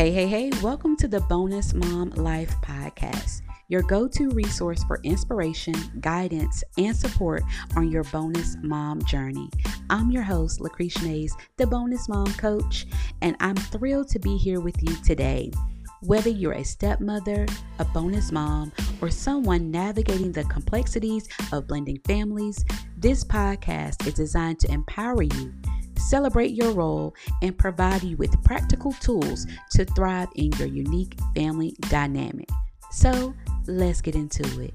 Hey, 0.00 0.12
hey, 0.12 0.26
hey, 0.28 0.50
welcome 0.62 0.96
to 0.96 1.06
the 1.06 1.20
Bonus 1.20 1.74
Mom 1.74 2.08
Life 2.12 2.54
Podcast, 2.62 3.42
your 3.68 3.82
go 3.82 4.08
to 4.08 4.30
resource 4.30 4.82
for 4.84 4.98
inspiration, 5.02 5.74
guidance, 6.00 6.64
and 6.78 6.96
support 6.96 7.42
on 7.76 7.90
your 7.90 8.04
bonus 8.04 8.56
mom 8.62 9.04
journey. 9.04 9.50
I'm 9.90 10.10
your 10.10 10.22
host, 10.22 10.60
Lakrisha 10.60 11.04
Mayes, 11.04 11.36
the 11.58 11.66
Bonus 11.66 12.08
Mom 12.08 12.32
Coach, 12.32 12.86
and 13.20 13.36
I'm 13.40 13.56
thrilled 13.56 14.08
to 14.08 14.18
be 14.18 14.38
here 14.38 14.60
with 14.60 14.82
you 14.82 14.96
today. 15.04 15.50
Whether 16.00 16.30
you're 16.30 16.54
a 16.54 16.64
stepmother, 16.64 17.46
a 17.78 17.84
bonus 17.84 18.32
mom, 18.32 18.72
or 19.02 19.10
someone 19.10 19.70
navigating 19.70 20.32
the 20.32 20.44
complexities 20.44 21.28
of 21.52 21.66
blending 21.66 22.00
families, 22.06 22.64
this 22.96 23.22
podcast 23.22 24.06
is 24.06 24.14
designed 24.14 24.60
to 24.60 24.72
empower 24.72 25.24
you 25.24 25.52
celebrate 26.00 26.52
your 26.52 26.72
role, 26.72 27.14
and 27.42 27.56
provide 27.56 28.02
you 28.02 28.16
with 28.16 28.42
practical 28.44 28.92
tools 28.94 29.46
to 29.72 29.84
thrive 29.84 30.28
in 30.36 30.52
your 30.52 30.68
unique 30.68 31.18
family 31.34 31.74
dynamic. 31.88 32.48
So, 32.90 33.34
let's 33.66 34.00
get 34.00 34.14
into 34.14 34.60
it. 34.60 34.74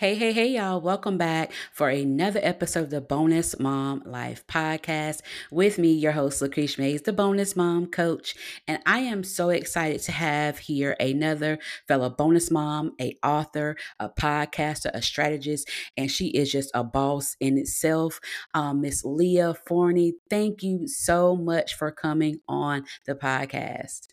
Hey, 0.00 0.14
hey, 0.14 0.32
hey, 0.32 0.46
y'all. 0.46 0.80
Welcome 0.80 1.18
back 1.18 1.52
for 1.74 1.90
another 1.90 2.40
episode 2.42 2.84
of 2.84 2.88
the 2.88 3.02
Bonus 3.02 3.58
Mom 3.58 4.02
Life 4.06 4.46
podcast 4.46 5.20
with 5.50 5.76
me, 5.76 5.92
your 5.92 6.12
host, 6.12 6.40
Lakrisha 6.40 6.78
Mayes, 6.78 7.02
the 7.02 7.12
Bonus 7.12 7.54
Mom 7.54 7.84
Coach. 7.84 8.34
And 8.66 8.82
I 8.86 9.00
am 9.00 9.22
so 9.22 9.50
excited 9.50 10.00
to 10.04 10.12
have 10.12 10.60
here 10.60 10.96
another 10.98 11.58
fellow 11.86 12.08
bonus 12.08 12.50
mom, 12.50 12.92
a 12.98 13.14
author, 13.22 13.76
a 13.98 14.08
podcaster, 14.08 14.90
a 14.94 15.02
strategist, 15.02 15.68
and 15.98 16.10
she 16.10 16.28
is 16.28 16.50
just 16.50 16.70
a 16.72 16.82
boss 16.82 17.36
in 17.38 17.58
itself. 17.58 18.20
Um, 18.54 18.80
Miss 18.80 19.04
Leah 19.04 19.54
Forney, 19.66 20.14
thank 20.30 20.62
you 20.62 20.88
so 20.88 21.36
much 21.36 21.74
for 21.74 21.92
coming 21.92 22.40
on 22.48 22.86
the 23.04 23.16
podcast. 23.16 24.06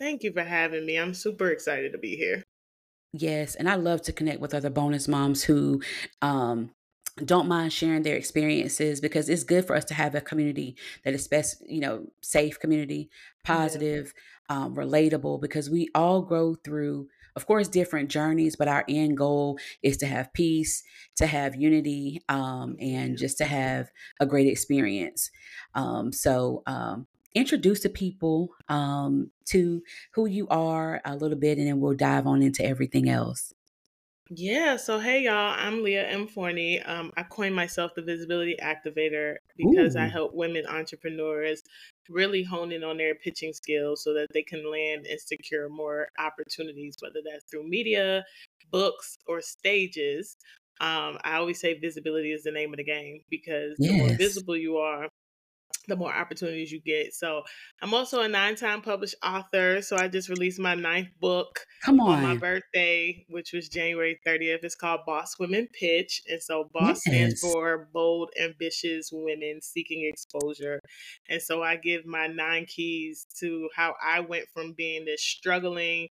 Thank 0.00 0.22
you 0.22 0.32
for 0.32 0.44
having 0.44 0.86
me. 0.86 0.96
I'm 0.96 1.12
super 1.12 1.50
excited 1.50 1.92
to 1.92 1.98
be 1.98 2.16
here. 2.16 2.44
Yes, 3.12 3.54
and 3.54 3.68
I 3.68 3.76
love 3.76 4.02
to 4.02 4.12
connect 4.12 4.40
with 4.40 4.54
other 4.54 4.70
bonus 4.70 5.08
moms 5.08 5.44
who 5.44 5.80
um, 6.20 6.70
don't 7.24 7.48
mind 7.48 7.72
sharing 7.72 8.02
their 8.02 8.16
experiences 8.16 9.00
because 9.00 9.28
it's 9.28 9.44
good 9.44 9.66
for 9.66 9.74
us 9.74 9.84
to 9.86 9.94
have 9.94 10.14
a 10.14 10.20
community 10.20 10.76
that 11.04 11.14
is 11.14 11.26
best, 11.26 11.62
you 11.66 11.80
know, 11.80 12.06
safe 12.20 12.60
community, 12.60 13.08
positive, 13.44 14.12
yeah. 14.50 14.56
um, 14.56 14.74
relatable, 14.76 15.40
because 15.40 15.70
we 15.70 15.88
all 15.94 16.20
grow 16.20 16.54
through, 16.56 17.08
of 17.34 17.46
course, 17.46 17.66
different 17.66 18.10
journeys, 18.10 18.56
but 18.56 18.68
our 18.68 18.84
end 18.88 19.16
goal 19.16 19.58
is 19.82 19.96
to 19.98 20.06
have 20.06 20.32
peace, 20.34 20.82
to 21.16 21.26
have 21.26 21.56
unity, 21.56 22.20
um, 22.28 22.76
and 22.78 23.16
just 23.16 23.38
to 23.38 23.46
have 23.46 23.90
a 24.20 24.26
great 24.26 24.46
experience. 24.46 25.30
Um, 25.74 26.12
so, 26.12 26.62
um, 26.66 27.06
introduce 27.34 27.80
the 27.80 27.88
people 27.88 28.50
um, 28.68 29.30
to 29.46 29.82
who 30.14 30.26
you 30.26 30.48
are 30.48 31.00
a 31.04 31.16
little 31.16 31.38
bit, 31.38 31.58
and 31.58 31.66
then 31.66 31.80
we'll 31.80 31.94
dive 31.94 32.26
on 32.26 32.42
into 32.42 32.64
everything 32.64 33.08
else. 33.08 33.52
Yeah, 34.30 34.76
so 34.76 34.98
hey 34.98 35.22
y'all, 35.22 35.54
I'm 35.56 35.82
Leah 35.82 36.06
M. 36.06 36.26
Forney. 36.26 36.82
Um, 36.82 37.12
I 37.16 37.22
coined 37.22 37.54
myself 37.54 37.94
the 37.94 38.02
Visibility 38.02 38.56
Activator 38.62 39.36
because 39.56 39.96
Ooh. 39.96 40.00
I 40.00 40.06
help 40.06 40.34
women 40.34 40.66
entrepreneurs 40.66 41.62
really 42.10 42.42
hone 42.42 42.70
in 42.70 42.84
on 42.84 42.98
their 42.98 43.14
pitching 43.14 43.54
skills 43.54 44.04
so 44.04 44.12
that 44.12 44.26
they 44.34 44.42
can 44.42 44.70
land 44.70 45.06
and 45.06 45.18
secure 45.18 45.70
more 45.70 46.08
opportunities, 46.18 46.96
whether 47.00 47.20
that's 47.24 47.44
through 47.50 47.68
media, 47.68 48.22
books, 48.70 49.16
or 49.26 49.40
stages. 49.40 50.36
Um, 50.80 51.18
I 51.24 51.36
always 51.36 51.58
say 51.58 51.78
visibility 51.78 52.32
is 52.32 52.42
the 52.42 52.52
name 52.52 52.74
of 52.74 52.76
the 52.76 52.84
game 52.84 53.20
because 53.30 53.76
yes. 53.78 53.90
the 53.90 53.98
more 53.98 54.08
visible 54.16 54.56
you 54.58 54.76
are, 54.76 55.08
the 55.88 55.96
more 55.96 56.14
opportunities 56.14 56.70
you 56.70 56.80
get. 56.80 57.14
So 57.14 57.42
I'm 57.82 57.94
also 57.94 58.20
a 58.20 58.28
nine 58.28 58.54
time 58.54 58.82
published 58.82 59.16
author. 59.24 59.82
So 59.82 59.96
I 59.96 60.06
just 60.06 60.28
released 60.28 60.60
my 60.60 60.74
ninth 60.74 61.08
book 61.20 61.66
Come 61.82 61.98
on. 62.00 62.18
on 62.18 62.22
my 62.22 62.36
birthday, 62.36 63.24
which 63.28 63.52
was 63.52 63.68
January 63.68 64.20
30th. 64.26 64.62
It's 64.62 64.74
called 64.74 65.00
BAWSE 65.08 65.38
Women 65.40 65.68
Pitch. 65.72 66.22
And 66.28 66.40
so 66.40 66.70
BAWSE 66.74 66.88
yes. 66.88 67.00
stands 67.00 67.40
for 67.40 67.88
Bold, 67.92 68.30
Ambitious 68.40 69.10
Women 69.12 69.60
Seeking 69.62 70.08
Exposure. 70.08 70.80
And 71.28 71.42
so 71.42 71.62
I 71.62 71.76
give 71.76 72.06
my 72.06 72.26
nine 72.26 72.66
keys 72.66 73.26
to 73.40 73.68
how 73.74 73.94
I 74.04 74.20
went 74.20 74.46
from 74.52 74.74
being 74.74 75.06
this 75.06 75.22
struggling, 75.22 76.08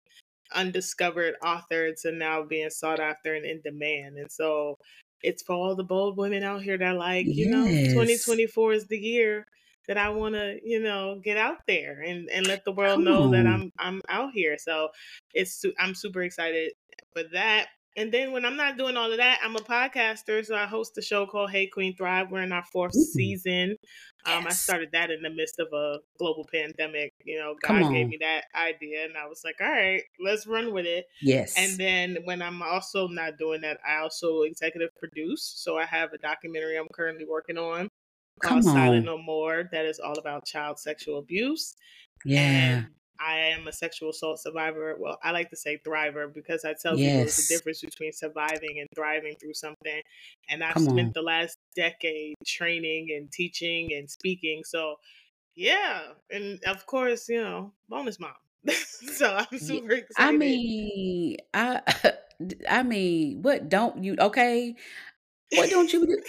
undiscovered 0.54 1.34
author 1.44 1.92
to 2.02 2.12
now 2.12 2.44
being 2.44 2.70
sought 2.70 3.00
after 3.00 3.34
and 3.34 3.44
in 3.44 3.60
demand. 3.62 4.18
And 4.18 4.30
so 4.30 4.78
it's 5.24 5.42
for 5.42 5.54
all 5.54 5.74
the 5.74 5.82
bold 5.82 6.16
women 6.16 6.44
out 6.44 6.62
here 6.62 6.78
that 6.78 6.96
like, 6.96 7.26
you 7.26 7.46
yes. 7.46 7.50
know, 7.50 7.66
2024 7.66 8.72
is 8.74 8.86
the 8.86 8.98
year 8.98 9.46
that 9.88 9.98
I 9.98 10.08
want 10.10 10.34
to, 10.34 10.58
you 10.62 10.80
know, 10.80 11.20
get 11.22 11.36
out 11.36 11.58
there 11.66 12.00
and, 12.00 12.28
and 12.30 12.46
let 12.46 12.64
the 12.64 12.72
world 12.72 13.00
know 13.00 13.30
that 13.30 13.46
I'm 13.46 13.70
I'm 13.78 14.00
out 14.08 14.30
here. 14.32 14.56
So 14.58 14.88
it's 15.32 15.64
I'm 15.78 15.94
super 15.94 16.22
excited 16.22 16.72
for 17.12 17.22
that. 17.32 17.68
And 17.96 18.10
then 18.10 18.32
when 18.32 18.44
I'm 18.44 18.56
not 18.56 18.76
doing 18.76 18.96
all 18.96 19.12
of 19.12 19.18
that, 19.18 19.38
I'm 19.44 19.54
a 19.54 19.60
podcaster. 19.60 20.44
So 20.44 20.56
I 20.56 20.66
host 20.66 20.98
a 20.98 21.02
show 21.02 21.26
called 21.26 21.50
Hey 21.50 21.68
Queen 21.68 21.94
Thrive. 21.96 22.30
We're 22.30 22.42
in 22.42 22.50
our 22.50 22.64
fourth 22.64 22.96
Ooh. 22.96 23.04
season. 23.04 23.76
Um, 24.26 24.42
yes. 24.42 24.46
I 24.46 24.50
started 24.50 24.88
that 24.94 25.10
in 25.10 25.22
the 25.22 25.30
midst 25.30 25.60
of 25.60 25.68
a 25.72 25.98
global 26.18 26.44
pandemic. 26.52 27.12
You 27.24 27.38
know, 27.38 27.54
God 27.62 27.92
gave 27.92 28.08
me 28.08 28.18
that 28.20 28.44
idea, 28.54 29.04
and 29.04 29.16
I 29.16 29.28
was 29.28 29.42
like, 29.44 29.56
all 29.60 29.70
right, 29.70 30.02
let's 30.18 30.46
run 30.46 30.72
with 30.72 30.86
it. 30.86 31.04
Yes. 31.20 31.54
And 31.56 31.78
then 31.78 32.18
when 32.24 32.40
I'm 32.40 32.62
also 32.62 33.06
not 33.06 33.38
doing 33.38 33.60
that, 33.60 33.78
I 33.86 33.98
also 33.98 34.42
executive 34.42 34.90
produce. 34.96 35.44
So 35.56 35.76
I 35.76 35.84
have 35.84 36.12
a 36.14 36.18
documentary 36.18 36.78
I'm 36.78 36.88
currently 36.92 37.26
working 37.26 37.58
on 37.58 37.90
called 38.42 38.64
Silent 38.64 39.04
No 39.04 39.18
More 39.18 39.68
that 39.72 39.84
is 39.84 39.98
all 39.98 40.18
about 40.18 40.46
child 40.46 40.78
sexual 40.78 41.18
abuse. 41.18 41.74
Yeah. 42.24 42.40
And 42.40 42.86
I 43.20 43.36
am 43.36 43.66
a 43.68 43.72
sexual 43.72 44.10
assault 44.10 44.40
survivor. 44.40 44.96
Well, 44.98 45.18
I 45.22 45.30
like 45.30 45.50
to 45.50 45.56
say 45.56 45.80
thriver 45.86 46.32
because 46.32 46.64
I 46.64 46.74
tell 46.74 46.98
yes. 46.98 47.10
people 47.10 47.18
there's 47.18 47.38
a 47.38 47.54
difference 47.54 47.80
between 47.80 48.12
surviving 48.12 48.80
and 48.80 48.88
thriving 48.94 49.36
through 49.40 49.54
something. 49.54 50.00
And 50.48 50.62
I've 50.62 50.74
Come 50.74 50.84
spent 50.84 51.08
on. 51.08 51.12
the 51.14 51.22
last 51.22 51.58
decade 51.76 52.34
training 52.46 53.08
and 53.16 53.30
teaching 53.30 53.92
and 53.92 54.10
speaking. 54.10 54.62
So, 54.64 54.96
yeah. 55.54 56.00
And 56.30 56.60
of 56.66 56.86
course, 56.86 57.28
you 57.28 57.40
know, 57.40 57.72
bonus 57.88 58.18
mom. 58.18 58.32
so 58.70 59.34
I'm 59.50 59.58
super 59.58 59.92
excited. 59.92 60.16
I 60.18 60.32
mean, 60.32 61.36
I 61.52 61.80
I 62.68 62.82
mean, 62.82 63.42
what 63.42 63.68
don't 63.68 64.02
you 64.02 64.16
okay? 64.18 64.74
What 65.52 65.70
don't 65.70 65.92
you 65.92 66.06
do? 66.06 66.22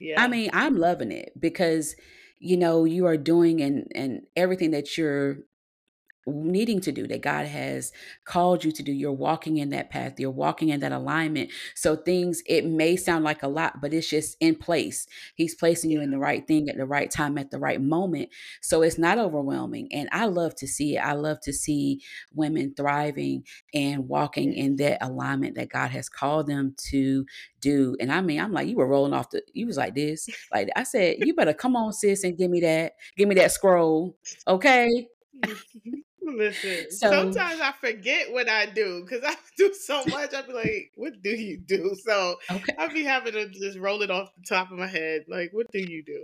Yeah. 0.00 0.20
I 0.22 0.28
mean, 0.28 0.50
I'm 0.52 0.76
loving 0.76 1.12
it 1.12 1.32
because 1.38 1.94
you 2.38 2.56
know 2.56 2.84
you 2.84 3.06
are 3.06 3.18
doing 3.18 3.60
and 3.60 3.86
and 3.94 4.22
everything 4.36 4.72
that 4.72 4.98
you're 4.98 5.38
needing 6.26 6.80
to 6.80 6.92
do 6.92 7.06
that 7.06 7.22
God 7.22 7.46
has 7.46 7.92
called 8.24 8.64
you 8.64 8.72
to 8.72 8.82
do. 8.82 8.92
You're 8.92 9.12
walking 9.12 9.56
in 9.56 9.70
that 9.70 9.90
path, 9.90 10.18
you're 10.18 10.30
walking 10.30 10.68
in 10.68 10.80
that 10.80 10.92
alignment. 10.92 11.50
So 11.74 11.96
things, 11.96 12.42
it 12.46 12.64
may 12.66 12.96
sound 12.96 13.24
like 13.24 13.42
a 13.42 13.48
lot, 13.48 13.80
but 13.80 13.94
it's 13.94 14.08
just 14.08 14.36
in 14.40 14.54
place. 14.54 15.06
He's 15.34 15.54
placing 15.54 15.90
you 15.90 16.00
in 16.00 16.10
the 16.10 16.18
right 16.18 16.46
thing 16.46 16.68
at 16.68 16.76
the 16.76 16.86
right 16.86 17.10
time 17.10 17.38
at 17.38 17.50
the 17.50 17.58
right 17.58 17.80
moment. 17.80 18.30
So 18.60 18.82
it's 18.82 18.98
not 18.98 19.18
overwhelming. 19.18 19.88
And 19.92 20.08
I 20.12 20.26
love 20.26 20.54
to 20.56 20.66
see 20.66 20.96
it. 20.96 21.00
I 21.00 21.12
love 21.12 21.40
to 21.42 21.52
see 21.52 22.02
women 22.34 22.74
thriving 22.76 23.44
and 23.74 24.08
walking 24.08 24.52
in 24.52 24.76
that 24.76 24.98
alignment 25.04 25.56
that 25.56 25.70
God 25.70 25.90
has 25.90 26.08
called 26.08 26.46
them 26.46 26.74
to 26.90 27.24
do. 27.60 27.96
And 28.00 28.12
I 28.12 28.20
mean, 28.20 28.40
I'm 28.40 28.52
like, 28.52 28.68
you 28.68 28.76
were 28.76 28.86
rolling 28.86 29.12
off 29.12 29.30
the, 29.30 29.42
you 29.52 29.66
was 29.66 29.76
like 29.76 29.94
this. 29.94 30.28
Like 30.52 30.68
I 30.76 30.82
said, 30.82 31.16
you 31.20 31.34
better 31.34 31.54
come 31.54 31.76
on, 31.76 31.92
sis, 31.92 32.24
and 32.24 32.36
give 32.36 32.50
me 32.50 32.60
that, 32.60 32.94
give 33.16 33.28
me 33.28 33.34
that 33.36 33.52
scroll. 33.52 34.16
Okay. 34.46 35.08
Listen, 36.36 36.90
so, 36.90 37.10
sometimes 37.10 37.60
I 37.60 37.72
forget 37.80 38.32
what 38.32 38.48
I 38.48 38.66
do 38.66 39.02
because 39.02 39.24
I 39.24 39.34
do 39.56 39.72
so 39.74 40.04
much. 40.08 40.34
I'd 40.34 40.46
be 40.46 40.52
like, 40.52 40.92
"What 40.96 41.22
do 41.22 41.30
you 41.30 41.58
do?" 41.58 41.94
So 42.04 42.36
okay. 42.50 42.74
I 42.78 42.92
be 42.92 43.04
having 43.04 43.32
to 43.32 43.48
just 43.48 43.78
roll 43.78 44.02
it 44.02 44.10
off 44.10 44.30
the 44.36 44.44
top 44.48 44.70
of 44.70 44.78
my 44.78 44.86
head. 44.86 45.24
Like, 45.28 45.50
what 45.52 45.66
do 45.72 45.78
you 45.78 46.02
do? 46.04 46.22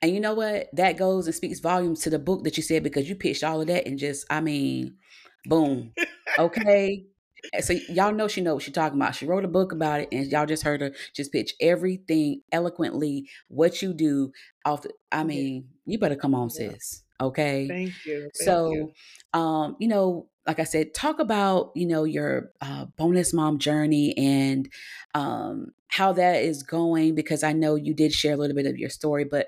And 0.00 0.12
you 0.12 0.20
know 0.20 0.34
what? 0.34 0.68
That 0.72 0.96
goes 0.96 1.26
and 1.26 1.34
speaks 1.34 1.60
volumes 1.60 2.00
to 2.00 2.10
the 2.10 2.18
book 2.18 2.44
that 2.44 2.56
you 2.56 2.62
said 2.62 2.82
because 2.82 3.08
you 3.08 3.14
pitched 3.14 3.44
all 3.44 3.60
of 3.60 3.66
that 3.68 3.86
and 3.86 3.98
just, 3.98 4.26
I 4.30 4.40
mean, 4.40 4.96
boom. 5.44 5.92
Okay. 6.38 7.06
Eh, 7.52 7.60
so 7.60 7.74
y'all 7.88 8.12
know 8.12 8.28
she 8.28 8.40
knows 8.40 8.54
what 8.54 8.62
she's 8.62 8.74
talking 8.74 8.98
about. 8.98 9.14
She 9.14 9.26
wrote 9.26 9.44
a 9.44 9.48
book 9.48 9.72
about 9.72 10.00
it, 10.00 10.08
and 10.12 10.26
y'all 10.30 10.46
just 10.46 10.62
heard 10.62 10.80
her 10.80 10.92
just 11.14 11.32
pitch 11.32 11.54
everything 11.60 12.42
eloquently. 12.52 13.28
What 13.48 13.82
you 13.82 13.92
do 13.92 14.32
off. 14.64 14.82
The, 14.82 14.92
I 15.10 15.24
mean, 15.24 15.68
you 15.84 15.98
better 15.98 16.16
come 16.16 16.34
on, 16.34 16.50
yeah. 16.58 16.70
sis. 16.70 17.02
Okay. 17.22 17.68
Thank 17.68 17.92
you. 18.04 18.20
Thank 18.20 18.34
so, 18.34 18.72
you. 18.72 18.92
um, 19.32 19.76
you 19.78 19.88
know, 19.88 20.28
like 20.46 20.58
I 20.58 20.64
said, 20.64 20.92
talk 20.92 21.20
about 21.20 21.70
you 21.74 21.86
know 21.86 22.04
your 22.04 22.50
uh, 22.60 22.86
bonus 22.96 23.32
mom 23.32 23.58
journey 23.58 24.16
and 24.16 24.68
um, 25.14 25.72
how 25.88 26.12
that 26.14 26.42
is 26.42 26.62
going 26.62 27.14
because 27.14 27.42
I 27.42 27.52
know 27.52 27.76
you 27.76 27.94
did 27.94 28.12
share 28.12 28.34
a 28.34 28.36
little 28.36 28.56
bit 28.56 28.66
of 28.66 28.76
your 28.76 28.90
story, 28.90 29.24
but 29.24 29.46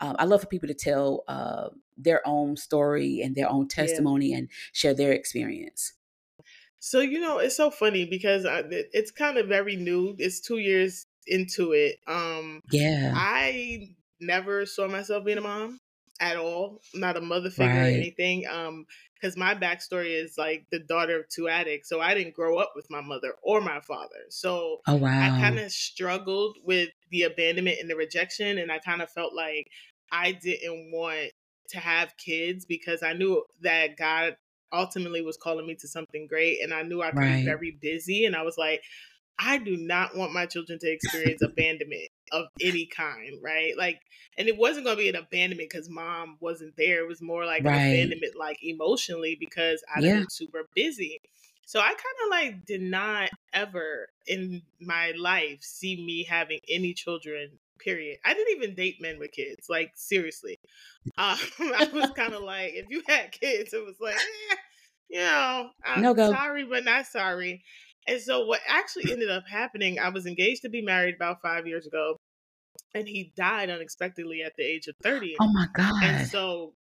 um, 0.00 0.14
I 0.18 0.24
love 0.24 0.42
for 0.42 0.46
people 0.46 0.68
to 0.68 0.74
tell 0.74 1.24
uh, 1.26 1.68
their 1.96 2.26
own 2.26 2.56
story 2.56 3.20
and 3.22 3.34
their 3.34 3.50
own 3.50 3.66
testimony 3.66 4.30
yeah. 4.30 4.38
and 4.38 4.48
share 4.72 4.94
their 4.94 5.12
experience. 5.12 5.94
So 6.78 7.00
you 7.00 7.20
know, 7.20 7.38
it's 7.38 7.56
so 7.56 7.70
funny 7.70 8.04
because 8.04 8.46
I, 8.46 8.62
it's 8.70 9.10
kind 9.10 9.38
of 9.38 9.48
very 9.48 9.74
new. 9.74 10.14
It's 10.18 10.40
two 10.40 10.58
years 10.58 11.06
into 11.26 11.72
it. 11.72 11.96
Um, 12.06 12.60
yeah, 12.70 13.12
I 13.16 13.96
never 14.20 14.64
saw 14.64 14.86
myself 14.86 15.24
being 15.24 15.38
a 15.38 15.40
mom 15.40 15.80
at 16.20 16.36
all, 16.36 16.80
not 16.94 17.16
a 17.16 17.20
mother 17.20 17.50
figure 17.50 17.72
right. 17.72 17.94
or 17.94 17.96
anything. 17.96 18.46
Um, 18.46 18.86
because 19.14 19.36
my 19.36 19.54
backstory 19.54 20.22
is 20.22 20.36
like 20.36 20.66
the 20.70 20.78
daughter 20.78 21.20
of 21.20 21.28
two 21.28 21.48
addicts, 21.48 21.88
so 21.88 22.00
I 22.00 22.14
didn't 22.14 22.34
grow 22.34 22.58
up 22.58 22.72
with 22.76 22.86
my 22.90 23.00
mother 23.00 23.32
or 23.42 23.60
my 23.60 23.80
father. 23.80 24.26
So 24.28 24.82
oh, 24.86 24.96
wow. 24.96 25.08
I 25.08 25.40
kind 25.40 25.58
of 25.58 25.72
struggled 25.72 26.58
with 26.62 26.90
the 27.10 27.22
abandonment 27.22 27.78
and 27.80 27.90
the 27.90 27.96
rejection, 27.96 28.58
and 28.58 28.70
I 28.70 28.78
kind 28.78 29.00
of 29.00 29.10
felt 29.10 29.34
like 29.34 29.70
I 30.12 30.32
didn't 30.32 30.92
want 30.92 31.30
to 31.70 31.78
have 31.78 32.16
kids 32.18 32.66
because 32.66 33.02
I 33.02 33.14
knew 33.14 33.42
that 33.62 33.96
God 33.96 34.36
ultimately 34.72 35.22
was 35.22 35.38
calling 35.38 35.66
me 35.66 35.76
to 35.76 35.88
something 35.88 36.26
great, 36.26 36.62
and 36.62 36.74
I 36.74 36.82
knew 36.82 37.00
I'd 37.00 37.16
right. 37.16 37.38
be 37.38 37.44
very 37.44 37.78
busy, 37.80 38.26
and 38.26 38.36
I 38.36 38.42
was 38.42 38.58
like, 38.58 38.82
I 39.38 39.58
do 39.58 39.76
not 39.78 40.14
want 40.16 40.32
my 40.32 40.44
children 40.44 40.78
to 40.80 40.92
experience 40.92 41.40
abandonment 41.42 42.10
of 42.32 42.46
any 42.60 42.86
kind, 42.86 43.38
right? 43.42 43.76
Like, 43.76 44.00
and 44.38 44.48
it 44.48 44.56
wasn't 44.56 44.84
going 44.86 44.96
to 44.96 45.02
be 45.02 45.08
an 45.08 45.16
abandonment 45.16 45.70
because 45.70 45.88
mom 45.88 46.36
wasn't 46.40 46.76
there. 46.76 47.00
It 47.04 47.08
was 47.08 47.22
more 47.22 47.44
like 47.44 47.64
right. 47.64 47.74
an 47.74 47.92
abandonment, 47.92 48.36
like 48.36 48.62
emotionally, 48.62 49.36
because 49.38 49.82
I've 49.94 50.04
yeah. 50.04 50.14
been 50.14 50.30
super 50.30 50.68
busy. 50.74 51.20
So 51.66 51.80
I 51.80 51.88
kind 51.88 51.98
of 52.24 52.30
like 52.30 52.64
did 52.64 52.80
not 52.80 53.28
ever 53.52 54.08
in 54.26 54.62
my 54.80 55.12
life 55.18 55.58
see 55.62 55.96
me 55.96 56.24
having 56.24 56.60
any 56.68 56.94
children. 56.94 57.50
Period. 57.78 58.18
I 58.24 58.32
didn't 58.32 58.56
even 58.56 58.74
date 58.74 59.02
men 59.02 59.18
with 59.18 59.32
kids. 59.32 59.68
Like 59.68 59.92
seriously, 59.94 60.58
um, 61.18 61.36
I 61.58 61.88
was 61.92 62.10
kind 62.16 62.32
of 62.32 62.42
like, 62.42 62.72
if 62.74 62.86
you 62.88 63.02
had 63.06 63.32
kids, 63.32 63.74
it 63.74 63.84
was 63.84 63.96
like, 64.00 64.14
eh, 64.14 64.56
you 65.08 65.20
know, 65.20 65.70
I'm 65.84 66.02
no 66.02 66.14
go. 66.14 66.30
sorry, 66.32 66.64
but 66.64 66.84
not 66.84 67.06
sorry. 67.06 67.62
And 68.06 68.20
so 68.20 68.44
what 68.46 68.60
actually 68.66 69.12
ended 69.12 69.30
up 69.30 69.44
happening, 69.48 69.98
I 69.98 70.10
was 70.10 70.26
engaged 70.26 70.62
to 70.62 70.68
be 70.68 70.82
married 70.82 71.16
about 71.16 71.42
five 71.42 71.66
years 71.66 71.86
ago, 71.86 72.16
and 72.94 73.08
he 73.08 73.32
died 73.36 73.68
unexpectedly 73.70 74.42
at 74.42 74.52
the 74.56 74.64
age 74.64 74.86
of 74.86 74.94
30. 75.02 75.36
Oh 75.40 75.48
my 75.52 75.66
God. 75.74 76.02
And 76.02 76.28
so 76.28 76.74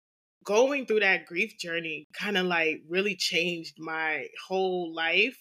going 0.44 0.86
through 0.86 1.00
that 1.00 1.26
grief 1.26 1.58
journey 1.58 2.06
kind 2.14 2.38
of 2.38 2.46
like 2.46 2.82
really 2.90 3.16
changed 3.16 3.76
my 3.80 4.28
whole 4.48 4.94
life. 4.94 5.38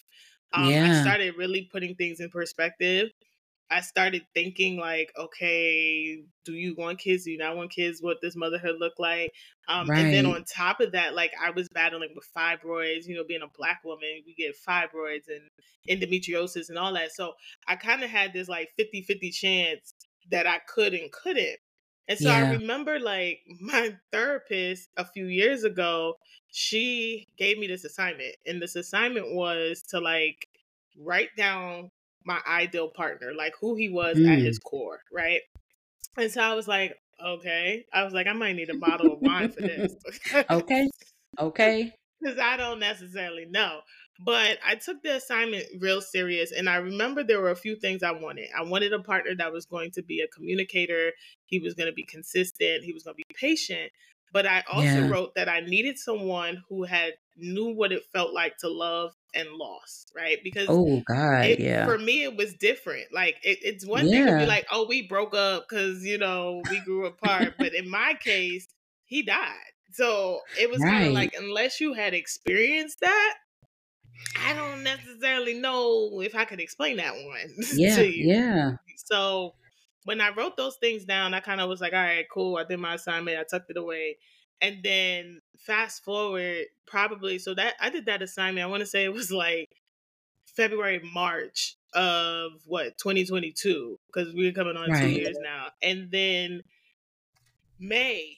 Um, 0.53 0.69
yeah. 0.69 0.99
I 0.99 1.01
started 1.01 1.35
really 1.37 1.67
putting 1.71 1.95
things 1.95 2.19
in 2.19 2.29
perspective. 2.29 3.09
I 3.73 3.81
started 3.81 4.21
thinking 4.35 4.77
like, 4.77 5.11
okay, 5.17 6.23
do 6.45 6.53
you 6.53 6.75
want 6.77 6.99
kids? 6.99 7.23
Do 7.23 7.31
you 7.31 7.39
not 7.39 7.57
want 7.57 7.71
kids? 7.71 8.01
What 8.01 8.21
does 8.21 8.35
motherhood 8.35 8.75
look 8.79 8.93
like? 8.99 9.31
Um, 9.67 9.89
right. 9.89 9.99
And 9.99 10.13
then 10.13 10.25
on 10.27 10.43
top 10.43 10.79
of 10.79 10.91
that, 10.91 11.15
like 11.15 11.31
I 11.41 11.49
was 11.49 11.67
battling 11.69 12.09
with 12.15 12.27
fibroids. 12.37 13.07
You 13.07 13.15
know, 13.15 13.23
being 13.27 13.41
a 13.41 13.57
black 13.57 13.81
woman, 13.83 14.21
we 14.27 14.35
get 14.35 14.55
fibroids 14.55 15.27
and 15.27 15.49
endometriosis 15.89 16.69
and 16.69 16.77
all 16.77 16.93
that. 16.93 17.13
So 17.13 17.33
I 17.67 17.75
kind 17.75 18.03
of 18.03 18.11
had 18.11 18.31
this 18.31 18.47
like 18.47 18.69
50-50 18.79 19.33
chance 19.33 19.93
that 20.29 20.45
I 20.45 20.59
could 20.67 20.93
and 20.93 21.11
couldn't. 21.11 21.57
And 22.07 22.19
so 22.19 22.29
yeah. 22.29 22.35
I 22.35 22.51
remember 22.51 22.99
like 22.99 23.39
my 23.59 23.97
therapist 24.11 24.89
a 24.97 25.05
few 25.05 25.25
years 25.25 25.63
ago, 25.63 26.15
she 26.51 27.27
gave 27.39 27.57
me 27.57 27.65
this 27.65 27.85
assignment. 27.85 28.35
And 28.45 28.61
this 28.61 28.75
assignment 28.75 29.33
was 29.33 29.81
to 29.89 29.99
like 29.99 30.47
write 30.95 31.29
down 31.35 31.89
my 32.25 32.39
ideal 32.47 32.89
partner, 32.89 33.33
like 33.37 33.53
who 33.59 33.75
he 33.75 33.89
was 33.89 34.17
mm. 34.17 34.31
at 34.31 34.39
his 34.39 34.59
core, 34.59 34.99
right? 35.11 35.41
And 36.17 36.31
so 36.31 36.41
I 36.41 36.53
was 36.53 36.67
like, 36.67 36.95
okay. 37.23 37.85
I 37.93 38.03
was 38.03 38.13
like, 38.13 38.27
I 38.27 38.33
might 38.33 38.55
need 38.55 38.69
a 38.69 38.77
bottle 38.77 39.13
of 39.13 39.21
wine 39.21 39.49
for 39.51 39.61
this. 39.61 39.95
okay. 40.49 40.89
Okay. 41.39 41.91
Because 42.21 42.39
I 42.39 42.55
don't 42.55 42.79
necessarily 42.79 43.45
know. 43.49 43.81
But 44.17 44.57
I 44.65 44.75
took 44.75 45.03
the 45.03 45.17
assignment 45.17 45.65
real 45.81 45.99
serious. 45.99 46.53
And 46.53 46.69
I 46.69 46.77
remember 46.77 47.21
there 47.21 47.41
were 47.41 47.51
a 47.51 47.55
few 47.55 47.75
things 47.75 48.01
I 48.01 48.11
wanted. 48.11 48.47
I 48.57 48.63
wanted 48.63 48.93
a 48.93 48.99
partner 48.99 49.35
that 49.37 49.51
was 49.51 49.65
going 49.65 49.91
to 49.91 50.01
be 50.01 50.21
a 50.21 50.27
communicator, 50.29 51.11
he 51.47 51.59
was 51.59 51.73
going 51.73 51.87
to 51.87 51.93
be 51.93 52.05
consistent, 52.05 52.85
he 52.85 52.93
was 52.93 53.03
going 53.03 53.15
to 53.15 53.23
be 53.27 53.35
patient. 53.35 53.91
But 54.31 54.45
I 54.45 54.63
also 54.71 54.85
yeah. 54.85 55.09
wrote 55.09 55.35
that 55.35 55.49
I 55.49 55.59
needed 55.59 55.99
someone 55.99 56.63
who 56.69 56.83
had 56.83 57.15
knew 57.35 57.75
what 57.75 57.91
it 57.91 58.03
felt 58.13 58.33
like 58.33 58.55
to 58.59 58.69
love 58.69 59.11
and 59.33 59.49
lost, 59.51 60.11
right? 60.15 60.37
Because 60.43 60.67
oh 60.69 61.01
god, 61.05 61.45
it, 61.45 61.59
yeah. 61.59 61.85
For 61.85 61.97
me, 61.97 62.23
it 62.23 62.35
was 62.35 62.53
different. 62.53 63.05
Like 63.13 63.35
it, 63.43 63.59
it's 63.61 63.85
one 63.85 64.07
yeah. 64.07 64.11
thing 64.11 64.27
to 64.27 64.39
be 64.39 64.45
like, 64.45 64.65
oh, 64.71 64.85
we 64.87 65.07
broke 65.07 65.35
up 65.35 65.65
because 65.67 66.03
you 66.03 66.17
know 66.17 66.61
we 66.69 66.79
grew 66.81 67.05
apart, 67.05 67.55
but 67.57 67.73
in 67.73 67.89
my 67.89 68.15
case, 68.19 68.67
he 69.05 69.23
died. 69.23 69.57
So 69.93 70.39
it 70.59 70.69
was 70.69 70.81
right. 70.81 70.89
kind 70.89 71.07
of 71.07 71.13
like 71.13 71.35
unless 71.37 71.79
you 71.79 71.93
had 71.93 72.13
experienced 72.13 72.99
that, 73.01 73.35
I 74.45 74.53
don't 74.53 74.83
necessarily 74.83 75.53
know 75.53 76.21
if 76.21 76.35
I 76.35 76.45
could 76.45 76.59
explain 76.59 76.97
that 76.97 77.13
one. 77.13 77.55
Yeah, 77.73 77.99
yeah. 77.99 78.71
So 79.05 79.53
when 80.05 80.21
I 80.21 80.29
wrote 80.29 80.57
those 80.57 80.75
things 80.77 81.05
down, 81.05 81.33
I 81.33 81.39
kind 81.39 81.61
of 81.61 81.69
was 81.69 81.81
like, 81.81 81.93
all 81.93 81.99
right, 81.99 82.25
cool. 82.31 82.57
I 82.57 82.63
did 82.63 82.79
my 82.79 82.95
assignment. 82.95 83.37
I 83.37 83.43
tucked 83.43 83.69
it 83.69 83.77
away. 83.77 84.17
And 84.63 84.81
then 84.81 85.41
fast 85.59 86.03
forward, 86.03 86.65
probably, 86.87 87.37
so 87.37 87.53
that 87.53 87.75
I 87.79 87.91
did 87.91 88.07
that 88.07 88.23
assignment. 88.23 88.65
I 88.65 88.69
want 88.69 88.81
to 88.81 88.87
say 88.87 89.03
it 89.03 89.13
was 89.13 89.31
like 89.31 89.69
February, 90.45 91.01
March 91.13 91.75
of 91.93 92.53
what, 92.65 92.97
2022, 92.97 93.99
because 94.07 94.33
we're 94.33 94.53
coming 94.53 94.77
on 94.77 94.89
right. 94.89 95.01
two 95.01 95.09
years 95.09 95.37
now. 95.43 95.67
And 95.83 96.09
then 96.09 96.63
May 97.79 98.37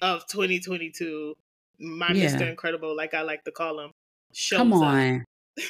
of 0.00 0.26
2022, 0.28 1.34
my 1.80 2.08
yeah. 2.12 2.28
Mr. 2.28 2.48
Incredible, 2.48 2.96
like 2.96 3.12
I 3.12 3.22
like 3.22 3.44
to 3.44 3.52
call 3.52 3.80
him, 3.80 3.90
Come 4.50 4.72
on. 4.72 5.24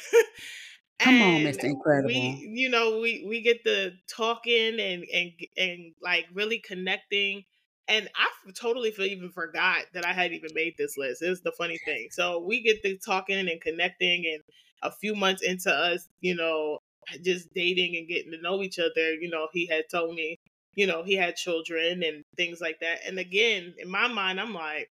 Come 0.99 1.21
on, 1.21 1.41
Mr. 1.41 1.65
Incredible. 1.65 2.07
We, 2.07 2.51
you 2.53 2.69
know, 2.69 2.99
we 2.99 3.25
we 3.27 3.41
get 3.41 3.63
the 3.63 3.93
talking 4.07 4.79
and 4.79 5.03
and 5.13 5.31
and 5.57 5.93
like 6.01 6.27
really 6.33 6.59
connecting. 6.59 7.43
And 7.87 8.09
I 8.15 8.51
totally 8.53 8.91
feel 8.91 9.05
even 9.05 9.29
forgot 9.29 9.81
that 9.93 10.05
I 10.05 10.13
had 10.13 10.31
even 10.31 10.51
made 10.53 10.75
this 10.77 10.97
list. 10.97 11.21
It's 11.21 11.41
the 11.41 11.51
funny 11.51 11.77
thing. 11.85 12.07
So 12.11 12.39
we 12.39 12.61
get 12.61 12.81
the 12.81 12.97
talking 12.97 13.49
and 13.49 13.59
connecting, 13.59 14.25
and 14.25 14.41
a 14.83 14.91
few 14.91 15.15
months 15.15 15.41
into 15.41 15.71
us, 15.71 16.07
you 16.21 16.35
know, 16.35 16.79
just 17.23 17.53
dating 17.53 17.97
and 17.97 18.07
getting 18.07 18.31
to 18.31 18.41
know 18.41 18.61
each 18.61 18.79
other, 18.79 19.13
you 19.13 19.29
know, 19.29 19.47
he 19.51 19.65
had 19.65 19.85
told 19.89 20.15
me, 20.15 20.37
you 20.75 20.87
know, 20.87 21.03
he 21.03 21.15
had 21.15 21.35
children 21.35 22.03
and 22.03 22.23
things 22.37 22.61
like 22.61 22.79
that. 22.81 22.99
And 23.07 23.19
again, 23.19 23.73
in 23.77 23.89
my 23.89 24.07
mind, 24.07 24.39
I'm 24.39 24.53
like, 24.53 24.89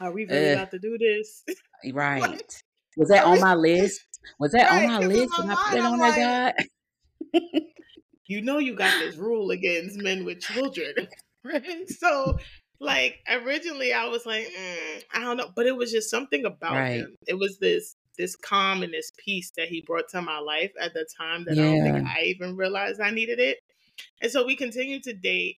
are 0.00 0.12
we 0.12 0.26
really 0.26 0.50
uh, 0.50 0.54
about 0.54 0.70
to 0.72 0.78
do 0.78 0.98
this? 0.98 1.44
Right. 1.92 2.62
Was 2.96 3.10
that 3.10 3.24
on 3.24 3.38
my 3.38 3.54
list? 3.54 4.00
Was 4.40 4.52
that 4.52 4.70
right, 4.70 4.86
on 4.86 5.02
my 5.02 5.06
list? 5.06 5.38
When 5.38 5.50
I 5.50 5.54
put 5.54 5.78
it 5.78 5.84
on 5.84 5.98
like, 5.98 6.14
there, 6.14 6.54
God? 7.34 7.42
you 8.26 8.40
know, 8.40 8.58
you 8.58 8.74
got 8.74 8.98
this 8.98 9.16
rule 9.16 9.50
against 9.50 9.98
men 9.98 10.24
with 10.24 10.40
children, 10.40 10.94
right? 11.46 11.88
So, 11.88 12.38
like, 12.78 13.18
originally 13.28 13.92
I 13.92 14.06
was 14.06 14.26
like, 14.26 14.46
mm, 14.46 15.02
I 15.14 15.20
don't 15.20 15.36
know, 15.36 15.50
but 15.54 15.66
it 15.66 15.76
was 15.76 15.90
just 15.90 16.10
something 16.10 16.44
about 16.44 16.72
right. 16.72 17.00
him. 17.00 17.16
It 17.26 17.38
was 17.38 17.58
this 17.58 17.96
this 18.18 18.34
calm 18.34 18.82
and 18.82 18.94
this 18.94 19.12
peace 19.18 19.52
that 19.58 19.68
he 19.68 19.82
brought 19.86 20.08
to 20.08 20.22
my 20.22 20.38
life 20.38 20.72
at 20.80 20.94
the 20.94 21.06
time 21.18 21.44
that 21.44 21.56
yeah. 21.56 21.64
I 21.64 21.66
don't 21.66 21.82
think 21.82 22.08
I 22.08 22.22
even 22.22 22.56
realized 22.56 23.00
I 23.00 23.10
needed 23.10 23.38
it. 23.38 23.58
And 24.22 24.32
so 24.32 24.46
we 24.46 24.56
continued 24.56 25.02
to 25.02 25.12
date. 25.12 25.58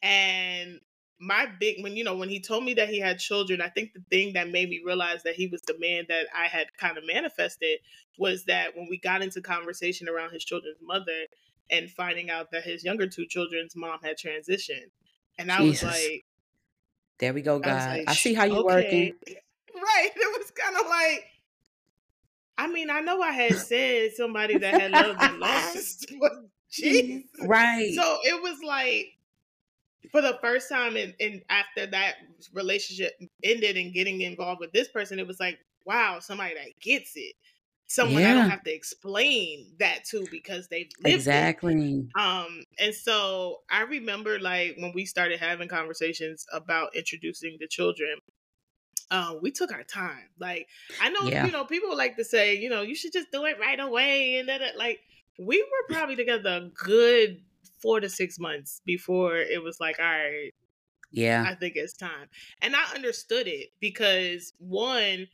And 0.00 0.80
my 1.20 1.46
big 1.58 1.82
when 1.82 1.96
you 1.96 2.04
know 2.04 2.14
when 2.14 2.28
he 2.28 2.40
told 2.40 2.64
me 2.64 2.74
that 2.74 2.88
he 2.88 3.00
had 3.00 3.18
children 3.18 3.60
i 3.60 3.68
think 3.68 3.92
the 3.92 4.02
thing 4.08 4.32
that 4.34 4.48
made 4.48 4.68
me 4.68 4.80
realize 4.84 5.22
that 5.24 5.34
he 5.34 5.48
was 5.48 5.60
the 5.62 5.76
man 5.78 6.04
that 6.08 6.26
i 6.34 6.46
had 6.46 6.66
kind 6.76 6.96
of 6.96 7.04
manifested 7.06 7.78
was 8.18 8.44
that 8.44 8.76
when 8.76 8.86
we 8.88 8.98
got 8.98 9.22
into 9.22 9.40
conversation 9.40 10.08
around 10.08 10.30
his 10.32 10.44
children's 10.44 10.78
mother 10.80 11.26
and 11.70 11.90
finding 11.90 12.30
out 12.30 12.50
that 12.52 12.62
his 12.62 12.84
younger 12.84 13.06
two 13.06 13.26
children's 13.26 13.74
mom 13.74 13.98
had 14.02 14.16
transitioned 14.16 14.90
and 15.38 15.50
i 15.50 15.58
Jesus. 15.58 15.82
was 15.82 15.92
like 15.92 16.24
there 17.18 17.32
we 17.32 17.42
go 17.42 17.58
god 17.58 17.70
i, 17.72 17.98
like, 17.98 18.08
I 18.08 18.14
see 18.14 18.34
how 18.34 18.44
you 18.44 18.58
okay. 18.58 18.62
working 18.62 19.14
right 19.74 20.10
it 20.14 20.38
was 20.38 20.50
kind 20.50 20.76
of 20.76 20.86
like 20.88 21.24
i 22.56 22.66
mean 22.66 22.90
i 22.90 23.00
know 23.00 23.20
i 23.20 23.32
had 23.32 23.56
said 23.56 24.12
somebody 24.14 24.58
that 24.58 24.80
had 24.80 24.90
loved 24.90 25.22
and 25.22 25.38
lost 25.38 26.06
but 26.20 26.32
mm, 26.32 26.44
jeez 26.72 27.24
right 27.46 27.94
so 27.94 28.18
it 28.24 28.42
was 28.42 28.58
like 28.64 29.18
for 30.10 30.22
the 30.22 30.38
first 30.40 30.68
time 30.68 30.96
and, 30.96 31.14
and 31.20 31.42
after 31.50 31.86
that 31.86 32.16
relationship 32.52 33.20
ended 33.42 33.76
and 33.76 33.92
getting 33.92 34.20
involved 34.22 34.60
with 34.60 34.72
this 34.72 34.88
person, 34.88 35.18
it 35.18 35.26
was 35.26 35.40
like, 35.40 35.58
wow, 35.84 36.18
somebody 36.20 36.54
that 36.54 36.80
gets 36.80 37.12
it. 37.16 37.34
Someone 37.90 38.20
yeah. 38.20 38.32
I 38.32 38.34
don't 38.34 38.50
have 38.50 38.64
to 38.64 38.74
explain 38.74 39.72
that 39.78 40.04
to 40.10 40.26
because 40.30 40.68
they've 40.68 40.90
lived 41.02 41.14
exactly. 41.14 42.00
It. 42.00 42.20
Um, 42.20 42.62
and 42.78 42.94
so 42.94 43.60
I 43.70 43.80
remember 43.82 44.38
like 44.38 44.76
when 44.76 44.92
we 44.94 45.06
started 45.06 45.40
having 45.40 45.68
conversations 45.68 46.44
about 46.52 46.94
introducing 46.94 47.56
the 47.58 47.66
children, 47.66 48.18
um, 49.10 49.38
we 49.40 49.50
took 49.50 49.72
our 49.72 49.84
time. 49.84 50.28
Like 50.38 50.68
I 51.00 51.08
know, 51.08 51.30
yeah. 51.30 51.46
you 51.46 51.50
know, 51.50 51.64
people 51.64 51.96
like 51.96 52.16
to 52.16 52.24
say, 52.24 52.56
you 52.56 52.68
know, 52.68 52.82
you 52.82 52.94
should 52.94 53.14
just 53.14 53.32
do 53.32 53.46
it 53.46 53.58
right 53.58 53.80
away, 53.80 54.36
and 54.36 54.50
that 54.50 54.60
like 54.76 55.00
we 55.38 55.62
were 55.62 55.94
probably 55.94 56.16
together 56.16 56.50
a 56.50 56.68
good 56.68 57.40
four 57.80 58.00
to 58.00 58.10
six 58.10 58.38
months 58.38 58.82
before 58.84 59.36
it 59.36 59.62
was 59.62 59.80
like, 59.80 59.98
all 59.98 60.04
right, 60.04 60.52
yeah, 61.10 61.42
I 61.48 61.54
think 61.54 61.76
it's 61.76 61.94
time. 61.94 62.28
And 62.60 62.76
I 62.76 62.82
understood 62.94 63.46
it 63.46 63.70
because 63.80 64.52
one, 64.58 65.26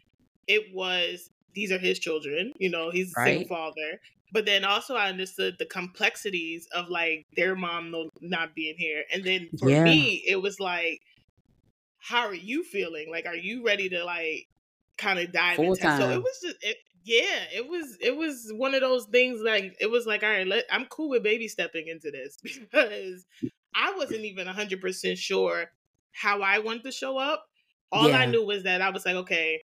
it 0.47 0.73
was 0.73 1.31
these 1.55 1.73
are 1.73 1.79
his 1.79 1.99
children, 1.99 2.53
you 2.59 2.71
know, 2.71 2.91
he's 2.91 3.13
a 3.17 3.21
right. 3.21 3.39
single 3.39 3.49
father. 3.57 4.01
but 4.35 4.47
then 4.47 4.65
also 4.65 4.97
I 4.97 5.09
understood 5.09 5.57
the 5.59 5.65
complexities 5.67 6.67
of 6.75 6.89
like 6.89 7.25
their 7.37 7.55
mom 7.55 7.93
no, 7.93 8.11
not 8.21 8.55
being 8.55 8.75
here. 8.77 9.05
And 9.13 9.23
then 9.23 9.49
for 9.59 9.71
yeah. 9.71 9.85
me, 9.85 10.25
it 10.27 10.43
was 10.43 10.59
like, 10.59 11.01
how 11.99 12.27
are 12.27 12.35
you 12.35 12.65
feeling? 12.65 13.11
Like, 13.11 13.27
are 13.27 13.37
you 13.37 13.65
ready 13.65 13.89
to 13.91 14.05
like 14.05 14.49
kind 14.99 15.21
of 15.21 15.33
dive 15.33 15.57
Full 15.57 15.71
into? 15.73 15.83
Time. 15.83 16.01
So 16.01 16.11
it 16.11 16.23
was 16.23 16.39
just, 16.43 16.57
it, 16.63 16.77
yeah, 17.05 17.45
it 17.55 17.69
was, 17.69 17.97
it 18.01 18.17
was 18.17 18.51
one 18.57 18.75
of 18.75 18.81
those 18.81 19.05
things. 19.07 19.41
Like, 19.41 19.77
it 19.81 19.91
was 19.91 20.05
like, 20.05 20.25
all 20.25 20.31
right, 20.31 20.47
let, 20.47 20.65
I'm 20.71 20.87
cool 20.87 21.11
with 21.11 21.23
baby 21.23 21.47
stepping 21.47 21.87
into 21.87 22.11
this 22.11 22.37
because 22.43 23.25
I 23.75 23.95
wasn't 23.97 24.25
even 24.25 24.49
hundred 24.49 24.81
percent 24.81 25.19
sure 25.19 25.71
how 26.13 26.43
I 26.43 26.59
wanted 26.59 26.83
to 26.85 26.93
show 26.93 27.19
up. 27.19 27.47
All 27.93 28.09
yeah. 28.09 28.19
I 28.19 28.27
knew 28.27 28.45
was 28.45 28.65
that 28.65 28.83
I 28.83 28.91
was 28.91 29.07
like, 29.07 29.15
okay, 29.15 29.63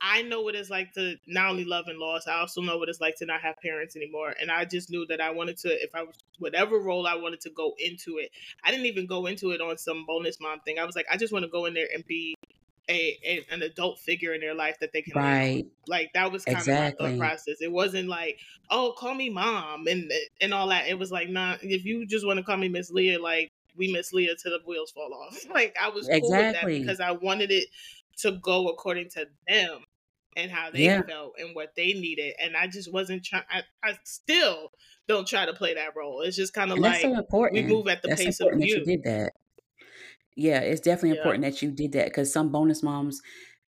I 0.00 0.22
know 0.22 0.42
what 0.42 0.54
it's 0.54 0.70
like 0.70 0.92
to 0.94 1.16
not 1.26 1.50
only 1.50 1.64
love 1.64 1.86
and 1.88 1.98
loss, 1.98 2.26
I 2.26 2.38
also 2.38 2.60
know 2.60 2.76
what 2.78 2.88
it's 2.88 3.00
like 3.00 3.16
to 3.16 3.26
not 3.26 3.40
have 3.40 3.56
parents 3.62 3.96
anymore. 3.96 4.34
And 4.40 4.50
I 4.50 4.64
just 4.64 4.90
knew 4.90 5.06
that 5.06 5.20
I 5.20 5.30
wanted 5.30 5.56
to, 5.58 5.68
if 5.68 5.94
I 5.94 6.02
was 6.02 6.16
whatever 6.38 6.78
role 6.78 7.06
I 7.06 7.14
wanted 7.14 7.40
to 7.42 7.50
go 7.50 7.74
into 7.78 8.18
it, 8.18 8.30
I 8.64 8.70
didn't 8.70 8.86
even 8.86 9.06
go 9.06 9.26
into 9.26 9.52
it 9.52 9.60
on 9.60 9.78
some 9.78 10.04
bonus 10.06 10.40
mom 10.40 10.60
thing. 10.60 10.78
I 10.78 10.84
was 10.84 10.94
like, 10.94 11.06
I 11.10 11.16
just 11.16 11.32
want 11.32 11.44
to 11.44 11.50
go 11.50 11.64
in 11.66 11.74
there 11.74 11.88
and 11.94 12.04
be 12.06 12.36
a, 12.88 13.18
a, 13.24 13.46
an 13.50 13.62
adult 13.62 13.98
figure 13.98 14.34
in 14.34 14.40
their 14.40 14.54
life 14.54 14.76
that 14.80 14.92
they 14.92 15.02
can 15.02 15.14
right. 15.14 15.64
Like 15.88 16.12
that 16.14 16.30
was 16.30 16.44
kind 16.44 16.58
exactly. 16.58 17.06
of 17.06 17.12
my 17.12 17.18
thought 17.18 17.28
process. 17.28 17.56
It 17.60 17.72
wasn't 17.72 18.08
like, 18.08 18.38
oh, 18.70 18.94
call 18.96 19.14
me 19.14 19.30
mom 19.30 19.86
and 19.86 20.12
and 20.40 20.52
all 20.52 20.68
that. 20.68 20.88
It 20.88 20.98
was 20.98 21.10
like, 21.10 21.28
nah, 21.28 21.56
if 21.62 21.84
you 21.84 22.06
just 22.06 22.26
want 22.26 22.38
to 22.38 22.42
call 22.42 22.56
me 22.56 22.68
Miss 22.68 22.90
Leah, 22.90 23.20
like 23.20 23.52
we 23.76 23.92
Miss 23.92 24.12
Leah 24.12 24.34
till 24.40 24.52
the 24.52 24.60
wheels 24.66 24.90
fall 24.90 25.12
off. 25.14 25.38
Like 25.50 25.76
I 25.80 25.88
was 25.88 26.08
exactly. 26.08 26.20
cool 26.20 26.30
with 26.30 26.54
that 26.54 26.66
because 26.66 27.00
I 27.00 27.12
wanted 27.12 27.50
it 27.50 27.68
to 28.18 28.32
go 28.42 28.68
according 28.68 29.10
to 29.10 29.26
them 29.48 29.80
and 30.36 30.50
how 30.50 30.70
they 30.70 30.84
yeah. 30.84 31.02
felt 31.02 31.34
and 31.38 31.54
what 31.54 31.72
they 31.76 31.92
needed. 31.92 32.34
And 32.42 32.56
I 32.56 32.66
just 32.66 32.92
wasn't 32.92 33.24
trying. 33.24 33.44
I, 33.50 33.98
still 34.04 34.70
don't 35.06 35.26
try 35.26 35.46
to 35.46 35.52
play 35.52 35.74
that 35.74 35.94
role. 35.96 36.22
It's 36.22 36.36
just 36.36 36.54
kind 36.54 36.72
of 36.72 36.78
like 36.78 37.00
so 37.00 37.16
important. 37.16 37.66
we 37.66 37.72
move 37.72 37.88
at 37.88 38.02
the 38.02 38.08
that's 38.08 38.24
pace 38.24 38.40
of 38.40 38.48
you. 38.58 38.78
you 38.78 38.84
did 38.84 39.02
that. 39.04 39.32
Yeah, 40.36 40.60
it's 40.60 40.80
definitely 40.80 41.10
yeah. 41.10 41.16
important 41.16 41.44
that 41.44 41.62
you 41.62 41.70
did 41.70 41.92
that 41.92 42.06
because 42.06 42.32
some 42.32 42.50
bonus 42.50 42.82
moms 42.82 43.20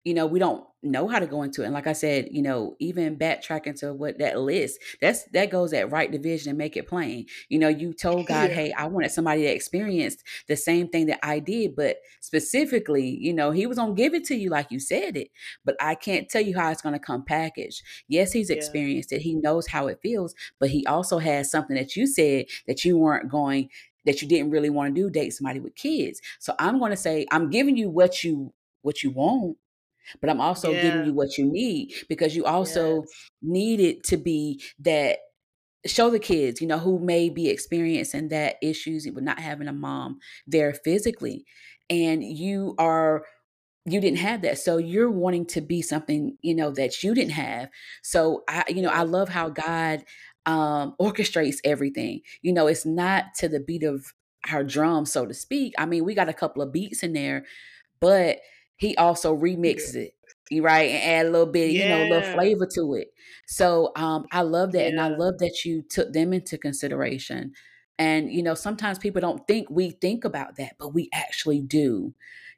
you 0.05 0.15
know, 0.15 0.27
we 0.27 0.39
don't 0.39 0.65
know 0.83 1.09
how 1.09 1.19
to 1.19 1.27
go 1.27 1.43
into 1.43 1.63
it. 1.63 1.67
And 1.67 1.75
like 1.75 1.87
I 1.87 1.93
said, 1.93 2.29
you 2.31 2.43
know, 2.43 2.77
even 2.79 3.17
backtracking 3.17 3.79
to 3.81 3.93
what 3.93 4.19
that 4.19 4.39
list, 4.39 4.79
that's 5.01 5.25
that 5.33 5.51
goes 5.51 5.73
at 5.73 5.91
right 5.91 6.11
division 6.11 6.51
and 6.51 6.59
make 6.59 6.77
it 6.77 6.89
plain. 6.89 7.27
You 7.49 7.59
know, 7.59 7.69
you 7.69 7.93
told 7.93 8.27
God, 8.27 8.49
yeah. 8.49 8.55
hey, 8.55 8.73
I 8.73 8.87
wanted 8.87 9.11
somebody 9.11 9.43
that 9.43 9.55
experienced 9.55 10.23
the 10.49 10.57
same 10.57 10.89
thing 10.89 11.07
that 11.07 11.21
I 11.23 11.39
did, 11.39 11.77
but 11.77 11.99
specifically, 12.21 13.09
you 13.21 13.35
know, 13.35 13.51
he 13.51 13.67
was 13.67 13.79
gonna 13.79 13.95
give 13.95 14.15
it 14.15 14.25
to 14.25 14.35
you 14.35 14.51
like 14.51 14.71
you 14.71 14.81
said 14.81 15.17
it. 15.17 15.29
But 15.65 15.77
I 15.81 15.95
can't 15.95 16.29
tell 16.29 16.43
you 16.43 16.57
how 16.57 16.71
it's 16.71 16.83
gonna 16.83 16.99
come 16.99 17.25
packaged. 17.25 17.83
Yes, 18.09 18.33
he's 18.33 18.51
experienced 18.51 19.13
it, 19.13 19.21
he 19.21 19.35
knows 19.35 19.67
how 19.67 19.87
it 19.89 20.01
feels, 20.03 20.35
but 20.59 20.71
he 20.71 20.87
also 20.87 21.19
has 21.19 21.51
something 21.51 21.77
that 21.77 21.97
you 21.97 22.07
said 22.07 22.47
that 22.67 22.85
you 22.85 22.97
weren't 22.97 23.31
going 23.31 23.69
that 24.07 24.23
you 24.23 24.29
didn't 24.29 24.51
really 24.51 24.71
want 24.71 24.95
to 24.95 24.99
do 25.01 25.11
date 25.11 25.31
somebody 25.31 25.61
with 25.61 25.75
kids 25.75 26.23
so 26.39 26.55
i'm 26.59 26.79
going 26.79 26.91
to 26.91 26.97
say 26.97 27.27
i'm 27.31 27.51
giving 27.51 27.77
you 27.77 27.91
what 27.91 28.25
you 28.25 28.51
what 28.81 29.03
you 29.03 29.11
want 29.11 29.59
but 30.21 30.31
I'm 30.31 30.41
also 30.41 30.71
yeah. 30.71 30.83
giving 30.83 31.07
you 31.07 31.15
what 31.15 31.39
you 31.39 31.45
need 31.45 31.93
because 32.09 32.35
you 32.35 32.45
also 32.45 33.01
yes. 33.01 33.31
need 33.43 33.81
it 33.81 34.05
to 34.05 34.17
be 34.17 34.63
that 34.81 35.19
show 35.87 36.11
the 36.11 36.19
kids, 36.19 36.61
you 36.61 36.67
know, 36.67 36.79
who 36.79 36.99
may 36.99 37.31
be 37.31 37.49
experiencing 37.49 38.29
that 38.29 38.57
issues 38.63 39.09
with 39.13 39.25
not 39.25 39.39
having 39.39 39.69
a 39.69 39.73
mom 39.73 40.19
there 40.47 40.75
physically. 40.75 41.45
And 41.89 42.23
you 42.23 42.75
are 42.79 43.25
you 43.87 44.01
didn't 44.01 44.19
have 44.19 44.43
that 44.43 44.59
so 44.59 44.77
you're 44.77 45.11
wanting 45.11 45.47
to 45.47 45.61
be 45.61 45.81
something 45.81 46.37
you 46.43 46.55
know 46.55 46.71
that 46.71 47.03
you 47.03 47.15
didn't 47.15 47.33
have 47.33 47.69
so 48.03 48.43
i 48.47 48.63
you 48.69 48.83
know 48.83 48.91
i 48.91 49.03
love 49.03 49.31
how 49.31 49.49
god 49.49 50.05
um 50.45 50.95
orchestrates 51.01 51.57
everything 51.65 52.21
you 52.43 52.53
know 52.53 52.67
it's 52.67 52.85
not 52.85 53.25
to 53.35 53.49
the 53.49 53.59
beat 53.59 53.83
of 53.83 54.13
our 54.53 54.63
drum 54.63 55.07
so 55.07 55.25
to 55.25 55.33
speak 55.33 55.73
i 55.79 55.87
mean 55.87 56.05
we 56.05 56.15
got 56.15 56.29
a 56.29 56.35
couple 56.35 56.61
of 56.61 56.73
beats 56.73 57.03
in 57.03 57.15
there 57.15 57.45
but 58.01 58.39
he 58.81 58.97
also 58.97 59.37
remixes 59.37 59.95
it 59.95 60.15
right 60.61 60.91
and 60.91 61.05
add 61.05 61.27
a 61.27 61.31
little 61.31 61.47
bit 61.47 61.71
yeah. 61.71 61.83
you 61.83 61.89
know 61.89 62.03
a 62.03 62.11
little 62.17 62.35
flavor 62.35 62.67
to 62.67 62.95
it 62.95 63.13
so 63.47 63.93
um 63.95 64.27
i 64.33 64.41
love 64.41 64.73
that 64.73 64.83
yeah. 64.83 64.89
and 64.89 65.01
i 65.01 65.07
love 65.07 65.39
that 65.39 65.65
you 65.65 65.83
took 65.89 66.13
them 66.13 66.33
into 66.33 66.59
consideration 66.59 67.53
and 67.99 68.33
you 68.33 68.43
know 68.43 68.55
sometimes 68.55 68.99
people 68.99 69.21
don't 69.21 69.47
think 69.47 69.69
we 69.71 69.91
think 69.91 70.25
about 70.25 70.57
that 70.57 70.73
but 70.79 70.93
we 70.93 71.09
actually 71.15 71.61
do 71.61 72.13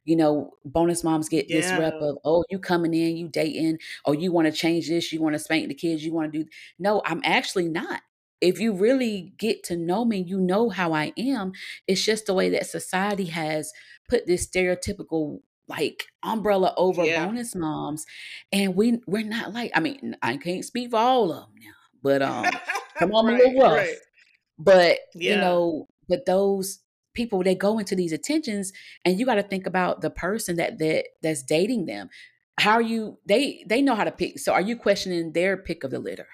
you 0.05 0.17
know 0.17 0.53
bonus 0.65 1.05
moms 1.05 1.29
get 1.29 1.51
yeah. 1.51 1.57
this 1.61 1.71
rep 1.79 1.95
of 2.01 2.17
oh 2.25 2.43
you 2.49 2.59
coming 2.59 2.95
in 2.95 3.17
you 3.17 3.29
dating 3.29 3.77
oh 4.07 4.13
you 4.13 4.33
want 4.33 4.47
to 4.47 4.53
change 4.53 4.89
this 4.89 5.13
you 5.13 5.21
want 5.21 5.35
to 5.35 5.39
spank 5.39 5.69
the 5.69 5.75
kids 5.75 6.05
you 6.05 6.15
want 6.15 6.33
to 6.33 6.45
do 6.45 6.49
no 6.79 7.03
i'm 7.05 7.21
actually 7.25 7.69
not 7.69 8.01
if 8.41 8.59
you 8.59 8.73
really 8.73 9.35
get 9.37 9.63
to 9.63 9.77
know 9.77 10.05
me 10.05 10.19
you 10.27 10.41
know 10.41 10.71
how 10.71 10.95
i 10.95 11.13
am 11.19 11.53
it's 11.87 12.05
just 12.05 12.27
the 12.27 12.35
way 12.35 12.49
that 12.49 12.67
society 12.67 13.27
has 13.27 13.71
put 14.09 14.27
this 14.27 14.47
stereotypical 14.47 15.41
like 15.69 16.05
umbrella 16.23 16.75
over 16.77 17.05
yeah. 17.05 17.25
bonus 17.25 17.55
moms 17.55 18.05
and 18.53 18.75
we 18.75 19.01
we're 19.07 19.27
not 19.27 19.53
like 19.53 19.71
i 19.75 19.81
mean 19.81 20.17
i 20.23 20.37
can't 20.37 20.65
speak 20.65 20.91
for 20.91 20.99
all 20.99 21.33
of 21.33 21.47
them 21.47 21.55
now 21.61 21.73
but 22.03 22.23
um 22.23 22.47
come 22.99 23.13
on 23.13 23.27
right, 23.27 23.41
a 23.41 23.47
little 23.47 23.63
rough 23.63 23.73
right. 23.73 23.97
but 24.59 24.99
yeah. 25.15 25.35
you 25.35 25.41
know 25.41 25.87
but 26.09 26.27
those 26.27 26.81
people 27.15 27.43
they 27.43 27.55
go 27.55 27.79
into 27.79 27.95
these 27.95 28.13
attentions 28.13 28.73
and 29.05 29.19
you 29.19 29.27
got 29.27 29.35
to 29.37 29.43
think 29.43 29.67
about 29.67 30.01
the 30.01 30.11
person 30.11 30.57
that 30.57 30.79
that 30.79 31.07
that's 31.23 31.43
dating 31.43 31.87
them 31.87 32.09
how 32.59 32.73
are 32.73 32.83
you 32.83 33.19
they 33.27 33.65
they 33.69 33.83
know 33.83 33.95
how 33.95 34.05
to 34.05 34.11
pick 34.11 34.39
so 34.39 34.53
are 34.53 34.61
you 34.61 34.77
questioning 34.77 35.33
their 35.33 35.57
pick 35.57 35.85
of 35.85 35.91
the 35.91 35.99
litter 35.99 36.29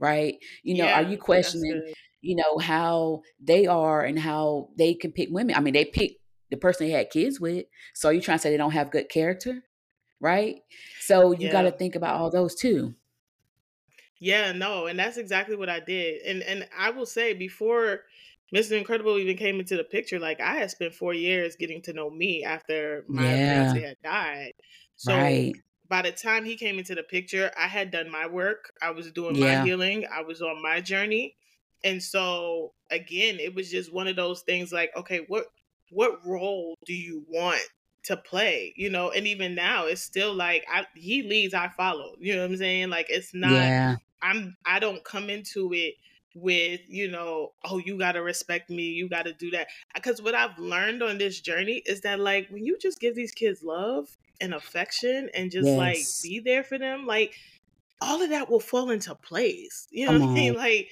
right 0.00 0.36
you 0.62 0.76
know 0.76 0.84
yeah, 0.84 1.00
are 1.00 1.08
you 1.08 1.18
questioning 1.18 1.92
you 2.20 2.36
know 2.36 2.58
how 2.58 3.20
they 3.40 3.66
are 3.66 4.02
and 4.02 4.18
how 4.18 4.68
they 4.76 4.94
can 4.94 5.12
pick 5.12 5.28
women 5.30 5.54
i 5.54 5.60
mean 5.60 5.74
they 5.74 5.84
pick 5.84 6.12
the 6.54 6.60
person 6.60 6.86
they 6.86 6.92
had 6.92 7.10
kids 7.10 7.40
with. 7.40 7.66
So 7.94 8.10
you 8.10 8.20
trying 8.20 8.38
to 8.38 8.42
say 8.42 8.50
they 8.50 8.56
don't 8.56 8.70
have 8.72 8.90
good 8.90 9.08
character, 9.08 9.62
right? 10.20 10.56
So 11.00 11.32
you 11.32 11.46
yeah. 11.46 11.52
got 11.52 11.62
to 11.62 11.72
think 11.72 11.96
about 11.96 12.16
all 12.16 12.30
those 12.30 12.54
too. 12.54 12.94
Yeah, 14.20 14.52
no, 14.52 14.86
and 14.86 14.98
that's 14.98 15.16
exactly 15.16 15.56
what 15.56 15.68
I 15.68 15.80
did. 15.80 16.22
And 16.22 16.42
and 16.42 16.68
I 16.78 16.90
will 16.90 17.06
say 17.06 17.34
before 17.34 18.00
Mr. 18.54 18.78
Incredible 18.78 19.18
even 19.18 19.36
came 19.36 19.58
into 19.58 19.76
the 19.76 19.84
picture, 19.84 20.18
like 20.18 20.40
I 20.40 20.54
had 20.54 20.70
spent 20.70 20.94
four 20.94 21.12
years 21.12 21.56
getting 21.56 21.82
to 21.82 21.92
know 21.92 22.08
me 22.08 22.44
after 22.44 23.04
my 23.08 23.24
yeah. 23.24 23.72
fiance 23.72 23.86
had 23.86 23.96
died. 24.02 24.52
So 24.96 25.14
right. 25.14 25.52
by 25.88 26.02
the 26.02 26.12
time 26.12 26.44
he 26.44 26.56
came 26.56 26.78
into 26.78 26.94
the 26.94 27.02
picture, 27.02 27.50
I 27.58 27.66
had 27.66 27.90
done 27.90 28.10
my 28.10 28.26
work. 28.26 28.72
I 28.80 28.92
was 28.92 29.10
doing 29.10 29.34
yeah. 29.34 29.58
my 29.58 29.66
healing. 29.66 30.06
I 30.10 30.22
was 30.22 30.40
on 30.40 30.62
my 30.62 30.80
journey. 30.80 31.36
And 31.82 32.02
so 32.02 32.72
again, 32.90 33.38
it 33.40 33.54
was 33.54 33.70
just 33.70 33.92
one 33.92 34.06
of 34.06 34.16
those 34.16 34.42
things 34.42 34.72
like, 34.72 34.90
okay, 34.96 35.24
what 35.28 35.46
what 35.94 36.24
role 36.26 36.76
do 36.84 36.94
you 36.94 37.24
want 37.28 37.62
to 38.04 38.16
play 38.16 38.74
you 38.76 38.90
know? 38.90 39.10
And 39.10 39.26
even 39.26 39.54
now 39.54 39.86
it's 39.86 40.02
still 40.02 40.34
like 40.34 40.66
I, 40.72 40.86
he 40.94 41.22
leads 41.22 41.54
i 41.54 41.68
follow 41.68 42.14
you 42.18 42.34
know 42.34 42.42
what 42.42 42.50
i'm 42.50 42.56
saying? 42.56 42.90
Like 42.90 43.06
it's 43.08 43.34
not 43.34 43.52
yeah. 43.52 43.96
i'm 44.22 44.56
i 44.66 44.78
don't 44.78 45.04
come 45.04 45.30
into 45.30 45.72
it 45.72 45.94
with 46.36 46.80
you 46.88 47.08
know 47.08 47.52
oh 47.64 47.78
you 47.78 47.96
got 47.96 48.12
to 48.12 48.22
respect 48.22 48.68
me 48.68 48.82
you 48.82 49.08
got 49.08 49.24
to 49.24 49.32
do 49.32 49.50
that. 49.52 49.68
Because 49.94 50.20
what 50.20 50.34
i've 50.34 50.58
learned 50.58 51.02
on 51.02 51.18
this 51.18 51.40
journey 51.40 51.82
is 51.86 52.00
that 52.02 52.20
like 52.20 52.48
when 52.50 52.64
you 52.64 52.76
just 52.78 53.00
give 53.00 53.14
these 53.14 53.32
kids 53.32 53.62
love 53.62 54.08
and 54.40 54.54
affection 54.54 55.30
and 55.34 55.50
just 55.50 55.66
yes. 55.66 55.78
like 55.78 55.98
be 56.22 56.40
there 56.40 56.64
for 56.64 56.78
them 56.78 57.06
like 57.06 57.34
all 58.00 58.20
of 58.20 58.30
that 58.30 58.50
will 58.50 58.60
fall 58.60 58.90
into 58.90 59.14
place 59.14 59.86
you 59.90 60.06
know 60.06 60.12
Come 60.12 60.22
what 60.22 60.30
i 60.30 60.34
mean 60.34 60.54
like 60.54 60.88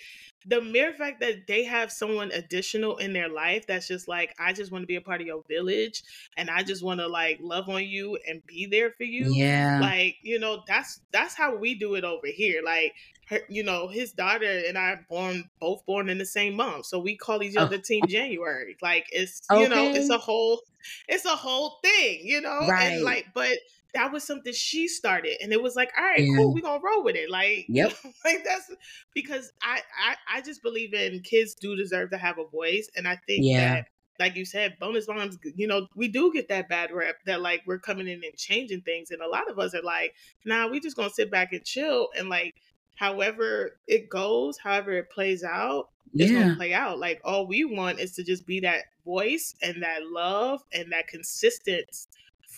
the 0.47 0.61
mere 0.61 0.93
fact 0.93 1.21
that 1.21 1.47
they 1.47 1.65
have 1.65 1.91
someone 1.91 2.31
additional 2.33 2.97
in 2.97 3.13
their 3.13 3.29
life 3.29 3.67
that's 3.67 3.89
just 3.89 4.09
like 4.09 4.35
i 4.39 4.53
just 4.53 4.73
want 4.73 4.83
to 4.83 4.87
be 4.87 4.97
a 4.97 5.01
part 5.01 5.21
of 5.21 5.27
your 5.27 5.43
village 5.49 6.03
and 6.37 6.51
i 6.51 6.63
just 6.63 6.83
want 6.83 7.01
to 7.01 7.07
like 7.07 7.39
love 7.41 7.69
on 7.69 7.85
you 7.85 8.19
and 8.29 8.45
be 8.47 8.67
there 8.67 8.91
for 8.91 9.05
you 9.05 9.33
yeah 9.35 9.79
like 9.81 10.17
you 10.23 10.39
know 10.39 10.63
that's 10.67 11.01
that's 11.13 11.35
how 11.35 11.55
we 11.55 11.75
do 11.75 11.95
it 11.95 12.05
over 12.05 12.27
here 12.27 12.63
like 12.65 12.93
her, 13.29 13.41
you 13.49 13.63
know 13.63 13.89
his 13.89 14.13
daughter 14.13 14.63
and 14.67 14.77
i 14.77 14.99
born 15.09 15.49
both 15.61 15.85
born 15.87 16.09
in 16.09 16.19
the 16.19 16.27
same 16.27 16.55
month 16.55 16.87
so 16.87 16.99
we 16.99 17.17
call 17.17 17.43
each 17.43 17.57
oh, 17.57 17.63
other 17.63 17.77
oh. 17.77 17.81
team 17.81 18.03
january 18.09 18.77
like 18.83 19.07
it's 19.11 19.43
okay. 19.51 19.63
you 19.63 19.69
know 19.69 19.91
it's 19.91 20.11
a 20.11 20.19
whole 20.19 20.61
it's 21.09 21.25
a 21.25 21.37
whole 21.37 21.79
thing 21.83 22.21
you 22.23 22.41
know 22.41 22.67
right. 22.69 22.93
and 22.93 23.05
like 23.05 23.27
but 23.35 23.59
that 23.95 24.13
was 24.13 24.25
something 24.25 24.53
she 24.53 24.89
started 24.89 25.37
and 25.43 25.53
it 25.53 25.63
was 25.63 25.77
like 25.77 25.91
all 25.99 26.05
right 26.05 26.21
yeah. 26.21 26.37
cool 26.37 26.53
we're 26.53 26.61
gonna 26.61 26.83
roll 26.83 27.05
with 27.05 27.17
it 27.17 27.31
like 27.31 27.67
yep 27.69 27.93
like 28.25 28.45
that's 28.45 28.71
because 29.15 29.53
I, 29.63 29.81
I 29.99 30.39
i 30.39 30.41
just 30.41 30.63
believe 30.63 30.95
in 30.95 31.21
kids 31.21 31.55
do 31.55 31.77
deserve 31.77 32.11
to 32.11 32.19
have 32.19 32.39
a 32.39 32.47
voice 32.47 32.89
and 32.97 33.07
i 33.07 33.17
think 33.27 33.45
yeah. 33.45 33.75
that 33.75 33.87
like 34.19 34.37
you 34.37 34.45
said 34.45 34.77
bonus 34.79 35.09
moms 35.09 35.39
you 35.57 35.67
know 35.67 35.87
we 35.95 36.09
do 36.09 36.33
get 36.33 36.49
that 36.49 36.69
bad 36.69 36.93
rep 36.93 37.17
that 37.27 37.41
like 37.41 37.63
we're 37.67 37.79
coming 37.79 38.09
in 38.09 38.23
and 38.25 38.37
changing 38.37 38.81
things 38.83 39.11
and 39.11 39.23
a 39.23 39.29
lot 39.29 39.51
of 39.51 39.59
us 39.59 39.75
are 39.75 39.83
like 39.83 40.15
nah 40.45 40.69
we 40.69 40.81
just 40.81 40.97
gonna 40.97 41.11
sit 41.11 41.31
back 41.31 41.53
and 41.53 41.65
chill 41.65 42.09
and 42.19 42.29
like 42.29 42.55
however 42.97 43.79
it 43.87 44.09
goes 44.09 44.59
however 44.59 44.93
it 44.93 45.11
plays 45.11 45.43
out 45.43 45.89
it's 46.15 46.31
yeah. 46.31 46.43
gonna 46.43 46.57
play 46.57 46.75
out 46.75 46.99
like 46.99 47.21
all 47.25 47.47
we 47.47 47.65
want 47.65 47.99
is 47.99 48.13
to 48.13 48.23
just 48.23 48.47
be 48.47 48.61
that 48.61 48.85
voice 49.05 49.55
and 49.63 49.83
that 49.83 50.07
love 50.07 50.63
and 50.73 50.93
that 50.93 51.09
consistent 51.09 51.87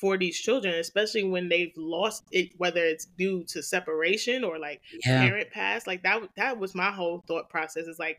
for 0.00 0.18
these 0.18 0.38
children, 0.38 0.74
especially 0.74 1.24
when 1.24 1.48
they've 1.48 1.72
lost 1.76 2.24
it, 2.32 2.50
whether 2.56 2.84
it's 2.84 3.06
due 3.18 3.44
to 3.48 3.62
separation 3.62 4.44
or 4.44 4.58
like 4.58 4.82
Yeah. 5.04 5.30
parent 5.30 5.50
pass. 5.52 5.86
Like 5.86 6.02
that, 6.02 6.22
that 6.36 6.58
was 6.58 6.74
my 6.74 6.90
whole 6.92 7.24
thought 7.28 7.48
process. 7.50 7.86
Is 7.86 7.98
like, 7.98 8.18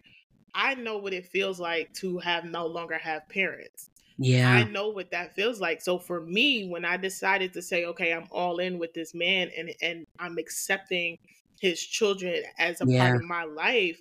I 0.53 0.75
know 0.75 0.98
what 0.98 1.13
it 1.13 1.27
feels 1.27 1.60
like 1.60 1.91
to 1.96 2.20
have 2.20 2.46
no 2.46 2.65
longer 2.67 2.98
have 2.98 3.24
parents. 3.29 3.89
Yeah, 4.17 4.48
I 4.48 4.63
know 4.65 4.89
what 4.89 5.12
that 5.12 5.34
feels 5.36 5.60
like. 5.60 5.82
So 5.82 6.00
for 6.00 6.22
me, 6.22 6.70
when 6.70 6.86
I 6.86 6.98
decided 6.98 7.53
to 7.53 7.62
say, 7.62 7.86
okay, 7.86 8.13
I'm 8.13 8.27
all 8.32 8.60
in 8.60 8.77
with 8.79 8.94
this 8.94 9.13
man 9.13 9.50
and 9.58 9.74
and 9.82 10.05
I'm 10.20 10.38
accepting 10.38 11.17
his 11.60 11.82
children 11.82 12.44
as 12.60 12.82
a 12.82 12.88
part 12.88 13.15
of 13.15 13.24
my 13.24 13.44
life, 13.46 14.00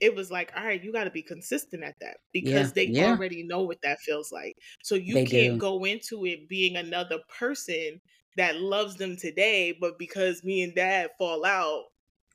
it 0.00 0.14
was 0.14 0.30
like, 0.30 0.52
all 0.56 0.64
right, 0.64 0.82
you 0.82 0.92
got 0.92 1.04
to 1.04 1.10
be 1.10 1.22
consistent 1.22 1.82
at 1.82 1.96
that 2.00 2.18
Yeah. 2.40 2.70
because 2.70 2.72
they 2.72 2.92
Yeah. 2.92 2.96
already 2.98 3.42
know 3.42 3.62
what 3.62 3.80
that 3.82 3.98
feels 4.00 4.30
like. 4.32 4.56
So 4.82 4.94
you 4.94 5.16
They 5.16 5.26
can't 5.26 5.56
do. 5.56 5.58
go 5.58 5.84
into 5.84 6.24
it 6.26 6.48
being 6.48 6.76
another 6.76 7.18
person 7.38 8.00
that 8.36 8.60
loves 8.60 8.96
them 8.96 9.16
today, 9.16 9.72
but 9.72 9.98
because 9.98 10.44
me 10.44 10.62
and 10.62 10.74
dad 10.74 11.10
fall 11.18 11.44
out, 11.44 11.84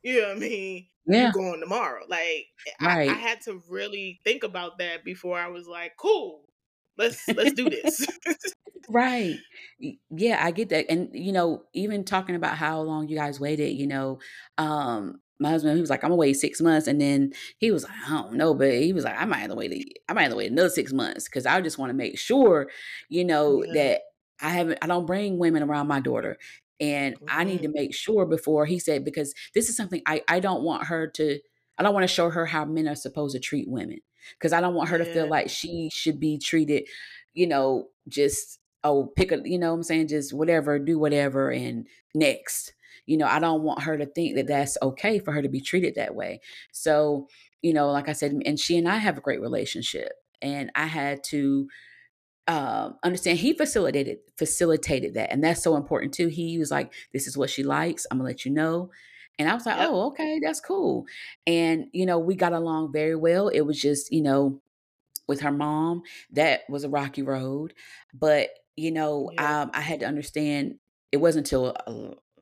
you 0.03 0.21
know 0.21 0.29
what 0.29 0.37
I 0.37 0.39
mean? 0.39 0.87
Yeah. 1.05 1.33
going 1.33 1.59
tomorrow. 1.61 2.03
Like 2.07 2.47
I, 2.81 2.97
I 3.07 3.15
had 3.15 3.41
to 3.41 3.61
really 3.69 4.19
think 4.23 4.43
about 4.43 4.77
that 4.79 5.03
before 5.05 5.37
I 5.37 5.47
was 5.47 5.67
like, 5.67 5.93
cool, 5.97 6.49
let's 6.97 7.31
let's 7.31 7.53
do 7.53 7.69
this. 7.69 8.07
Right. 8.87 9.45
Yeah, 10.09 10.43
I 10.43 10.51
get 10.51 10.69
that, 10.69 10.85
and, 10.89 11.09
you 11.13 11.31
know, 11.31 11.65
even 11.73 12.03
talking 12.03 12.35
about 12.35 12.57
how 12.57 12.81
long 12.81 13.07
you 13.07 13.15
guys 13.15 13.39
waited, 13.39 13.77
you 13.77 13.87
know, 13.87 14.19
um, 14.57 15.21
my 15.41 15.49
husband, 15.51 15.75
he 15.75 15.81
was 15.81 15.89
like, 15.89 16.03
"Imma 16.03 16.15
wait 16.15 16.33
6 16.35 16.61
months," 16.61 16.87
and 16.87 17.01
then 17.01 17.33
he 17.57 17.71
was 17.71 17.83
like, 17.83 17.93
"I 18.07 18.09
don't 18.23 18.35
know," 18.35 18.53
but 18.53 18.71
he 18.73 18.93
was 18.93 19.03
like, 19.05 19.17
"I 19.19 19.25
might 19.25 19.39
have 19.39 19.49
to 19.51 19.55
wait 19.55 19.99
I 20.09 20.13
might 20.13 20.23
have 20.23 20.31
to 20.31 20.37
wait 20.37 20.51
another 20.51 20.69
6 20.69 20.93
months 20.93 21.25
because 21.27 21.45
I 21.47 21.61
just 21.61 21.77
wanna 21.79 21.93
make 21.93 22.19
sure, 22.19 22.69
you 23.09 23.25
know, 23.25 23.65
yeah. 23.65 23.73
that 23.73 24.01
I 24.41 24.49
haven't 24.51 24.79
I 24.81 24.87
don't 24.87 25.05
bring 25.07 25.37
women 25.39 25.63
around 25.63 25.87
my 25.87 25.99
daughter, 26.01 26.37
and 26.79 27.15
I 27.27 27.43
need 27.43 27.61
to 27.63 27.69
make 27.69 27.93
sure 27.95 28.25
before" 28.25 28.65
he 28.65 28.79
said, 28.79 29.05
"Because 29.05 29.33
this 29.55 29.69
is 29.69 29.75
something 29.77 30.01
I 30.05 30.23
I 30.27 30.39
don't 30.39 30.63
want 30.63 30.85
her 30.85 31.07
to 31.07 31.39
I 31.77 31.83
don't 31.83 31.93
wanna 31.93 32.07
show 32.07 32.29
her 32.29 32.45
how 32.45 32.65
men 32.65 32.87
are 32.87 32.95
supposed 32.95 33.35
to 33.35 33.39
treat 33.41 33.67
women 33.69 33.99
because 34.33 34.53
I 34.53 34.61
don't 34.61 34.75
want 34.75 34.89
her 34.89 34.97
to 34.99 35.05
feel 35.05 35.27
like 35.27 35.49
she 35.49 35.89
should 35.93 36.19
be 36.19 36.37
treated, 36.37 36.87
you 37.33 37.47
know, 37.47 37.89
just, 38.07 38.59
oh, 38.83 39.07
pick 39.15 39.31
a" 39.31 39.41
you 39.45 39.57
know 39.59 39.71
what 39.71 39.77
I'm 39.77 39.83
saying, 39.83 40.07
"Just 40.09 40.33
whatever, 40.33 40.79
do 40.79 40.99
whatever, 40.99 41.51
and 41.51 41.87
next." 42.15 42.73
You 43.05 43.17
know, 43.17 43.25
I 43.27 43.39
don't 43.39 43.63
want 43.63 43.83
her 43.83 43.97
to 43.97 44.05
think 44.05 44.35
that 44.35 44.47
that's 44.47 44.77
okay 44.81 45.19
for 45.19 45.31
her 45.33 45.41
to 45.41 45.49
be 45.49 45.61
treated 45.61 45.95
that 45.95 46.15
way. 46.15 46.41
So, 46.71 47.27
you 47.61 47.73
know, 47.73 47.91
like 47.91 48.09
I 48.09 48.13
said, 48.13 48.33
and 48.45 48.59
she 48.59 48.77
and 48.77 48.87
I 48.87 48.97
have 48.97 49.17
a 49.17 49.21
great 49.21 49.41
relationship, 49.41 50.13
and 50.41 50.71
I 50.75 50.85
had 50.85 51.23
to, 51.25 51.69
um, 52.47 52.97
understand 53.03 53.39
he 53.39 53.53
facilitated 53.53 54.19
facilitated 54.37 55.13
that, 55.13 55.31
and 55.31 55.43
that's 55.43 55.63
so 55.63 55.75
important 55.75 56.13
too. 56.13 56.27
He 56.27 56.57
was 56.57 56.71
like, 56.71 56.93
"This 57.13 57.27
is 57.27 57.37
what 57.37 57.49
she 57.49 57.63
likes, 57.63 58.07
Imma 58.11 58.23
let 58.23 58.45
you 58.45 58.51
know." 58.51 58.91
And 59.39 59.49
I 59.49 59.53
was 59.53 59.65
like, 59.65 59.75
Yep. 59.75 59.79
"Oh, 59.79 60.07
okay, 60.07 60.39
that's 60.43 60.59
cool." 60.59 61.05
And, 61.47 61.85
you 61.93 62.05
know, 62.05 62.19
we 62.19 62.35
got 62.35 62.53
along 62.53 62.91
very 62.93 63.15
well. 63.15 63.47
It 63.49 63.61
was 63.61 63.79
just, 63.79 64.11
you 64.11 64.21
know, 64.21 64.61
with 65.27 65.41
her 65.41 65.51
mom, 65.51 66.03
that 66.31 66.61
was 66.69 66.83
a 66.83 66.89
rocky 66.89 67.21
road, 67.23 67.73
but, 68.13 68.51
you 68.77 68.91
know, 68.91 69.31
Yeah. 69.31 69.39
um, 69.39 69.71
I 69.73 69.81
had 69.81 69.99
to 70.01 70.07
understand 70.07 70.79
it 71.11 71.17
wasn't 71.17 71.47
until 71.47 71.75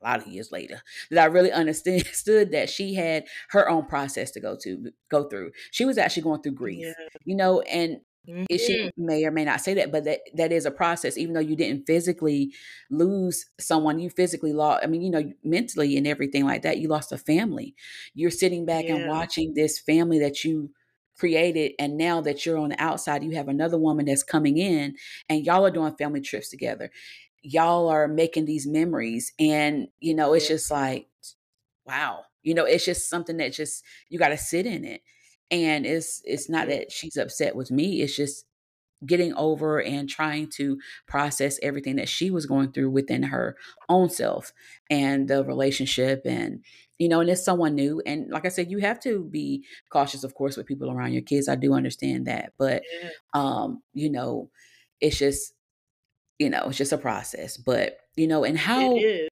a 0.01 0.08
lot 0.08 0.22
of 0.22 0.27
years 0.27 0.51
later 0.51 0.82
that 1.12 1.22
I 1.22 1.25
really 1.25 1.51
understood 1.51 2.06
that 2.51 2.70
she 2.70 2.94
had 2.94 3.25
her 3.50 3.70
own 3.70 3.86
process 3.86 4.32
to 4.32 4.39
go 4.39 4.58
to 4.63 4.91
go 5.10 5.29
through. 5.29 5.51
She 5.72 5.86
was 5.86 5.98
actually 5.98 6.24
going 6.24 6.41
through 6.41 6.53
Yeah. 6.53 6.58
grief, 6.58 6.96
you 7.25 7.36
know, 7.36 7.62
and 7.62 8.01
and 8.27 8.60
she 8.60 8.77
mm-hmm. 8.77 9.06
may 9.06 9.25
or 9.25 9.32
may 9.32 9.46
not 9.46 9.62
say 9.62 9.74
that, 9.75 9.91
but 9.91 10.03
that 10.03 10.20
that 10.36 10.51
is 10.51 10.65
a 10.65 10.72
process. 10.72 11.18
Even 11.18 11.34
though 11.34 11.39
you 11.39 11.56
didn't 11.56 11.86
physically 11.88 12.53
lose 12.89 13.46
someone, 13.60 14.00
you 14.00 14.10
physically 14.10 14.53
lost 14.53 14.84
I 14.84 14.88
mean, 14.88 15.01
you 15.01 15.10
know, 15.10 15.32
mentally 15.44 15.98
and 15.98 16.08
everything 16.08 16.46
like 16.46 16.62
that, 16.63 16.77
you 16.79 16.88
lost 16.88 17.12
a 17.12 17.18
family. 17.18 17.75
You're 18.13 18.32
sitting 18.32 18.65
back 18.65 18.86
and 18.86 19.08
watching 19.08 19.53
this 19.53 19.79
family 19.79 20.20
that 20.20 20.44
you 20.44 20.72
created, 21.18 21.74
and 21.79 21.98
now 21.98 22.22
that 22.22 22.46
you're 22.46 22.58
on 22.58 22.70
the 22.70 22.82
outside, 22.82 23.24
you 23.24 23.32
have 23.32 23.48
another 23.48 23.78
woman 23.78 24.06
that's 24.06 24.24
coming 24.24 24.58
in, 24.58 24.95
and 25.28 25.45
y'all 25.45 25.65
are 25.65 25.71
doing 25.71 25.95
family 25.95 26.21
trips 26.21 26.50
together. 26.50 26.91
Y'all 27.41 27.88
are 27.89 28.08
making 28.08 28.45
these 28.45 28.67
memories, 28.67 29.34
and, 29.39 29.88
you 29.99 30.13
know, 30.13 30.34
it's 30.34 30.47
just 30.47 30.71
like, 30.71 31.08
wow. 31.86 32.25
You 32.43 32.54
know, 32.54 32.65
it's 32.65 32.86
just 32.86 33.10
something 33.10 33.38
that 33.38 33.54
just 33.54 33.84
you 34.10 34.17
gotta 34.17 34.38
sit 34.38 34.65
in 34.65 34.86
it. 34.86 35.02
And 35.52 35.86
it's 35.86 36.21
it's 36.25 36.49
not 36.49 36.67
that 36.69 36.91
she's 36.91 37.17
upset 37.17 37.56
with 37.56 37.71
me, 37.71 38.02
it's 38.02 38.15
just 38.15 38.45
getting 39.06 39.34
over 39.36 39.82
and 39.82 40.10
trying 40.10 40.47
to 40.49 40.80
process 41.08 41.60
everything 41.63 41.97
that 41.97 42.10
she 42.10 42.32
was 42.32 42.45
going 42.45 42.71
through 42.71 42.89
within 42.89 43.23
her 43.23 43.56
own 43.89 44.10
self 44.10 44.54
and 44.89 45.28
the 45.30 45.43
relationship 45.45 46.21
and 46.25 46.63
you 46.97 47.08
know 47.08 47.21
and 47.21 47.30
it's 47.30 47.43
someone 47.43 47.75
new 47.75 48.02
and 48.06 48.30
like 48.30 48.45
i 48.45 48.49
said 48.49 48.69
you 48.69 48.80
have 48.80 48.99
to 48.99 49.23
be 49.25 49.63
cautious 49.89 50.23
of 50.25 50.36
course 50.36 50.58
with 50.58 50.65
people 50.67 50.91
around 50.91 51.13
your 51.13 51.21
kids 51.21 51.47
i 51.47 51.56
do 51.56 51.73
understand 51.73 52.28
that 52.28 52.54
but 52.58 52.84
um 53.34 53.82
you 53.93 54.10
know 54.10 54.49
it's 54.99 55.17
just 55.17 55.54
you 56.39 56.49
know 56.49 56.63
it's 56.67 56.78
just 56.78 56.91
a 56.91 56.97
process 56.97 57.58
but 57.58 57.99
you 58.15 58.28
know 58.28 58.43
and 58.43 58.58
how 58.58 59.06
is. 59.06 59.30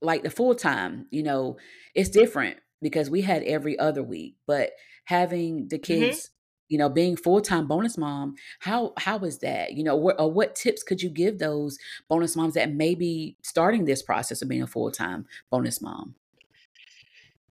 like 0.00 0.22
the 0.22 0.30
full 0.30 0.54
time, 0.54 1.06
you 1.10 1.22
know, 1.22 1.56
it's 1.94 2.10
different 2.10 2.58
because 2.80 3.08
we 3.10 3.22
had 3.22 3.42
every 3.44 3.78
other 3.78 4.02
week, 4.02 4.36
but 4.46 4.72
having 5.04 5.68
the 5.68 5.78
hmm 5.88 6.12
kids, 6.12 6.30
you 6.68 6.78
know, 6.78 6.88
being 6.88 7.16
full 7.16 7.40
time 7.40 7.66
bonus 7.68 7.96
mom, 7.98 8.34
how 8.60 8.92
how 8.96 9.18
is 9.20 9.38
that? 9.38 9.74
You 9.74 9.84
know, 9.84 9.96
what 9.96 10.18
or 10.20 10.32
what 10.32 10.54
tips 10.56 10.82
could 10.82 11.02
you 11.02 11.10
give 11.10 11.38
those 11.38 11.78
bonus 12.08 12.34
moms 12.36 12.54
that 12.54 12.72
may 12.72 12.94
be 12.94 13.36
starting 13.42 13.84
this 13.84 14.02
process 14.02 14.42
of 14.42 14.48
being 14.48 14.62
a 14.62 14.66
full 14.66 14.90
time 14.90 15.26
bonus 15.50 15.80
mom? 15.80 16.14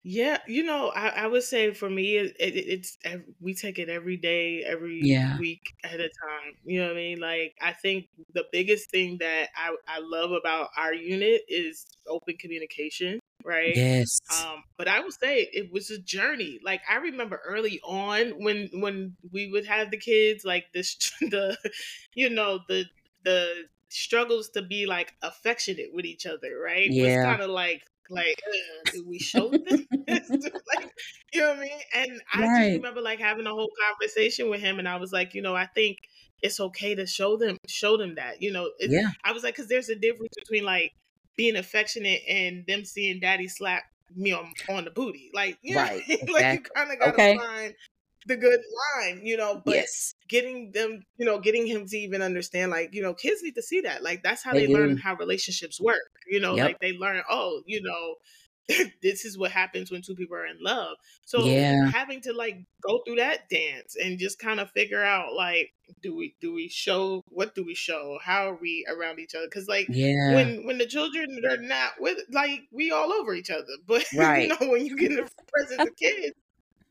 Yeah, 0.04 0.38
you 0.46 0.62
know, 0.62 0.88
I, 0.90 1.08
I 1.08 1.26
would 1.26 1.42
say 1.42 1.74
for 1.74 1.90
me, 1.90 2.16
it, 2.16 2.37
it, 2.38 2.56
it's 2.56 2.96
we 3.40 3.54
take 3.54 3.78
it 3.78 3.88
every 3.88 4.16
day, 4.16 4.62
every 4.64 5.11
Yeah. 5.11 5.38
week 5.38 5.61
at 5.84 6.00
a 6.00 6.08
time. 6.08 6.54
You 6.64 6.80
know 6.80 6.87
what 6.88 6.92
I 6.92 7.00
mean? 7.00 7.20
Like, 7.20 7.54
I 7.61 7.72
think 7.72 8.06
the 8.32 8.44
biggest 8.52 8.90
thing 8.90 9.18
that 9.20 9.48
I, 9.56 9.74
I 9.88 9.98
love 9.98 10.30
about 10.32 10.70
our 10.76 10.94
unit 10.94 11.42
is 11.48 11.84
open 12.06 12.37
communication, 12.38 13.18
right? 13.44 13.82
Yes. 13.82 14.20
Um, 14.30 14.62
but 14.76 14.88
I 14.88 15.00
would 15.00 15.12
say 15.14 15.48
it 15.52 15.72
was 15.72 15.90
a 15.90 16.00
journey. 16.00 16.58
Like 16.62 16.82
I 16.88 16.96
remember 16.96 17.40
early 17.44 17.80
on 17.84 18.42
when 18.42 18.68
when 18.74 19.16
we 19.32 19.50
would 19.50 19.66
have 19.66 19.90
the 19.90 19.98
kids, 19.98 20.44
like 20.44 20.66
this 20.74 20.96
the 21.20 21.56
you 22.14 22.30
know 22.30 22.61
the 22.68 22.84
the 23.24 23.64
struggles 23.90 24.50
to 24.50 24.62
be 24.62 24.87
like 24.87 25.14
affectionate 25.22 25.92
with 25.92 26.04
each 26.04 26.26
other, 26.26 26.58
right? 26.58 26.92
Was 26.98 27.16
Yeah. 27.16 27.24
kind 27.26 27.40
of 27.42 27.50
like 27.50 27.82
like 28.10 28.42
uh, 28.54 28.86
do 28.92 29.06
we 29.06 29.18
show 29.18 29.48
them 29.50 29.86
this? 30.06 30.30
like 30.66 30.90
you 31.32 31.40
know 31.40 31.50
what 31.50 31.58
I 31.58 31.60
mean? 31.60 31.80
And 31.94 32.20
I 32.32 32.48
just 32.48 32.70
remember 32.72 33.00
like 33.00 33.18
having 33.20 33.46
a 33.46 33.50
whole 33.54 33.70
conversation 33.88 34.50
with 34.50 34.60
him, 34.60 34.78
and 34.78 34.88
I 34.88 34.96
was 34.96 35.12
like, 35.12 35.34
you 35.34 35.42
know, 35.42 35.54
I 35.54 35.66
think 35.66 35.98
it's 36.42 36.60
okay 36.60 36.94
to 36.94 37.06
show 37.06 37.36
them 37.36 37.56
show 37.68 37.96
them 37.96 38.14
that. 38.16 38.42
You 38.42 38.52
know, 38.52 38.70
Yeah. 38.84 39.10
I 39.24 39.32
was 39.32 39.42
like, 39.42 39.54
because 39.56 39.68
there's 39.68 39.88
a 39.88 39.96
difference 39.96 40.34
between 40.36 40.64
like 40.64 40.92
being 41.36 41.56
affectionate 41.56 42.22
and 42.28 42.64
them 42.66 42.84
seeing 42.84 43.20
daddy 43.20 43.48
slap 43.48 43.84
me 44.14 44.32
on 44.32 44.52
on 44.68 44.84
the 44.84 44.90
booty. 44.90 45.30
Like, 45.34 45.58
you 45.62 45.76
know, 45.76 45.82
Right. 45.82 46.02
Mean? 46.08 46.28
like 46.32 46.50
you 46.50 46.62
kind 46.62 46.90
of 46.92 46.98
gotta 46.98 47.20
Okay. 47.20 47.38
find 47.38 47.74
the 48.28 48.36
good 48.36 48.60
line, 48.96 49.22
you 49.24 49.36
know, 49.36 49.62
but 49.64 49.80
Yes. 49.80 50.14
getting 50.28 50.72
them, 50.72 51.02
you 51.18 51.26
know, 51.26 51.38
getting 51.40 51.66
him 51.66 51.86
to 51.86 51.96
even 51.98 52.22
understand, 52.22 52.70
like, 52.70 52.94
you 52.94 53.02
know, 53.02 53.14
kids 53.14 53.42
need 53.42 53.54
to 53.56 53.62
see 53.62 53.80
that. 53.82 54.02
Like 54.02 54.22
that's 54.22 54.42
how 54.44 54.54
They 54.54 54.60
they 54.60 54.68
learn 54.68 54.90
mm-hmm. 54.90 54.98
how 54.98 55.14
relationships 55.16 55.80
work. 55.80 56.10
You 56.28 56.40
know, 56.40 56.56
Yep. 56.56 56.72
like 56.72 56.78
they 56.80 56.92
learn, 56.92 57.22
oh, 57.30 57.62
you 57.66 57.82
know, 57.82 58.16
this 59.02 59.24
is 59.24 59.38
what 59.38 59.50
happens 59.50 59.90
when 59.90 60.02
two 60.02 60.14
people 60.14 60.36
are 60.36 60.46
in 60.46 60.58
love. 60.60 60.96
So 61.24 61.60
Yeah. 61.60 61.90
having 61.90 62.20
to 62.22 62.32
like 62.32 62.56
go 62.82 63.00
through 63.06 63.16
that 63.16 63.48
dance 63.48 63.96
and 63.96 64.18
just 64.18 64.38
kind 64.38 64.60
of 64.60 64.70
figure 64.72 65.02
out 65.02 65.32
like 65.34 65.70
do 66.02 66.14
we 66.14 66.36
do 66.40 66.52
we 66.52 66.68
show 66.68 67.22
what 67.28 67.54
do 67.54 67.64
we 67.64 67.74
show 67.74 68.18
how 68.22 68.50
are 68.50 68.56
we 68.60 68.84
around 68.88 69.18
each 69.18 69.34
other 69.34 69.46
because 69.46 69.68
like 69.68 69.88
Yeah. 69.88 70.18
when 70.26 70.66
when 70.66 70.76
the 70.76 70.86
children 70.86 71.26
are 71.50 71.56
not 71.56 71.92
with 71.98 72.18
like 72.30 72.60
we 72.70 72.90
all 72.90 73.10
over 73.10 73.32
each 73.34 73.48
other 73.50 73.64
but 73.86 74.04
you 74.34 74.46
Right. 74.46 74.48
know 74.48 74.56
when 74.68 74.84
you 74.84 74.98
get 74.98 75.10
in 75.10 75.16
the 75.16 75.28
presence 75.50 75.84
of 75.86 75.96
kids 75.96 76.34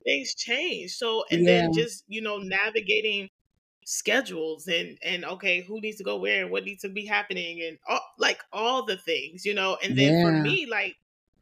things 0.03 0.35
change 0.35 0.91
so 0.93 1.25
and 1.31 1.45
Yeah. 1.45 1.47
then 1.47 1.71
just 1.71 2.03
you 2.07 2.21
know 2.21 2.37
navigating 2.37 3.29
schedules 3.85 4.67
and 4.67 4.97
and 5.01 5.23
okay 5.23 5.61
who 5.61 5.79
needs 5.79 5.97
to 5.97 6.03
go 6.03 6.17
where 6.17 6.41
and 6.43 6.51
what 6.51 6.65
needs 6.65 6.81
to 6.81 6.89
be 6.89 7.05
happening 7.05 7.61
and 7.61 7.77
all, 7.87 8.01
like 8.19 8.41
all 8.51 8.85
the 8.85 8.97
things 8.97 9.45
you 9.45 9.53
know 9.53 9.77
and 9.81 9.97
then 9.97 10.15
for 10.19 10.33
me 10.33 10.65
like 10.65 10.95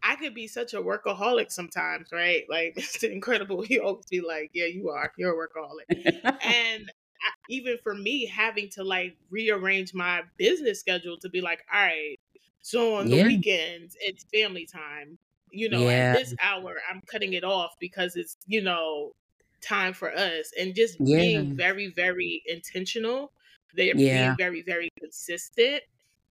I 0.04 0.16
could 0.18 0.36
be 0.36 0.48
such 0.48 0.76
a 0.76 0.84
workaholic 0.84 1.52
sometimes, 1.52 2.10
right? 2.12 2.44
Like 2.48 2.74
it's 2.78 3.04
Incredible, 3.04 3.64
he 3.64 3.80
always 3.80 4.06
be 4.06 4.22
like, 4.22 4.52
"Yeah, 4.54 4.66
you 4.66 4.90
are. 4.90 5.12
You're 5.18 5.34
a 5.34 5.48
workaholic." 5.48 5.86
And 6.44 6.84
I, 6.88 7.30
even 7.50 7.78
for 7.84 7.96
me, 7.96 8.26
having 8.28 8.70
to 8.72 8.84
like 8.84 9.18
rearrange 9.30 9.94
my 9.94 10.24
business 10.38 10.80
schedule 10.80 11.18
to 11.22 11.30
be 11.30 11.42
like, 11.42 11.64
"All 11.74 11.82
right, 11.82 12.20
so 12.62 12.96
on 12.96 13.10
the 13.10 13.18
weekends 13.18 13.96
it's 14.00 14.26
family 14.34 14.68
time. 14.68 15.18
You 15.56 15.70
know, 15.70 15.88
at 15.88 16.18
this 16.18 16.34
hour 16.42 16.76
I'm 16.90 17.02
cutting 17.08 17.34
it 17.34 17.44
off 17.44 17.76
because 17.80 18.16
it's 18.16 18.38
you 18.48 18.62
know 18.62 19.14
time 19.62 19.94
for 19.94 20.14
us." 20.14 20.52
And 20.60 20.76
just 20.76 21.04
being 21.04 21.56
very, 21.56 21.88
very 21.88 22.44
intentional. 22.48 23.32
They're 23.76 23.96
Yeah. 23.96 24.28
being 24.28 24.38
very, 24.38 24.62
very 24.62 24.90
consistent 25.00 25.84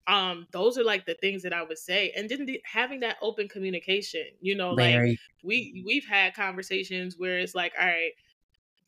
um 0.06 0.46
those 0.52 0.76
are 0.76 0.84
like 0.84 1.06
the 1.06 1.14
things 1.14 1.42
that 1.42 1.52
i 1.52 1.62
would 1.62 1.78
say 1.78 2.12
and 2.16 2.28
then 2.28 2.44
the, 2.44 2.60
having 2.64 3.00
that 3.00 3.16
open 3.22 3.48
communication 3.48 4.26
you 4.40 4.54
know 4.54 4.74
Very. 4.74 5.10
like 5.10 5.18
we 5.42 5.82
we've 5.86 6.04
had 6.06 6.34
conversations 6.34 7.16
where 7.18 7.38
it's 7.38 7.54
like 7.54 7.72
all 7.80 7.86
right 7.86 8.12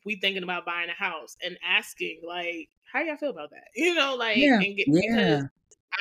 we 0.05 0.15
thinking 0.15 0.43
about 0.43 0.65
buying 0.65 0.89
a 0.89 0.93
house 0.93 1.35
and 1.43 1.57
asking 1.67 2.21
like 2.25 2.69
how 2.91 3.01
y'all 3.01 3.17
feel 3.17 3.31
about 3.31 3.49
that 3.49 3.67
you 3.75 3.95
know 3.95 4.15
like 4.15 4.37
yeah. 4.37 4.59
Get, 4.59 4.85
yeah. 4.87 5.01
because 5.01 5.43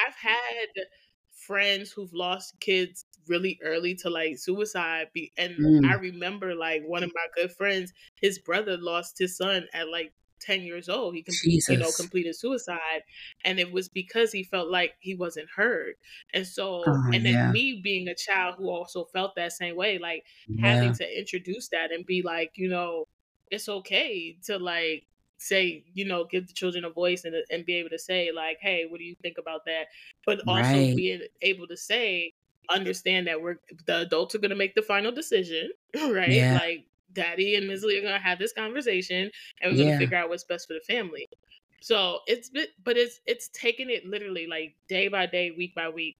i've 0.06 0.14
had 0.16 0.86
friends 1.32 1.90
who've 1.90 2.12
lost 2.12 2.58
kids 2.60 3.04
really 3.28 3.58
early 3.62 3.94
to 3.94 4.10
like 4.10 4.38
suicide 4.38 5.08
be, 5.12 5.32
and 5.36 5.56
mm. 5.56 5.86
i 5.88 5.94
remember 5.94 6.54
like 6.54 6.82
one 6.86 7.02
of 7.02 7.10
my 7.14 7.26
good 7.34 7.52
friends 7.52 7.92
his 8.20 8.38
brother 8.38 8.76
lost 8.76 9.18
his 9.18 9.36
son 9.36 9.66
at 9.72 9.88
like 9.88 10.12
10 10.40 10.62
years 10.62 10.88
old 10.88 11.14
he 11.14 11.22
completed, 11.22 11.72
you 11.72 11.78
know 11.78 11.90
completed 11.96 12.36
suicide 12.36 13.02
and 13.44 13.58
it 13.58 13.72
was 13.72 13.88
because 13.88 14.32
he 14.32 14.42
felt 14.42 14.70
like 14.70 14.94
he 15.00 15.14
wasn't 15.14 15.48
heard 15.54 15.94
and 16.34 16.46
so 16.46 16.84
oh, 16.86 17.02
and 17.12 17.24
then 17.24 17.34
yeah. 17.34 17.50
me 17.50 17.80
being 17.82 18.08
a 18.08 18.14
child 18.14 18.54
who 18.58 18.68
also 18.68 19.04
felt 19.04 19.34
that 19.34 19.52
same 19.52 19.76
way 19.76 19.98
like 19.98 20.24
yeah. 20.46 20.74
having 20.74 20.92
to 20.92 21.18
introduce 21.18 21.68
that 21.68 21.90
and 21.90 22.04
be 22.04 22.22
like 22.22 22.52
you 22.56 22.68
know 22.68 23.06
it's 23.50 23.68
okay 23.68 24.36
to 24.44 24.58
like 24.58 25.04
say 25.38 25.84
you 25.92 26.04
know 26.04 26.24
give 26.24 26.46
the 26.46 26.52
children 26.52 26.84
a 26.84 26.90
voice 26.90 27.24
and, 27.24 27.34
and 27.50 27.66
be 27.66 27.74
able 27.74 27.90
to 27.90 27.98
say 27.98 28.30
like 28.34 28.58
hey 28.60 28.86
what 28.88 28.98
do 28.98 29.04
you 29.04 29.14
think 29.22 29.36
about 29.38 29.64
that 29.66 29.86
but 30.24 30.40
also 30.46 30.70
right. 30.70 30.96
being 30.96 31.20
able 31.42 31.66
to 31.66 31.76
say 31.76 32.32
understand 32.70 33.26
that 33.26 33.40
we're 33.40 33.58
the 33.86 34.00
adults 34.00 34.34
are 34.34 34.38
going 34.38 34.50
to 34.50 34.56
make 34.56 34.74
the 34.74 34.82
final 34.82 35.12
decision 35.12 35.70
right 36.10 36.30
yeah. 36.30 36.58
like 36.60 36.86
daddy 37.16 37.56
and 37.56 37.66
Ms. 37.66 37.82
Lee 37.82 37.98
are 37.98 38.02
gonna 38.02 38.18
have 38.18 38.38
this 38.38 38.52
conversation 38.52 39.30
and 39.60 39.72
we're 39.72 39.84
gonna 39.84 39.98
figure 39.98 40.16
out 40.16 40.28
what's 40.28 40.44
best 40.44 40.68
for 40.68 40.74
the 40.74 40.80
family. 40.80 41.28
So 41.80 42.20
it's 42.26 42.50
but 42.84 42.96
it's 42.96 43.20
it's 43.26 43.48
taking 43.48 43.90
it 43.90 44.06
literally 44.06 44.46
like 44.46 44.76
day 44.86 45.08
by 45.08 45.26
day, 45.26 45.50
week 45.50 45.74
by 45.74 45.88
week, 45.88 46.16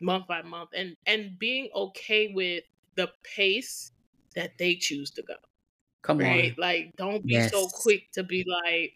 month 0.00 0.26
by 0.26 0.42
month, 0.42 0.70
and 0.74 0.96
and 1.06 1.38
being 1.38 1.70
okay 1.74 2.32
with 2.34 2.64
the 2.96 3.08
pace 3.22 3.92
that 4.34 4.58
they 4.58 4.74
choose 4.74 5.10
to 5.12 5.22
go. 5.22 5.34
Come 6.02 6.18
right? 6.18 6.50
on. 6.50 6.56
Like 6.58 6.96
don't 6.96 7.24
be 7.24 7.34
yes. 7.34 7.50
so 7.50 7.66
quick 7.68 8.10
to 8.12 8.22
be 8.22 8.44
like, 8.46 8.94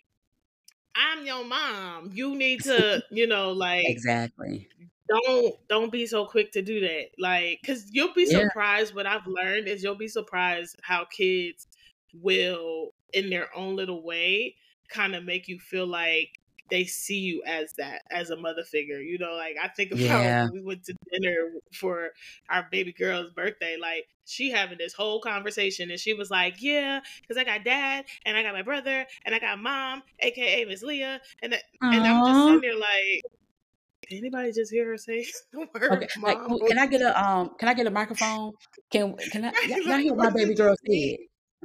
I'm 0.95 1.25
your 1.25 1.45
mom. 1.45 2.11
You 2.13 2.35
need 2.35 2.63
to, 2.65 3.03
you 3.11 3.27
know, 3.27 3.53
like 3.53 3.89
exactly 3.89 4.69
don't 5.09 5.55
don't 5.69 5.93
be 5.93 6.07
so 6.07 6.25
quick 6.25 6.53
to 6.53 6.63
do 6.63 6.81
that 6.81 7.07
like 7.19 7.59
because 7.61 7.87
you'll 7.91 8.15
be 8.15 8.27
yeah. 8.29 8.41
surprised 8.41 8.95
what 8.95 9.07
i've 9.07 9.27
learned 9.27 9.69
is 9.69 9.83
you'll 9.83 9.95
be 9.95 10.09
surprised 10.09 10.79
how 10.83 11.05
kids 11.05 11.67
will 12.15 12.91
in 13.13 13.31
their 13.31 13.49
own 13.57 13.77
little 13.77 14.03
way 14.03 14.55
kind 14.89 15.15
of 15.15 15.25
make 15.25 15.49
you 15.49 15.59
feel 15.59 15.87
like 15.87 16.41
they 16.71 16.85
see 16.85 17.19
you 17.19 17.43
as 17.47 17.75
that 17.75 18.03
as 18.11 18.31
a 18.31 18.37
mother 18.37 18.63
figure 18.63 18.99
you 18.99 19.19
know 19.19 19.35
like 19.35 19.57
i 19.63 19.69
think 19.69 19.91
about 19.91 20.03
yeah. 20.03 20.49
we 20.53 20.63
went 20.63 20.83
to 20.83 20.95
dinner 21.13 21.51
for 21.73 22.11
our 22.49 22.67
baby 22.71 22.93
girl's 22.93 23.31
birthday 23.31 23.77
like 23.81 24.07
she 24.25 24.51
having 24.51 24.79
this 24.79 24.95
whole 24.95 25.21
conversation 25.21 25.91
and 25.91 26.01
she 26.01 26.15
was 26.15 26.31
like 26.31 26.57
yeah 26.61 27.01
because 27.21 27.37
i 27.37 27.45
got 27.45 27.65
dad 27.65 28.05
and 28.25 28.37
i 28.37 28.43
got 28.43 28.55
my 28.55 28.63
brother 28.63 29.05
and 29.27 29.35
i 29.35 29.39
got 29.39 29.59
mom 29.59 30.03
aka 30.21 30.65
miss 30.65 30.83
leah 30.83 31.21
and, 31.43 31.55
and 31.83 32.03
i'm 32.03 32.25
just 32.25 32.45
sitting 32.47 32.61
there 32.63 32.79
like 32.79 33.23
anybody 34.11 34.53
just 34.53 34.73
hear 34.73 34.89
her 34.89 34.97
say 34.97 35.27
the 35.53 35.59
word 35.59 35.93
okay. 35.93 36.07
Like, 36.21 36.39
can 36.69 36.79
I 36.79 36.87
get 36.87 37.03
a 37.03 37.23
um? 37.23 37.51
Can 37.59 37.69
I 37.69 37.75
get 37.75 37.87
a 37.87 37.91
microphone? 37.91 38.53
Can 38.91 39.17
can 39.17 39.45
I? 39.47 39.53
Y'all 39.67 39.99
hear 39.99 40.15
my 40.15 40.31
baby 40.31 40.55
girl 40.55 40.75
said? 40.87 41.17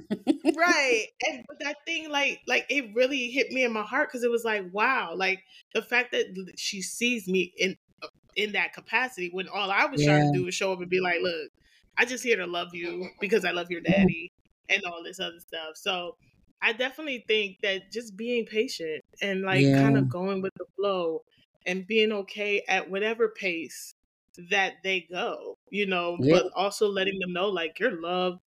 right 0.58 1.08
and 1.28 1.44
but 1.48 1.60
that 1.60 1.76
thing 1.86 2.10
like 2.10 2.42
like 2.48 2.66
it 2.70 2.86
really 2.96 3.30
hit 3.30 3.52
me 3.52 3.64
in 3.64 3.72
my 3.72 3.82
heart 3.82 4.08
because 4.08 4.24
it 4.24 4.32
was 4.32 4.46
like 4.46 4.64
wow 4.72 5.14
like 5.16 5.44
the 5.74 5.82
fact 5.82 6.12
that 6.12 6.26
she 6.56 6.82
sees 6.82 7.28
me 7.28 7.54
in 7.58 7.76
uh, 8.04 8.08
in 8.36 8.52
that 8.54 8.74
capacity 8.74 9.30
when 9.32 9.48
all 9.50 9.72
i 9.72 9.86
was 9.86 10.02
yeah. 10.02 10.18
trying 10.18 10.32
to 10.32 10.40
do 10.40 10.46
was 10.46 10.56
show 10.56 10.72
up 10.72 10.80
and 10.80 10.90
be 10.90 11.00
like 11.00 11.20
look 11.22 11.52
i 11.98 12.06
just 12.06 12.24
here 12.24 12.38
to 12.38 12.48
love 12.48 12.70
you 12.74 13.10
because 13.20 13.46
i 13.46 13.52
love 13.52 13.70
your 13.70 13.82
daddy 13.82 14.32
and 14.70 14.84
all 14.86 15.04
this 15.04 15.20
other 15.20 15.40
stuff 15.40 15.76
so 15.76 16.16
i 16.62 16.72
definitely 16.72 17.24
think 17.28 17.58
that 17.62 17.92
just 17.92 18.16
being 18.16 18.46
patient 18.46 19.04
and 19.22 19.42
like 19.42 19.62
yeah. 19.62 19.82
kind 19.82 19.98
of 19.98 20.10
going 20.10 20.42
with 20.42 20.54
the 20.56 20.66
flow 20.76 21.22
and 21.66 21.88
being 21.88 22.12
okay 22.12 22.64
at 22.68 22.90
whatever 22.90 23.30
pace 23.30 23.94
that 24.50 24.76
they 24.84 25.02
go, 25.12 25.58
you 25.70 25.86
know, 25.86 26.18
but 26.20 26.52
also 26.56 26.88
letting 26.88 27.20
them 27.20 27.34
know 27.34 27.50
like 27.50 27.80
you're 27.80 28.00
loved, 28.02 28.40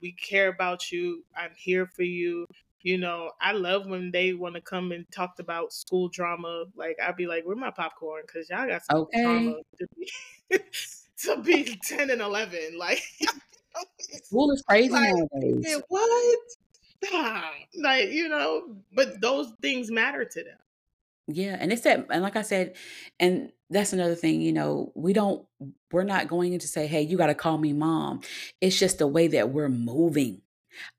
we 0.00 0.12
care 0.12 0.48
about 0.48 0.90
you, 0.92 1.24
I'm 1.36 1.52
here 1.56 1.86
for 1.86 2.02
you. 2.02 2.46
You 2.82 2.96
know, 2.96 3.32
I 3.40 3.52
love 3.52 3.86
when 3.86 4.10
they 4.10 4.32
want 4.32 4.54
to 4.54 4.62
come 4.62 4.92
and 4.92 5.04
talk 5.12 5.38
about 5.38 5.72
school 5.72 6.08
drama. 6.08 6.64
Like 6.74 6.96
I'd 7.02 7.16
be 7.16 7.26
like, 7.26 7.44
"Where 7.44 7.54
my 7.54 7.70
popcorn?" 7.70 8.22
Because 8.26 8.48
y'all 8.48 8.66
got 8.66 8.84
some 8.86 9.00
okay. 9.00 9.22
drama 9.22 9.56
to 9.78 9.86
be, 9.98 10.58
to 11.24 11.42
be 11.42 11.78
ten 11.82 12.08
and 12.08 12.22
eleven. 12.22 12.78
Like 12.78 13.02
school 14.24 14.50
is 14.52 14.62
crazy 14.62 14.90
like, 14.92 15.14
nowadays. 15.14 15.82
What? 15.88 16.38
like 17.76 18.10
you 18.10 18.28
know, 18.28 18.76
but 18.94 19.20
those 19.20 19.52
things 19.60 19.90
matter 19.90 20.24
to 20.24 20.44
them. 20.44 20.58
Yeah, 21.34 21.56
and 21.58 21.72
it's 21.72 21.82
that, 21.82 22.06
and 22.10 22.22
like 22.22 22.36
I 22.36 22.42
said, 22.42 22.76
and 23.18 23.52
that's 23.70 23.92
another 23.92 24.14
thing, 24.14 24.40
you 24.40 24.52
know, 24.52 24.92
we 24.94 25.12
don't, 25.12 25.46
we're 25.92 26.04
not 26.04 26.28
going 26.28 26.52
in 26.52 26.60
to 26.60 26.68
say, 26.68 26.86
hey, 26.86 27.02
you 27.02 27.16
got 27.16 27.26
to 27.26 27.34
call 27.34 27.58
me 27.58 27.72
mom. 27.72 28.20
It's 28.60 28.78
just 28.78 28.98
the 28.98 29.06
way 29.06 29.28
that 29.28 29.50
we're 29.50 29.68
moving, 29.68 30.42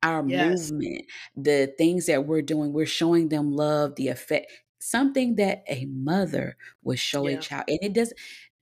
our 0.04 0.24
Yes. 0.26 0.72
movement, 0.72 1.06
the 1.36 1.74
things 1.78 2.06
that 2.08 2.26
we're 2.26 2.42
doing, 2.42 2.74
we're 2.74 2.86
showing 2.86 3.30
them 3.30 3.52
love, 3.52 3.96
the 3.96 4.10
effect, 4.10 4.52
something 4.80 5.36
that 5.36 5.64
a 5.68 5.86
mother 5.86 6.58
would 6.84 7.00
show 7.00 7.28
a 7.28 7.38
child. 7.38 7.66
And 7.68 7.80
it 7.82 7.94
does, 7.94 8.14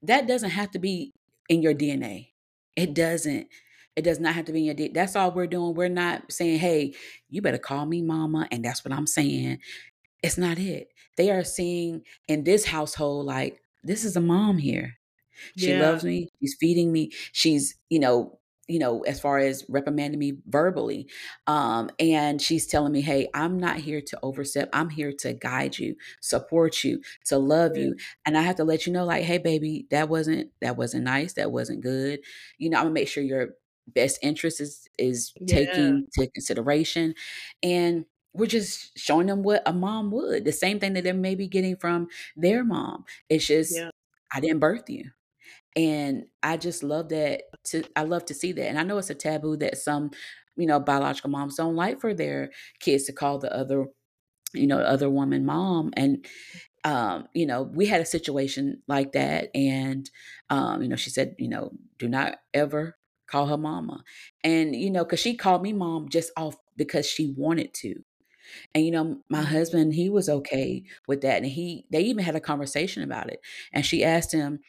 that 0.04 0.28
doesn't 0.28 0.52
have 0.52 0.72
to 0.72 0.80
be 0.80 1.14
in 1.50 1.62
your 1.62 1.74
DNA. 1.74 2.30
It 2.76 2.94
doesn't. 2.94 3.48
It 3.96 4.04
does 4.04 4.20
not 4.20 4.36
have 4.36 4.46
to 4.46 4.54
be 4.54 4.60
in 4.60 4.66
your 4.66 4.76
DNA. 4.76 4.94
That's 4.94 5.16
all 5.16 5.32
we're 5.32 5.48
doing. 5.48 5.74
We're 5.76 5.90
not 5.90 6.32
saying, 6.32 6.60
hey, 6.60 6.94
you 7.30 7.42
better 7.42 7.58
call 7.58 7.86
me 7.86 8.02
mama. 8.02 8.48
And 8.52 8.64
that's 8.64 8.86
what 8.86 8.94
I'm 8.94 9.08
saying. 9.08 9.60
It's 10.24 10.38
not 10.38 10.58
it. 10.60 10.90
They 11.20 11.30
are 11.30 11.44
seeing 11.44 12.02
in 12.28 12.46
this 12.46 12.66
household, 12.66 13.28
like, 13.28 13.62
this 13.84 14.04
is 14.06 14.16
a 14.16 14.22
mom 14.22 14.58
here. 14.58 14.96
She 15.58 15.72
yeah. 15.72 15.82
loves 15.82 16.04
me. 16.04 16.30
She's 16.40 16.56
feeding 16.60 16.92
me. 16.92 17.12
She's, 17.34 17.76
you 17.90 18.00
know, 18.00 18.40
you 18.70 18.80
know, 18.80 19.02
as 19.02 19.20
far 19.20 19.40
as 19.40 19.66
reprimanding 19.68 20.20
me 20.20 20.38
verbally. 20.48 21.10
Um, 21.48 21.90
and 22.00 22.42
she's 22.42 22.68
telling 22.68 22.94
me, 22.94 23.02
hey, 23.02 23.28
I'm 23.34 23.60
not 23.60 23.78
here 23.78 24.00
to 24.00 24.20
overstep. 24.24 24.70
I'm 24.72 24.90
here 24.90 25.12
to 25.20 25.34
guide 25.34 25.78
you, 25.78 25.96
support 26.22 26.84
you, 26.84 27.02
to 27.26 27.38
love 27.38 27.76
you. 27.76 27.96
And 28.26 28.38
I 28.38 28.42
have 28.42 28.56
to 28.58 28.64
let 28.64 28.88
you 28.88 28.94
know, 28.94 29.06
like, 29.06 29.24
hey, 29.24 29.40
baby, 29.40 29.88
that 29.92 30.08
wasn't 30.08 30.52
that 30.62 30.78
wasn't 30.78 31.04
nice. 31.04 31.34
That 31.34 31.52
wasn't 31.52 31.82
good. 31.82 32.20
You 32.60 32.70
know, 32.70 32.78
I'm 32.78 32.86
gonna 32.86 32.94
make 32.94 33.08
sure 33.08 33.24
your 33.24 33.56
best 33.88 34.20
interest 34.22 34.62
is 34.62 34.88
is 34.98 35.34
yeah. 35.36 35.56
taken 35.56 36.08
to 36.14 36.28
consideration. 36.30 37.16
And 37.64 38.06
we're 38.40 38.48
just 38.48 38.98
showing 38.98 39.28
them 39.28 39.44
what 39.44 39.64
a 39.66 39.74
mom 39.74 40.12
would. 40.12 40.46
The 40.46 40.52
same 40.52 40.80
thing 40.80 40.94
that 40.94 41.04
they 41.04 41.12
may 41.14 41.36
be 41.36 41.48
getting 41.48 41.76
from 41.76 42.08
their 42.36 42.64
mom. 42.64 43.06
It's 43.30 43.48
just, 43.48 43.76
yeah. 43.76 43.90
I 44.34 44.40
didn't 44.40 44.60
birth 44.60 44.90
you. 44.90 45.12
And 45.76 46.26
I 46.44 46.58
just 46.58 46.84
love 46.84 47.10
that. 47.10 47.44
To 47.68 47.84
I 47.96 48.04
love 48.04 48.26
to 48.26 48.34
see 48.34 48.52
that. 48.54 48.68
And 48.68 48.80
I 48.80 48.84
know 48.84 48.98
it's 48.98 49.10
a 49.10 49.16
taboo 49.16 49.58
that 49.58 49.78
some, 49.78 50.12
you 50.56 50.66
know, 50.66 50.80
biological 50.80 51.30
moms 51.30 51.56
don't 51.56 51.76
like 51.76 52.02
for 52.02 52.14
their 52.14 52.52
kids 52.80 53.06
to 53.06 53.14
call 53.14 53.40
the 53.40 53.56
other, 53.56 53.86
you 54.54 54.68
know, 54.68 54.80
other 54.80 55.10
woman 55.10 55.46
mom. 55.46 55.92
And 55.96 56.26
um, 56.84 57.28
you 57.34 57.46
know, 57.46 57.64
we 57.64 57.88
had 57.88 58.02
a 58.02 58.06
situation 58.06 58.82
like 58.88 59.12
that, 59.14 59.50
and 59.54 60.10
um, 60.50 60.82
you 60.82 60.88
know, 60.88 60.96
she 60.96 61.10
said, 61.10 61.36
you 61.38 61.50
know, 61.50 61.72
do 61.98 62.08
not 62.08 62.38
ever 62.54 62.98
call 63.28 63.48
her 63.48 63.58
mama, 63.58 64.04
and 64.44 64.76
you 64.76 64.90
know, 64.90 65.04
because 65.04 65.20
she 65.20 65.36
called 65.36 65.62
me 65.62 65.74
mom 65.74 66.10
just 66.10 66.32
off 66.38 66.56
because 66.78 67.06
she 67.06 67.34
wanted 67.38 67.74
to, 67.76 67.96
and 68.74 68.86
you 68.86 68.92
know, 68.92 69.20
my 69.30 69.40
mm-hmm. 69.40 69.48
husband, 69.48 69.94
he 69.94 70.10
was 70.10 70.30
okay 70.30 70.84
with 71.08 71.22
that. 71.22 71.38
And 71.38 71.46
he 71.46 71.86
they 71.90 72.02
even 72.02 72.24
had 72.24 72.36
a 72.36 72.42
conversation 72.42 73.04
about 73.04 73.30
it. 73.30 73.42
And 73.74 73.86
she 73.86 74.04
asked 74.04 74.32
him, 74.32 74.60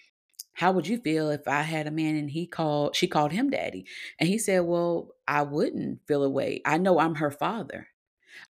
How 0.53 0.73
would 0.73 0.87
you 0.87 0.99
feel 0.99 1.31
if 1.31 1.47
I 1.47 1.63
had 1.63 1.87
a 1.87 1.91
man 1.91 2.17
and 2.17 2.31
he 2.31 2.47
called 2.47 2.97
she 2.97 3.07
called 3.07 3.33
him 3.33 3.51
daddy? 3.51 3.87
And 4.19 4.29
he 4.29 4.39
said, 4.39 4.61
Well, 4.61 5.11
I 5.27 5.43
wouldn't 5.43 6.01
feel 6.07 6.23
away. 6.23 6.63
I 6.65 6.79
know 6.79 6.99
I'm 6.99 7.17
her 7.17 7.31
father. 7.31 7.89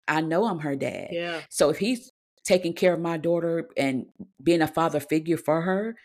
I 0.08 0.22
know 0.22 0.46
I'm 0.46 0.60
her 0.60 0.76
dad. 0.76 1.10
Yeah. 1.12 1.42
So 1.50 1.70
if 1.70 1.78
he's 1.78 2.12
taking 2.44 2.74
care 2.74 2.94
of 2.94 3.00
my 3.00 3.18
daughter 3.18 3.70
and 3.78 4.08
being 4.42 4.62
a 4.62 4.68
father 4.68 5.00
figure 5.00 5.38
for 5.38 5.62
her, 5.62 5.96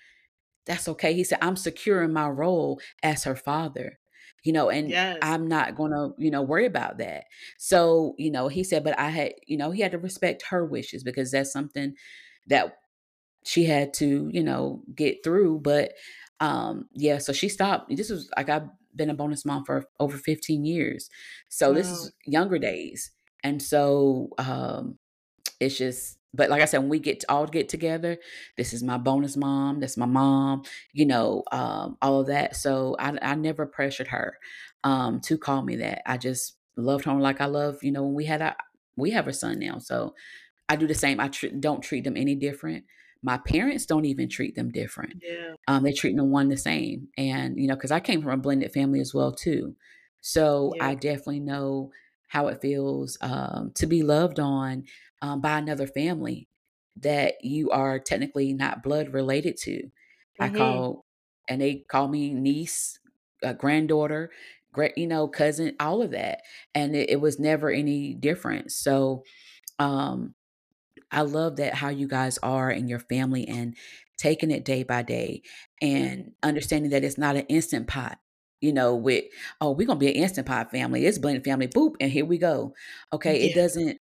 that's 0.66 0.88
okay. 0.88 1.14
He 1.14 1.24
said, 1.24 1.38
I'm 1.40 1.56
secure 1.56 2.02
in 2.02 2.12
my 2.12 2.28
role 2.28 2.80
as 3.02 3.24
her 3.24 3.37
father 3.37 3.98
you 4.44 4.52
know, 4.52 4.68
and 4.68 4.90
yes. 4.90 5.18
I'm 5.22 5.48
not 5.48 5.74
going 5.74 5.90
to, 5.92 6.14
you 6.18 6.30
know, 6.30 6.42
worry 6.42 6.66
about 6.66 6.98
that. 6.98 7.24
So, 7.59 8.14
you 8.18 8.30
know, 8.30 8.48
he 8.48 8.62
said, 8.62 8.85
but 8.85 8.98
I 8.98 9.09
had, 9.09 9.33
you 9.46 9.57
know, 9.57 9.70
he 9.70 9.80
had 9.80 9.92
to 9.92 9.98
respect 9.98 10.44
her 10.50 10.64
wishes 10.64 11.02
because 11.02 11.30
that's 11.30 11.52
something 11.52 11.94
that 12.46 12.76
she 13.44 13.64
had 13.64 13.94
to, 13.94 14.28
you 14.33 14.42
know, 14.42 14.83
get 14.94 15.24
through. 15.24 15.61
But 15.61 15.94
um, 16.40 16.88
yeah, 16.92 17.18
so 17.18 17.33
she 17.33 17.48
stopped. 17.48 17.94
This 17.96 18.11
was 18.11 18.30
like 18.37 18.50
I've 18.50 18.68
been 18.94 19.11
a 19.11 19.14
bonus 19.14 19.44
mom 19.44 19.64
for 19.64 19.87
over 19.98 20.16
15 20.16 20.64
years. 20.64 21.09
So 21.48 21.68
wow. 21.68 21.74
this 21.74 21.90
is 21.90 22.12
younger 22.26 22.59
days. 22.59 23.11
And 23.42 23.62
so 23.62 24.30
um 24.38 24.98
it's 25.61 25.78
just 25.78 26.18
but 26.35 26.51
like 26.51 26.62
I 26.62 26.66
said, 26.66 26.79
when 26.79 26.88
we 26.88 26.99
get 26.99 27.20
to 27.20 27.31
all 27.31 27.47
get 27.47 27.68
together, 27.68 28.18
this 28.57 28.73
is 28.73 28.83
my 28.83 28.99
bonus 28.99 29.37
mom, 29.37 29.81
that's 29.81 29.97
my 29.97 30.07
mom, 30.07 30.64
you 30.92 31.07
know, 31.07 31.44
um, 31.53 31.97
all 32.03 32.20
of 32.20 32.27
that. 32.27 32.57
So 32.57 32.97
I, 32.99 33.16
I 33.23 33.35
never 33.35 33.66
pressured 33.66 34.09
her 34.09 34.38
um, 34.83 35.20
to 35.23 35.38
call 35.38 35.62
me 35.62 35.77
that. 35.77 36.03
I 36.07 36.16
just 36.16 36.57
loved 36.77 37.05
her 37.05 37.14
like 37.14 37.40
I 37.40 37.47
love, 37.47 37.83
you 37.83 37.92
know, 37.92 38.03
when 38.03 38.14
we 38.14 38.25
had 38.25 38.42
a 38.42 38.57
we 38.97 39.11
have 39.12 39.29
a 39.29 39.33
son 39.33 39.59
now. 39.59 39.79
So 39.79 40.14
I 40.68 40.77
do 40.77 40.87
the 40.87 40.94
same. 40.94 41.20
I 41.20 41.29
tr- 41.29 41.47
don't 41.59 41.83
treat 41.83 42.05
them 42.05 42.16
any 42.16 42.35
different. 42.35 42.85
My 43.23 43.38
parents 43.38 43.87
don't 43.87 44.05
even 44.05 44.29
treat 44.29 44.55
them 44.55 44.70
different. 44.70 45.23
Yeah. 45.23 45.55
Um, 45.66 45.83
they 45.83 45.92
treat 45.92 46.16
them 46.16 46.31
one 46.31 46.49
the 46.49 46.57
same. 46.57 47.09
And, 47.16 47.59
you 47.59 47.66
know, 47.66 47.75
because 47.75 47.90
I 47.90 48.01
came 48.01 48.23
from 48.23 48.33
a 48.33 48.37
blended 48.37 48.73
family 48.73 49.01
as 49.01 49.14
well, 49.14 49.33
too. 49.33 49.75
So 50.20 50.73
yeah. 50.77 50.88
I 50.88 50.94
definitely 50.94 51.40
know 51.40 51.90
how 52.29 52.49
it 52.49 52.61
feels 52.61 53.16
um, 53.20 53.73
to 53.77 53.87
be 53.87 54.03
loved 54.03 54.40
on 54.40 54.85
um, 55.24 55.40
by 55.40 55.56
another 55.56 55.87
family 55.87 56.48
that 56.98 57.42
you 57.42 57.70
are 57.70 57.98
technically 57.98 58.52
not 58.52 58.82
blood 58.82 59.14
related 59.14 59.56
to. 59.56 59.72
Mm-hmm. 59.72 60.42
I 60.42 60.48
call, 60.50 61.06
and 61.48 61.62
they 61.62 61.76
call 61.88 62.08
me 62.08 62.34
niece, 62.34 62.98
uh, 63.42 63.54
granddaughter, 63.54 64.30
great, 64.70 64.98
you 64.98 65.06
know, 65.06 65.26
cousin, 65.26 65.76
all 65.80 66.02
of 66.02 66.10
that. 66.10 66.42
And 66.74 66.94
it, 66.94 67.08
it 67.08 67.20
was 67.22 67.38
never 67.38 67.70
any 67.70 68.12
different. 68.12 68.70
So, 68.70 69.24
um, 69.78 70.34
I 71.10 71.22
love 71.22 71.56
that 71.56 71.74
how 71.74 71.88
you 71.88 72.06
guys 72.06 72.38
are 72.42 72.70
in 72.70 72.87
your 72.87 72.98
family 72.98 73.48
and 73.48 73.76
taking 74.18 74.50
it 74.50 74.64
day 74.64 74.82
by 74.82 75.02
day 75.02 75.42
and 75.80 76.32
understanding 76.42 76.90
that 76.90 77.02
it's 77.02 77.18
not 77.18 77.37
an 77.37 77.46
instant 77.46 77.87
pot 77.87 78.18
you 78.60 78.72
know, 78.72 78.94
with, 78.94 79.24
oh, 79.60 79.72
we're 79.72 79.87
going 79.87 79.98
to 79.98 80.06
be 80.06 80.08
an 80.08 80.22
instant 80.22 80.46
pot 80.46 80.70
family. 80.70 81.04
It's 81.04 81.18
blended 81.18 81.44
family, 81.44 81.68
boop, 81.68 81.96
and 82.00 82.10
here 82.10 82.24
we 82.24 82.38
go. 82.38 82.72
Okay. 83.12 83.38
Yeah. 83.38 83.50
It 83.50 83.54
doesn't 83.54 83.98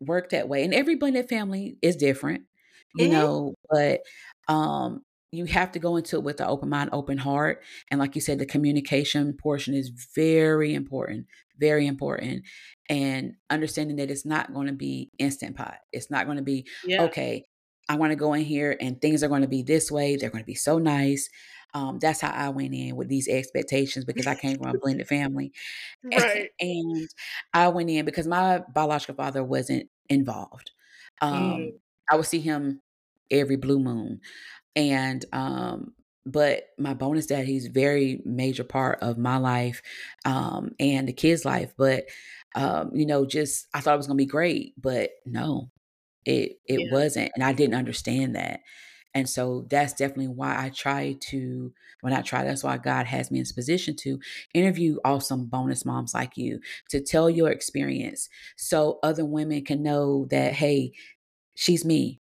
work 0.00 0.30
that 0.30 0.48
way. 0.48 0.64
And 0.64 0.74
every 0.74 0.96
blended 0.96 1.28
family 1.28 1.76
is 1.82 1.96
different, 1.96 2.44
you 2.94 3.06
mm-hmm. 3.06 3.12
know, 3.12 3.54
but 3.70 4.00
um, 4.48 5.02
you 5.30 5.44
have 5.46 5.72
to 5.72 5.78
go 5.78 5.96
into 5.96 6.16
it 6.16 6.22
with 6.22 6.40
an 6.40 6.46
open 6.46 6.68
mind, 6.68 6.90
open 6.92 7.18
heart. 7.18 7.62
And 7.90 7.98
like 8.00 8.14
you 8.14 8.20
said, 8.20 8.38
the 8.38 8.46
communication 8.46 9.32
portion 9.34 9.74
is 9.74 9.90
very 10.14 10.74
important, 10.74 11.26
very 11.58 11.86
important. 11.86 12.44
And 12.88 13.34
understanding 13.50 13.96
that 13.96 14.10
it's 14.10 14.26
not 14.26 14.52
going 14.52 14.66
to 14.66 14.72
be 14.72 15.10
instant 15.18 15.56
pot. 15.56 15.78
It's 15.92 16.10
not 16.10 16.26
going 16.26 16.36
to 16.36 16.42
be, 16.42 16.66
yeah. 16.84 17.02
okay, 17.04 17.46
I 17.88 17.96
want 17.96 18.12
to 18.12 18.16
go 18.16 18.32
in 18.32 18.42
here 18.42 18.76
and 18.80 19.00
things 19.00 19.22
are 19.22 19.28
going 19.28 19.42
to 19.42 19.48
be 19.48 19.62
this 19.62 19.90
way. 19.90 20.16
They're 20.16 20.30
going 20.30 20.44
to 20.44 20.46
be 20.46 20.54
so 20.54 20.78
nice. 20.78 21.28
Um, 21.74 21.98
that's 21.98 22.20
how 22.20 22.30
I 22.30 22.50
went 22.50 22.72
in 22.72 22.94
with 22.94 23.08
these 23.08 23.28
expectations 23.28 24.04
because 24.04 24.26
I 24.26 24.36
came 24.36 24.58
from 24.58 24.74
a 24.74 24.78
blended 24.82 25.08
family. 25.08 25.52
Right. 26.04 26.50
and 26.60 27.08
I 27.52 27.68
went 27.68 27.90
in 27.90 28.04
because 28.04 28.26
my 28.26 28.62
biological 28.72 29.14
father 29.16 29.42
wasn't 29.42 29.88
involved. 30.08 30.70
Um, 31.20 31.32
mm. 31.34 31.72
I 32.10 32.16
would 32.16 32.26
see 32.26 32.40
him 32.40 32.80
every 33.30 33.56
blue 33.56 33.78
moon. 33.78 34.20
And 34.76 35.24
um, 35.32 35.94
but 36.26 36.68
my 36.78 36.94
bonus 36.94 37.26
dad, 37.26 37.46
he's 37.46 37.66
very 37.66 38.20
major 38.24 38.64
part 38.64 39.00
of 39.02 39.18
my 39.18 39.36
life 39.36 39.82
um, 40.24 40.72
and 40.80 41.06
the 41.08 41.12
kids' 41.12 41.44
life. 41.44 41.72
But 41.76 42.04
um, 42.54 42.90
you 42.94 43.06
know, 43.06 43.26
just 43.26 43.66
I 43.74 43.80
thought 43.80 43.94
it 43.94 43.98
was 43.98 44.06
gonna 44.06 44.16
be 44.16 44.26
great, 44.26 44.74
but 44.80 45.10
no, 45.26 45.70
it 46.24 46.58
it 46.66 46.80
yeah. 46.80 46.92
wasn't, 46.92 47.32
and 47.34 47.44
I 47.44 47.52
didn't 47.52 47.74
understand 47.74 48.36
that. 48.36 48.60
And 49.14 49.28
so 49.28 49.66
that's 49.70 49.92
definitely 49.92 50.28
why 50.28 50.56
I 50.58 50.70
try 50.70 51.16
to, 51.20 51.72
when 52.00 52.12
I 52.12 52.22
try, 52.22 52.42
that's 52.44 52.64
why 52.64 52.78
God 52.78 53.06
has 53.06 53.30
me 53.30 53.38
in 53.38 53.42
this 53.42 53.52
position 53.52 53.94
to 53.96 54.18
interview 54.52 54.98
awesome 55.04 55.46
bonus 55.46 55.84
moms 55.84 56.14
like 56.14 56.36
you 56.36 56.60
to 56.90 57.00
tell 57.00 57.30
your 57.30 57.50
experience 57.50 58.28
so 58.56 58.98
other 59.02 59.24
women 59.24 59.64
can 59.64 59.82
know 59.82 60.26
that, 60.30 60.52
hey, 60.52 60.92
she's 61.54 61.84
me. 61.84 62.20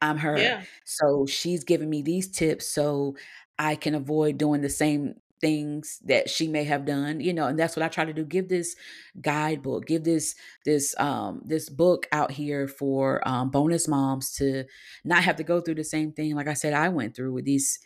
I'm 0.00 0.18
her. 0.18 0.38
Yeah. 0.38 0.62
So 0.84 1.26
she's 1.26 1.64
giving 1.64 1.90
me 1.90 2.02
these 2.02 2.30
tips 2.30 2.66
so 2.66 3.16
I 3.58 3.74
can 3.74 3.94
avoid 3.96 4.38
doing 4.38 4.60
the 4.60 4.68
same 4.68 5.14
things 5.40 6.00
that 6.04 6.28
she 6.28 6.48
may 6.48 6.64
have 6.64 6.84
done 6.84 7.20
you 7.20 7.32
know 7.32 7.46
and 7.46 7.58
that's 7.58 7.76
what 7.76 7.82
i 7.82 7.88
try 7.88 8.04
to 8.04 8.12
do. 8.12 8.24
Give 8.24 8.48
this 8.48 8.76
guidebook 9.20 9.86
give 9.86 10.04
this 10.04 10.34
this 10.64 10.94
um 10.98 11.42
this 11.44 11.68
book 11.68 12.06
out 12.12 12.32
here 12.32 12.68
for 12.68 13.26
um, 13.26 13.50
bonus 13.50 13.88
moms 13.88 14.32
to 14.36 14.64
not 15.04 15.22
have 15.24 15.36
to 15.36 15.44
go 15.44 15.60
through 15.60 15.76
the 15.76 15.84
same 15.84 16.12
thing 16.12 16.34
like 16.34 16.48
i 16.48 16.54
said 16.54 16.72
i 16.72 16.88
went 16.88 17.14
through 17.14 17.32
with 17.32 17.44
these 17.44 17.78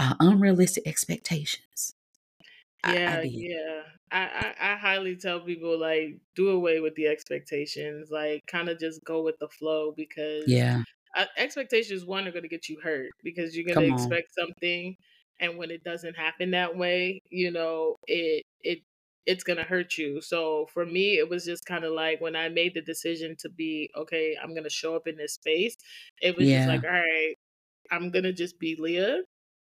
uh, 0.00 0.14
unrealistic 0.18 0.86
expectations. 0.86 1.94
Yeah 2.86 3.18
I, 3.18 3.20
I 3.20 3.22
yeah 3.30 3.82
I, 4.10 4.20
I, 4.22 4.72
I 4.72 4.76
highly 4.76 5.14
tell 5.14 5.40
people 5.40 5.78
like 5.78 6.18
do 6.34 6.48
away 6.48 6.80
with 6.80 6.94
the 6.94 7.06
expectations 7.06 8.08
like 8.10 8.42
kind 8.46 8.70
of 8.70 8.78
just 8.78 9.04
go 9.04 9.22
with 9.22 9.38
the 9.38 9.48
flow 9.48 9.92
because 9.96 10.44
yeah. 10.46 10.82
Uh, 11.16 11.24
expectations 11.36 12.04
one 12.04 12.26
are 12.28 12.30
going 12.30 12.44
to 12.44 12.48
get 12.48 12.68
you 12.68 12.78
hurt 12.80 13.10
because 13.24 13.56
you're 13.56 13.66
going 13.66 13.84
to 13.84 13.92
expect 13.92 14.32
something 14.32 14.96
and 15.40 15.56
when 15.56 15.70
it 15.70 15.82
doesn't 15.82 16.16
happen 16.16 16.52
that 16.52 16.76
way 16.76 17.20
you 17.30 17.50
know 17.50 17.96
it 18.06 18.44
it 18.62 18.80
it's 19.26 19.44
gonna 19.44 19.62
hurt 19.62 19.98
you 19.98 20.20
so 20.20 20.66
for 20.72 20.86
me 20.86 21.18
it 21.18 21.28
was 21.28 21.44
just 21.44 21.64
kind 21.64 21.84
of 21.84 21.92
like 21.92 22.20
when 22.20 22.36
i 22.36 22.48
made 22.48 22.74
the 22.74 22.80
decision 22.80 23.36
to 23.38 23.48
be 23.48 23.90
okay 23.96 24.36
i'm 24.42 24.54
gonna 24.54 24.70
show 24.70 24.94
up 24.94 25.06
in 25.06 25.16
this 25.16 25.34
space 25.34 25.76
it 26.22 26.36
was 26.36 26.46
yeah. 26.46 26.58
just 26.58 26.68
like 26.68 26.84
all 26.84 26.98
right 26.98 27.34
i'm 27.90 28.10
gonna 28.10 28.32
just 28.32 28.58
be 28.58 28.76
leah 28.78 29.20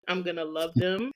i'm 0.08 0.24
gonna 0.24 0.46
love 0.46 0.72
them 0.76 1.12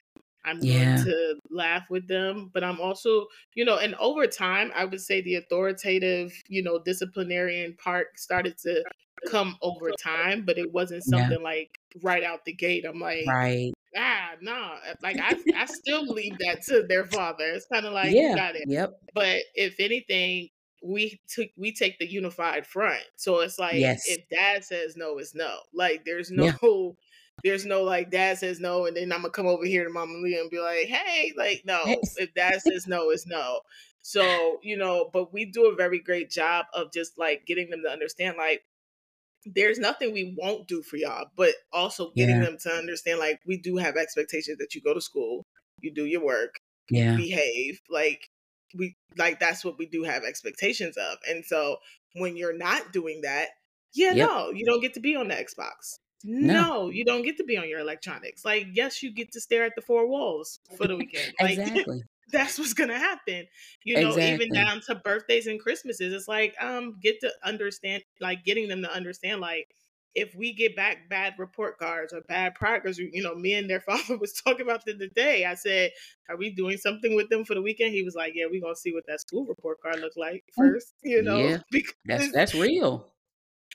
i'm 0.45 0.60
yeah. 0.62 0.95
going 0.95 1.06
to 1.06 1.36
laugh 1.52 1.89
with 1.89 2.08
them 2.08 2.50
but 2.54 2.63
i'm 2.63 2.80
also 2.80 3.26
you 3.56 3.65
know 3.65 3.78
and 3.78 3.93
over 3.95 4.26
time 4.26 4.72
i 4.76 4.86
would 4.86 5.02
say 5.02 5.22
the 5.22 5.36
authoritative 5.36 6.32
you 6.48 6.63
know 6.63 6.80
disciplinarian 6.80 7.76
part 7.84 8.08
started 8.17 8.58
to 8.58 8.84
come 9.30 9.58
over 9.62 9.91
time 10.02 10.43
but 10.45 10.58
it 10.58 10.72
wasn't 10.72 11.04
something 11.04 11.39
yeah. 11.39 11.43
like 11.43 11.78
right 12.02 12.24
out 12.24 12.45
the 12.45 12.54
gate 12.54 12.86
i'm 12.88 13.02
like 13.02 13.28
right 13.28 13.74
ah, 13.97 14.32
no, 14.41 14.52
nah. 14.52 14.75
like 15.02 15.17
I, 15.17 15.36
I 15.56 15.65
still 15.65 16.06
leave 16.06 16.38
that 16.39 16.62
to 16.63 16.86
their 16.88 17.06
father. 17.06 17.45
It's 17.45 17.67
kind 17.71 17.86
of 17.86 17.93
like 17.93 18.12
yeah, 18.12 18.30
you 18.30 18.36
got 18.36 18.56
it. 18.56 18.65
Yep. 18.67 18.93
But 19.13 19.38
if 19.56 19.80
anything, 19.80 20.49
we 20.84 21.19
took 21.28 21.49
we 21.58 21.73
take 21.73 21.99
the 21.99 22.10
unified 22.10 22.65
front. 22.65 23.04
So 23.15 23.39
it's 23.39 23.60
like 23.60 23.75
yes. 23.75 24.04
if 24.08 24.28
dad 24.30 24.63
says 24.63 24.95
no, 24.95 25.17
it's 25.17 25.36
no. 25.36 25.60
Like 25.73 26.06
there's 26.06 26.32
no. 26.32 26.45
Yeah. 26.45 26.89
There's 27.41 27.65
no 27.65 27.84
like 27.84 28.12
dad 28.12 28.38
says 28.38 28.60
no, 28.60 28.86
and 28.86 28.97
then 28.97 29.13
I'm 29.13 29.21
gonna 29.21 29.30
come 29.30 29.47
over 29.47 29.63
here 29.63 29.86
to 29.86 29.89
Mama 29.89 30.12
Leah 30.21 30.41
and 30.41 30.49
be 30.49 30.60
like, 30.60 30.88
"Hey, 30.88 31.32
like 31.38 31.62
no." 31.65 31.80
If 31.86 32.34
dad 32.34 32.62
says 32.67 32.86
no, 32.86 33.12
it's 33.12 33.25
no. 33.25 33.62
So 34.02 34.58
you 34.62 34.75
know, 34.75 35.10
but 35.13 35.32
we 35.32 35.45
do 35.45 35.67
a 35.67 35.75
very 35.75 35.99
great 35.99 36.30
job 36.30 36.65
of 36.73 36.91
just 36.91 37.17
like 37.17 37.45
getting 37.45 37.69
them 37.69 37.82
to 37.86 37.89
understand, 37.89 38.36
like 38.38 38.63
there's 39.45 39.80
nothing 39.80 40.13
we 40.13 40.36
won't 40.38 40.67
do 40.67 40.82
for 40.82 40.97
y'all, 40.97 41.28
but 41.36 41.54
also 41.71 42.12
getting 42.15 42.39
yeah. 42.39 42.45
them 42.45 42.58
to 42.63 42.69
understand 42.71 43.19
like 43.19 43.39
we 43.45 43.58
do 43.58 43.78
have 43.78 43.95
expectations 43.95 44.58
that 44.60 44.75
you 44.75 44.82
go 44.82 44.93
to 44.93 45.02
school, 45.02 45.45
you 45.82 45.93
do 45.93 46.06
your 46.06 46.23
work, 46.23 46.60
yeah. 46.89 47.15
behave. 47.15 47.80
Like 47.89 48.30
we 48.75 48.95
like 49.17 49.39
that's 49.39 49.63
what 49.63 49.78
we 49.78 49.86
do 49.86 50.04
have 50.04 50.23
expectations 50.23 50.97
of. 50.97 51.17
And 51.28 51.45
so 51.45 51.78
when 52.15 52.36
you're 52.36 52.58
not 52.58 52.91
doing 52.91 53.21
that, 53.21 53.49
yeah, 53.93 54.13
yep. 54.13 54.30
no, 54.30 54.52
you 54.52 54.65
don't 54.65 54.82
get 54.82 54.93
to 54.95 54.99
be 54.99 55.15
on 55.15 55.30
the 55.30 55.36
Xbox. 55.36 55.99
No. 56.23 56.54
no. 56.54 56.89
you 56.89 57.06
don't 57.06 57.23
get 57.23 57.38
to 57.38 57.43
be 57.45 57.58
on 57.58 57.69
your 57.69 57.80
electronics. 57.80 58.43
Like, 58.43 58.67
yes, 58.73 59.02
you 59.02 59.12
get 59.13 59.32
to 59.32 59.41
stare 59.41 59.63
at 59.63 59.71
the 59.75 59.82
four 59.82 60.06
walls 60.08 60.60
for 60.78 60.86
the 60.86 60.97
weekend. 60.97 61.34
Like, 61.39 61.58
exactly 61.58 62.04
that's 62.32 62.58
what's 62.60 62.74
gonna 62.74 62.98
happen. 62.98 63.48
You 63.84 64.02
know, 64.02 64.10
exactly. 64.10 64.48
even 64.48 64.54
down 64.54 64.82
to 64.88 64.96
birthdays 64.96 65.48
and 65.48 65.60
Christmases. 65.60 66.13
It's 66.13 66.28
like 66.28 66.56
um 66.62 66.98
get 67.02 67.20
to 67.22 67.32
understand 67.44 68.04
like 68.20 68.44
getting 68.44 68.68
them 68.68 68.82
to 68.84 68.92
understand 68.92 69.42
like 69.42 69.76
if 70.15 70.34
we 70.36 70.54
get 70.54 70.76
back 70.76 71.10
bad 71.10 71.36
report 71.38 71.78
cards 71.78 72.13
or 72.13 72.22
bad 72.22 72.56
progress, 72.56 72.98
you 72.98 73.22
know, 73.22 73.36
me 73.36 73.54
and 73.54 73.70
their 73.70 73.80
father 73.80 74.18
was 74.18 74.34
talking 74.34 74.62
about 74.62 74.86
the 74.86 75.10
day. 75.15 75.46
I 75.46 75.56
said, 75.56 75.92
Are 76.30 76.38
we 76.38 76.52
doing 76.52 76.78
something 76.78 77.15
with 77.15 77.30
them 77.30 77.46
for 77.46 77.54
the 77.54 77.62
weekend? 77.62 77.94
He 77.94 78.04
was 78.04 78.15
like, 78.15 78.34
Yeah, 78.36 78.46
we're 78.50 78.62
gonna 78.62 78.76
see 78.76 78.94
what 78.94 79.06
that 79.08 79.22
school 79.22 79.46
report 79.46 79.82
card 79.82 80.00
looks 80.00 80.18
like 80.18 80.44
first, 80.56 80.94
you 81.04 81.22
know. 81.22 81.38
Yeah, 81.38 81.58
because 81.72 81.94
that's 82.06 82.32
that's 82.32 82.56
real. 82.56 83.08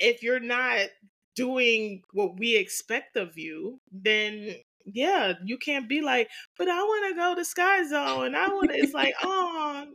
If 0.00 0.22
you're 0.22 0.40
not 0.40 0.88
doing 1.36 2.02
what 2.12 2.38
we 2.38 2.56
expect 2.56 3.16
of 3.16 3.38
you, 3.38 3.80
then 3.92 4.56
yeah, 4.84 5.34
you 5.44 5.58
can't 5.58 5.88
be 5.88 6.00
like, 6.00 6.28
but 6.58 6.68
I 6.68 6.80
want 6.82 7.14
to 7.14 7.20
go 7.20 7.34
to 7.34 7.44
Sky 7.44 7.86
Zone. 7.88 8.26
and 8.26 8.36
I 8.36 8.48
want 8.48 8.70
to. 8.70 8.76
It's 8.76 8.94
like, 8.94 9.14
oh, 9.22 9.86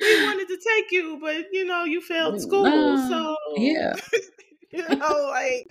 we 0.00 0.22
wanted 0.24 0.48
to 0.48 0.56
take 0.56 0.92
you, 0.92 1.18
but 1.20 1.46
you 1.52 1.64
know, 1.64 1.84
you 1.84 2.00
failed 2.00 2.40
school, 2.40 2.98
so 3.08 3.36
yeah. 3.56 3.94
you 4.72 4.88
know, 4.88 5.28
like 5.30 5.66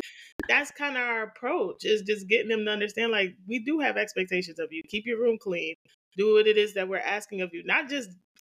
that's 0.47 0.71
kind 0.71 0.97
of 0.97 1.03
our 1.03 1.23
approach 1.23 1.85
is 1.85 2.01
just 2.01 2.27
getting 2.27 2.49
them 2.49 2.65
to 2.65 2.71
understand, 2.71 3.11
like 3.11 3.35
we 3.47 3.59
do 3.59 3.79
have 3.79 3.97
expectations 3.97 4.59
of 4.59 4.69
you. 4.71 4.81
Keep 4.87 5.05
your 5.05 5.19
room 5.19 5.37
clean. 5.41 5.75
Do 6.15 6.33
what 6.33 6.47
it 6.47 6.57
is 6.57 6.75
that 6.75 6.87
we're 6.87 6.97
asking 6.97 7.41
of 7.41 7.49
you, 7.53 7.63
not 7.65 7.89
just 7.89 8.09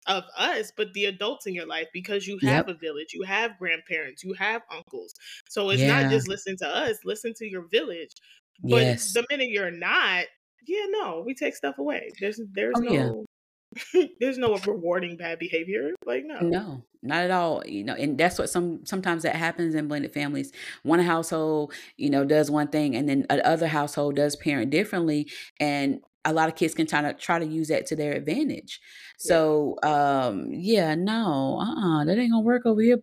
of 0.07 0.25
us, 0.37 0.73
but 0.77 0.93
the 0.95 1.05
adults 1.05 1.47
in 1.47 1.55
your 1.55 1.67
life 1.67 1.87
because 1.93 2.27
you 2.27 2.39
have 2.43 2.69
yep. 2.69 2.77
a 2.77 2.79
village, 2.79 3.13
you 3.13 3.23
have 3.23 3.59
grandparents, 3.59 4.25
you 4.25 4.33
have 4.35 4.63
uncles. 4.71 5.15
So 5.49 5.71
it's 5.71 5.83
yeah. 5.83 6.03
not 6.03 6.11
just 6.11 6.29
listen 6.29 6.57
to 6.59 6.67
us, 6.67 6.99
listen 7.05 7.35
to 7.35 7.47
your 7.47 7.67
village. 7.69 8.13
But 8.63 8.83
yes. 8.83 9.13
the 9.13 9.25
minute 9.31 9.49
you're 9.49 9.71
not, 9.71 10.25
yeah, 10.67 10.87
no, 10.89 11.23
we 11.25 11.35
take 11.35 11.57
stuff 11.57 11.79
away. 11.79 12.11
There's 12.21 12.41
there's 12.53 12.75
oh, 12.77 12.81
no 12.81 12.93
yeah. 12.93 14.05
there's 14.21 14.39
no 14.39 14.57
rewarding 14.59 15.17
bad 15.17 15.39
behavior. 15.39 15.91
Like 16.05 16.25
no. 16.25 16.41
No, 16.41 16.85
not 17.03 17.23
at 17.23 17.31
all. 17.31 17.63
You 17.67 17.85
know, 17.85 17.95
and 17.95 18.19
that's 18.19 18.39
what 18.39 18.51
some 18.51 18.85
sometimes 18.85 19.23
that 19.23 19.37
happens 19.37 19.75
in 19.75 19.89
blended 19.89 20.13
families. 20.13 20.53
One 20.83 21.01
household, 21.01 21.73
you 21.97 22.11
know, 22.11 22.25
does 22.25 22.51
one 22.51 22.69
thing 22.69 22.97
and 22.97 23.09
then 23.09 23.27
another 23.31 23.69
household 23.69 24.17
does 24.17 24.37
parent 24.37 24.71
differently. 24.71 25.31
And 25.59 26.01
a 26.25 26.33
lot 26.33 26.49
of 26.49 26.57
kids 26.57 26.75
can 26.75 26.87
try 26.87 27.01
to 27.03 27.15
try 27.15 27.39
to 27.39 27.47
use 27.47 27.69
that 27.69 27.87
to 27.87 27.97
their 27.97 28.13
advantage. 28.13 28.81
So 29.19 29.77
yeah. 29.83 30.25
um 30.27 30.49
yeah, 30.51 30.95
no, 30.95 31.61
uh-uh, 31.61 32.05
that 32.05 32.19
ain't 32.19 32.33
gonna 32.33 32.43
work 32.43 32.67
over 32.67 32.81
here. 32.81 32.99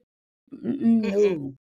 Mm-mm, 0.53 1.01
no. 1.01 1.53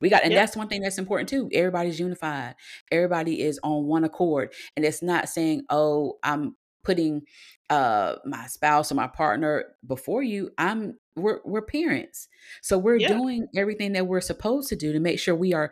We 0.00 0.08
got, 0.08 0.22
and 0.22 0.32
yep. 0.32 0.42
that's 0.42 0.56
one 0.56 0.68
thing 0.68 0.82
that's 0.82 0.98
important 0.98 1.28
too. 1.28 1.48
Everybody's 1.52 2.00
unified. 2.00 2.54
Everybody 2.90 3.40
is 3.40 3.60
on 3.62 3.84
one 3.84 4.04
accord, 4.04 4.52
and 4.76 4.84
it's 4.84 5.02
not 5.02 5.28
saying, 5.28 5.62
"Oh, 5.70 6.18
I'm 6.22 6.56
putting 6.82 7.22
uh 7.68 8.16
my 8.24 8.46
spouse 8.46 8.90
or 8.90 8.94
my 8.94 9.06
partner 9.06 9.64
before 9.86 10.22
you." 10.22 10.50
I'm 10.58 10.98
we're 11.16 11.40
we're 11.44 11.62
parents, 11.62 12.28
so 12.62 12.78
we're 12.78 12.96
yeah. 12.96 13.08
doing 13.08 13.46
everything 13.54 13.92
that 13.92 14.06
we're 14.06 14.20
supposed 14.20 14.68
to 14.70 14.76
do 14.76 14.92
to 14.92 15.00
make 15.00 15.18
sure 15.18 15.34
we 15.34 15.52
are 15.52 15.70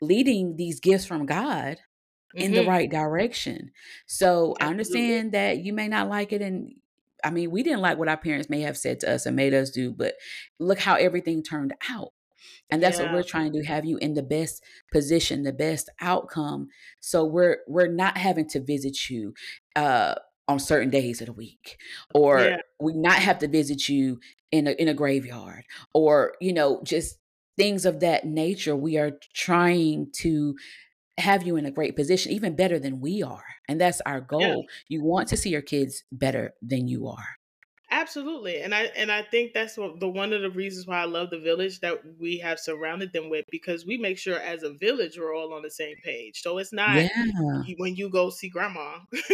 leading 0.00 0.56
these 0.56 0.80
gifts 0.80 1.06
from 1.06 1.26
God 1.26 1.78
mm-hmm. 2.36 2.38
in 2.38 2.52
the 2.52 2.60
mm-hmm. 2.60 2.70
right 2.70 2.90
direction. 2.90 3.72
So 4.06 4.54
Absolutely. 4.60 4.66
I 4.66 4.70
understand 4.70 5.32
that 5.32 5.58
you 5.58 5.72
may 5.72 5.88
not 5.88 6.08
like 6.08 6.32
it, 6.32 6.42
and 6.42 6.72
I 7.24 7.30
mean, 7.30 7.50
we 7.50 7.62
didn't 7.62 7.80
like 7.80 7.98
what 7.98 8.08
our 8.08 8.16
parents 8.16 8.48
may 8.48 8.60
have 8.60 8.76
said 8.76 9.00
to 9.00 9.12
us 9.12 9.26
and 9.26 9.34
made 9.34 9.54
us 9.54 9.70
do, 9.70 9.92
but 9.92 10.14
look 10.60 10.78
how 10.78 10.94
everything 10.94 11.42
turned 11.42 11.74
out. 11.90 12.12
And 12.70 12.82
that's 12.82 12.98
yeah. 12.98 13.04
what 13.04 13.14
we're 13.14 13.22
trying 13.22 13.52
to 13.52 13.60
do, 13.60 13.64
have 13.66 13.84
you 13.84 13.96
in 13.98 14.14
the 14.14 14.22
best 14.22 14.62
position, 14.92 15.42
the 15.42 15.52
best 15.52 15.88
outcome. 16.00 16.68
So 17.00 17.24
we're 17.24 17.58
we're 17.68 17.86
not 17.86 18.18
having 18.18 18.48
to 18.50 18.60
visit 18.60 19.08
you 19.08 19.34
uh 19.76 20.14
on 20.48 20.58
certain 20.58 20.90
days 20.90 21.20
of 21.20 21.26
the 21.26 21.32
week. 21.32 21.78
Or 22.14 22.40
yeah. 22.40 22.56
we 22.80 22.92
not 22.94 23.18
have 23.18 23.38
to 23.40 23.48
visit 23.48 23.88
you 23.88 24.20
in 24.52 24.66
a 24.66 24.72
in 24.72 24.88
a 24.88 24.94
graveyard 24.94 25.64
or, 25.92 26.34
you 26.40 26.52
know, 26.52 26.80
just 26.84 27.18
things 27.56 27.84
of 27.84 28.00
that 28.00 28.24
nature. 28.24 28.76
We 28.76 28.96
are 28.96 29.12
trying 29.34 30.10
to 30.18 30.54
have 31.18 31.46
you 31.46 31.56
in 31.56 31.64
a 31.66 31.70
great 31.70 31.96
position, 31.96 32.32
even 32.32 32.54
better 32.54 32.78
than 32.78 33.00
we 33.00 33.22
are. 33.22 33.44
And 33.68 33.80
that's 33.80 34.02
our 34.04 34.20
goal. 34.20 34.40
Yeah. 34.40 34.62
You 34.88 35.02
want 35.02 35.28
to 35.28 35.36
see 35.36 35.50
your 35.50 35.62
kids 35.62 36.04
better 36.12 36.54
than 36.60 36.88
you 36.88 37.08
are. 37.08 37.35
Absolutely. 37.96 38.60
And 38.60 38.74
I 38.74 38.82
and 38.94 39.10
I 39.10 39.22
think 39.22 39.54
that's 39.54 39.76
the 39.76 40.08
one 40.08 40.34
of 40.34 40.42
the 40.42 40.50
reasons 40.50 40.86
why 40.86 41.00
I 41.00 41.06
love 41.06 41.30
the 41.30 41.38
village 41.38 41.80
that 41.80 42.02
we 42.20 42.36
have 42.38 42.60
surrounded 42.60 43.14
them 43.14 43.30
with 43.30 43.46
because 43.50 43.86
we 43.86 43.96
make 43.96 44.18
sure 44.18 44.38
as 44.38 44.62
a 44.62 44.74
village 44.74 45.18
we're 45.18 45.34
all 45.34 45.54
on 45.54 45.62
the 45.62 45.70
same 45.70 45.96
page. 46.04 46.42
So 46.42 46.58
it's 46.58 46.74
not 46.74 46.96
yeah. 46.96 47.62
when 47.78 47.96
you 47.96 48.10
go 48.10 48.28
see 48.28 48.50
grandma, 48.50 48.98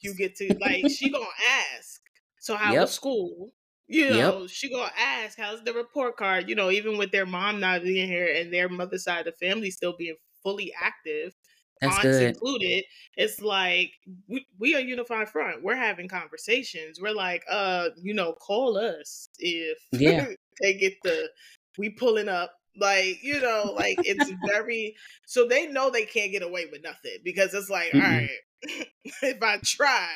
you 0.00 0.14
get 0.16 0.34
to 0.36 0.52
like 0.60 0.88
she 0.90 1.08
going 1.10 1.22
to 1.22 1.76
ask, 1.76 2.00
"So 2.40 2.56
how 2.56 2.72
yep. 2.72 2.82
was 2.82 2.90
school?" 2.90 3.52
You 3.86 4.10
know, 4.10 4.40
yep. 4.40 4.50
she 4.50 4.72
gonna 4.72 4.90
ask, 4.98 5.38
"How's 5.38 5.62
the 5.62 5.72
report 5.72 6.16
card?" 6.16 6.48
You 6.48 6.56
know, 6.56 6.72
even 6.72 6.98
with 6.98 7.12
their 7.12 7.26
mom 7.26 7.60
not 7.60 7.84
being 7.84 8.08
here 8.08 8.26
and 8.26 8.52
their 8.52 8.68
mother 8.68 8.98
side 8.98 9.28
of 9.28 9.34
the 9.38 9.46
family 9.46 9.70
still 9.70 9.94
being 9.96 10.16
fully 10.42 10.72
active, 10.82 11.36
that's 11.80 11.96
aunts 11.96 12.02
good. 12.02 12.22
included, 12.22 12.84
it's 13.16 13.40
like 13.40 13.92
we, 14.28 14.46
we 14.58 14.74
are 14.74 14.80
unified 14.80 15.28
front. 15.28 15.62
We're 15.62 15.76
having 15.76 16.08
conversations. 16.08 17.00
We're 17.00 17.14
like, 17.14 17.44
uh, 17.50 17.88
you 17.96 18.14
know, 18.14 18.32
call 18.32 18.76
us 18.76 19.28
if 19.38 19.78
yeah. 19.92 20.26
they 20.60 20.74
get 20.74 20.94
the 21.02 21.30
we 21.78 21.90
pulling 21.90 22.28
up. 22.28 22.52
Like, 22.78 23.22
you 23.22 23.40
know, 23.40 23.74
like 23.76 23.98
it's 24.04 24.30
very 24.46 24.94
so 25.26 25.46
they 25.46 25.66
know 25.66 25.90
they 25.90 26.04
can't 26.04 26.30
get 26.30 26.42
away 26.42 26.66
with 26.70 26.82
nothing 26.82 27.18
because 27.24 27.52
it's 27.52 27.68
like, 27.68 27.90
mm-hmm. 27.90 28.00
all 28.00 28.12
right, 28.12 28.30
if 29.22 29.42
I 29.42 29.58
try, 29.64 30.08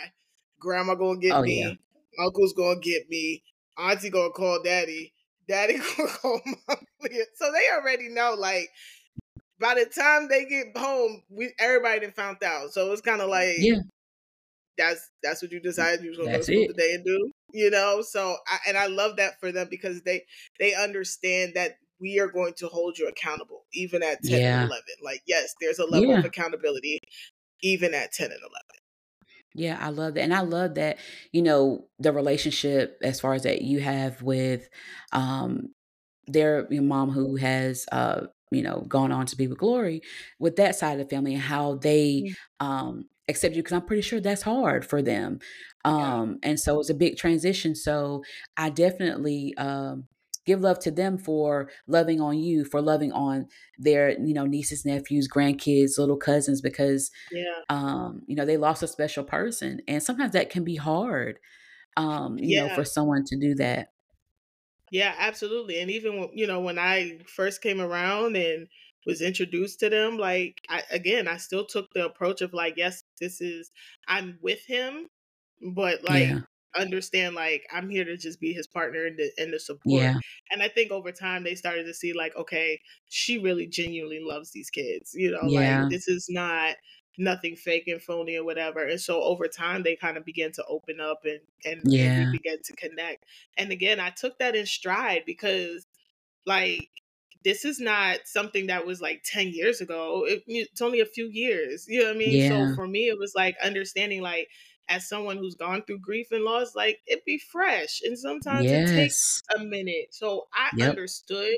grandma 0.61 0.95
gonna 0.95 1.19
get 1.19 1.33
oh, 1.33 1.43
me, 1.43 1.61
yeah. 1.61 2.25
uncle's 2.25 2.53
gonna 2.53 2.81
get 2.81 3.09
me, 3.09 3.43
auntie 3.77 4.11
gonna 4.11 4.31
call 4.31 4.63
daddy, 4.63 5.13
daddy 5.49 5.79
gonna 5.97 6.09
call 6.11 6.41
mom. 6.45 6.79
So 7.35 7.53
they 7.53 7.65
already 7.77 8.09
know, 8.09 8.35
like, 8.39 8.71
by 9.61 9.75
the 9.75 9.87
time 9.87 10.29
they 10.29 10.45
get 10.45 10.77
home, 10.77 11.23
we 11.31 11.53
everybody 11.59 12.01
done 12.01 12.13
found 12.13 12.43
out. 12.43 12.73
So 12.73 12.93
it's 12.93 13.01
kind 13.01 13.21
of 13.21 13.29
like, 13.29 13.57
yeah, 13.59 13.81
that's 14.77 15.11
that's 15.23 15.43
what 15.43 15.53
you 15.53 15.61
decided 15.61 16.03
you 16.03 16.11
was 16.11 16.19
gonna 16.19 16.33
that's 16.33 16.49
go 16.49 16.55
to 16.55 16.69
today 16.69 16.95
and 16.95 17.05
do. 17.05 17.31
You 17.53 17.71
know, 17.71 18.03
so 18.03 18.37
I, 18.49 18.59
and 18.69 18.77
I 18.77 18.87
love 18.87 19.17
that 19.17 19.39
for 19.41 19.53
them 19.53 19.69
because 19.71 20.03
they 20.03 20.25
they 20.59 20.75
understand 20.75 21.53
that 21.55 21.77
we 22.01 22.19
are 22.19 22.29
going 22.29 22.55
to 22.55 22.67
hold 22.67 22.99
you 22.99 23.07
accountable 23.09 23.65
even 23.73 24.03
at 24.03 24.23
10 24.23 24.41
yeah. 24.41 24.63
and 24.63 24.69
11 24.69 24.83
like 25.03 25.23
yes 25.27 25.55
there's 25.61 25.79
a 25.79 25.87
level 25.87 26.09
yeah. 26.09 26.19
of 26.19 26.25
accountability 26.25 26.99
even 27.63 27.95
at 27.95 28.13
10 28.13 28.27
and 28.27 28.41
11 28.41 28.51
yeah, 29.57 29.79
I 29.81 29.91
love 29.91 30.15
that. 30.15 30.23
And 30.23 30.35
I 30.35 30.41
love 30.41 30.75
that, 30.75 30.99
you 31.31 31.41
know, 31.41 31.87
the 32.01 32.13
relationship 32.13 32.99
as 33.03 33.21
far 33.21 33.35
as 33.35 33.45
that 33.45 33.63
you 33.63 33.79
have 33.81 34.21
with 34.21 34.69
um 35.13 35.73
their 36.27 36.67
your 36.71 36.83
mom 36.83 37.11
who 37.11 37.37
has 37.37 37.87
uh 37.93 38.23
you 38.51 38.63
know, 38.63 38.85
gone 38.89 39.13
on 39.13 39.27
to 39.27 39.37
be 39.37 39.47
with 39.47 39.59
glory 39.59 40.03
with 40.39 40.57
that 40.57 40.77
side 40.77 40.99
of 41.01 41.09
the 41.09 41.15
family 41.15 41.35
and 41.35 41.43
how 41.43 41.77
they 41.77 42.35
um, 42.61 43.07
accept 43.29 43.55
you 43.55 43.63
because 43.63 43.75
I'm 43.75 43.87
pretty 43.87 44.03
sure 44.03 44.21
that's 44.21 44.43
hard 44.43 44.85
for 44.85 45.03
them. 45.03 45.39
Um, 45.85 46.39
yeah. 46.43 46.51
And 46.51 46.61
so 46.61 46.81
it's 46.81 46.91
a 46.91 46.95
big 46.95 47.17
transition. 47.17 47.75
So 47.75 48.23
I 48.57 48.71
definitely 48.71 49.55
um, 49.57 50.05
give 50.47 50.61
love 50.61 50.79
to 50.81 50.91
them 50.91 51.19
for 51.19 51.71
loving 51.87 52.21
on 52.21 52.39
you, 52.39 52.65
for 52.65 52.81
loving 52.81 53.13
on 53.13 53.47
their, 53.79 54.11
you 54.11 54.35
know, 54.35 54.47
nieces, 54.47 54.85
nephews, 54.85 55.29
grandkids, 55.29 55.99
little 55.99 56.17
cousins, 56.17 56.61
because, 56.61 57.11
yeah. 57.33 57.61
um, 57.71 58.23
you 58.27 58.37
know, 58.37 58.45
they 58.45 58.57
lost 58.57 58.83
a 58.83 58.89
special 58.89 59.25
person. 59.25 59.81
And 59.89 60.03
sometimes 60.03 60.33
that 60.33 60.51
can 60.51 60.65
be 60.65 60.77
hard, 60.77 61.39
um, 61.97 62.39
you 62.39 62.57
yeah. 62.57 62.67
know, 62.67 62.75
for 62.75 62.85
someone 62.85 63.25
to 63.27 63.37
do 63.37 63.55
that. 63.57 63.89
Yeah, 64.95 65.13
absolutely. 65.19 65.81
And 65.81 65.91
even 65.91 66.29
you 66.35 66.47
know 66.47 66.61
when 66.61 66.79
I 66.79 67.19
first 67.27 67.63
came 67.63 67.81
around 67.81 68.37
and 68.37 68.69
was 69.05 69.23
introduced 69.23 69.81
to 69.81 69.91
them, 69.91 70.19
like 70.19 70.61
I, 70.69 70.85
again, 70.89 71.27
I 71.27 71.37
still 71.39 71.67
took 71.67 71.93
the 71.93 72.05
approach 72.05 72.43
of 72.43 72.55
like, 72.55 72.75
yes, 72.77 73.03
this 73.21 73.41
is 73.41 73.73
I'm 74.07 74.39
with 74.41 74.65
him, 74.67 75.09
but 75.75 76.09
like 76.09 76.29
yeah. 76.29 76.41
understand 76.79 77.35
like 77.35 77.67
I'm 77.73 77.91
here 77.91 78.05
to 78.05 78.17
just 78.17 78.39
be 78.39 78.53
his 78.53 78.69
partner 78.69 79.05
and 79.05 79.19
the 79.19 79.33
and 79.37 79.53
the 79.53 79.59
support. 79.59 80.01
Yeah. 80.01 80.15
And 80.53 80.63
I 80.63 80.69
think 80.69 80.93
over 80.93 81.11
time 81.11 81.43
they 81.43 81.57
started 81.57 81.87
to 81.87 81.95
see 81.95 82.13
like, 82.13 82.37
okay, 82.37 82.81
she 83.09 83.39
really 83.39 83.67
genuinely 83.67 84.21
loves 84.23 84.53
these 84.53 84.71
kids. 84.71 85.11
You 85.13 85.33
know, 85.33 85.41
yeah. 85.43 85.81
like 85.83 85.91
this 85.91 86.07
is 86.07 86.27
not 86.31 86.77
nothing 87.19 87.57
fake 87.57 87.87
and 87.87 88.03
phony 88.03 88.37
or 88.37 88.45
whatever. 88.45 88.85
And 88.87 89.01
so 89.01 89.23
over 89.23 89.47
time 89.47 89.83
they 89.83 89.97
kind 89.97 90.17
of 90.17 90.25
began 90.25 90.53
to 90.53 90.65
open 90.67 91.01
up 91.01 91.21
and 91.25 91.41
and, 91.65 91.81
yeah. 91.85 92.05
and 92.05 92.31
we 92.33 92.39
began 92.39 92.59
to 92.65 92.73
connect. 92.77 93.25
And 93.57 93.71
again, 93.71 94.01
I 94.01 94.11
took 94.11 94.39
that 94.39 94.57
in 94.57 94.67
stride 94.67 95.23
because 95.27 95.87
like 96.47 96.89
this 97.45 97.65
is 97.65 97.79
not 97.79 98.21
something 98.25 98.69
that 98.69 98.87
was 98.87 99.01
like 99.01 99.23
10 99.25 99.49
years 99.49 99.81
ago. 99.81 100.25
It, 100.27 100.43
it's 100.47 100.81
only 100.81 101.01
a 101.01 101.07
few 101.07 101.29
years. 101.31 101.87
You 101.89 102.01
know 102.01 102.07
what 102.07 102.17
I 102.17 102.19
mean? 102.19 102.51
Yeah. 102.51 102.69
So 102.71 102.75
for 102.75 102.87
me 102.87 103.09
it 103.09 103.19
was 103.19 103.35
like 103.37 103.57
understanding 103.63 104.23
like 104.23 104.49
as 104.89 105.09
someone 105.09 105.39
who's 105.39 105.55
gone 105.55 105.83
through 105.87 106.01
grief 106.01 106.29
and 106.31 106.45
loss, 106.45 106.75
like 106.75 107.01
it 107.07 107.25
be 107.25 107.39
fresh. 107.39 108.01
And 108.03 108.19
sometimes 108.19 108.65
yes. 108.65 108.91
it 108.91 108.95
takes 108.95 109.43
a 109.57 109.65
minute. 109.65 110.09
So 110.11 110.47
I 110.53 110.71
yep. 110.77 110.91
understood 110.91 111.57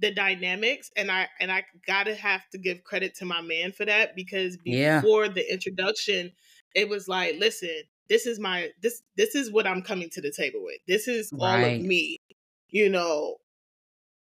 the 0.00 0.12
dynamics 0.12 0.90
and 0.96 1.10
i 1.10 1.26
and 1.40 1.50
i 1.52 1.64
gotta 1.86 2.14
have 2.14 2.42
to 2.50 2.58
give 2.58 2.82
credit 2.84 3.14
to 3.14 3.24
my 3.24 3.40
man 3.40 3.72
for 3.72 3.84
that 3.84 4.16
because 4.16 4.56
before 4.58 5.26
yeah. 5.26 5.32
the 5.32 5.52
introduction 5.52 6.32
it 6.74 6.88
was 6.88 7.08
like 7.08 7.36
listen 7.38 7.82
this 8.08 8.26
is 8.26 8.38
my 8.38 8.68
this 8.82 9.02
this 9.16 9.34
is 9.34 9.52
what 9.52 9.66
i'm 9.66 9.82
coming 9.82 10.10
to 10.10 10.20
the 10.20 10.32
table 10.32 10.60
with 10.62 10.78
this 10.88 11.08
is 11.08 11.30
right. 11.32 11.64
all 11.64 11.64
of 11.64 11.80
me 11.80 12.18
you 12.68 12.88
know 12.88 13.36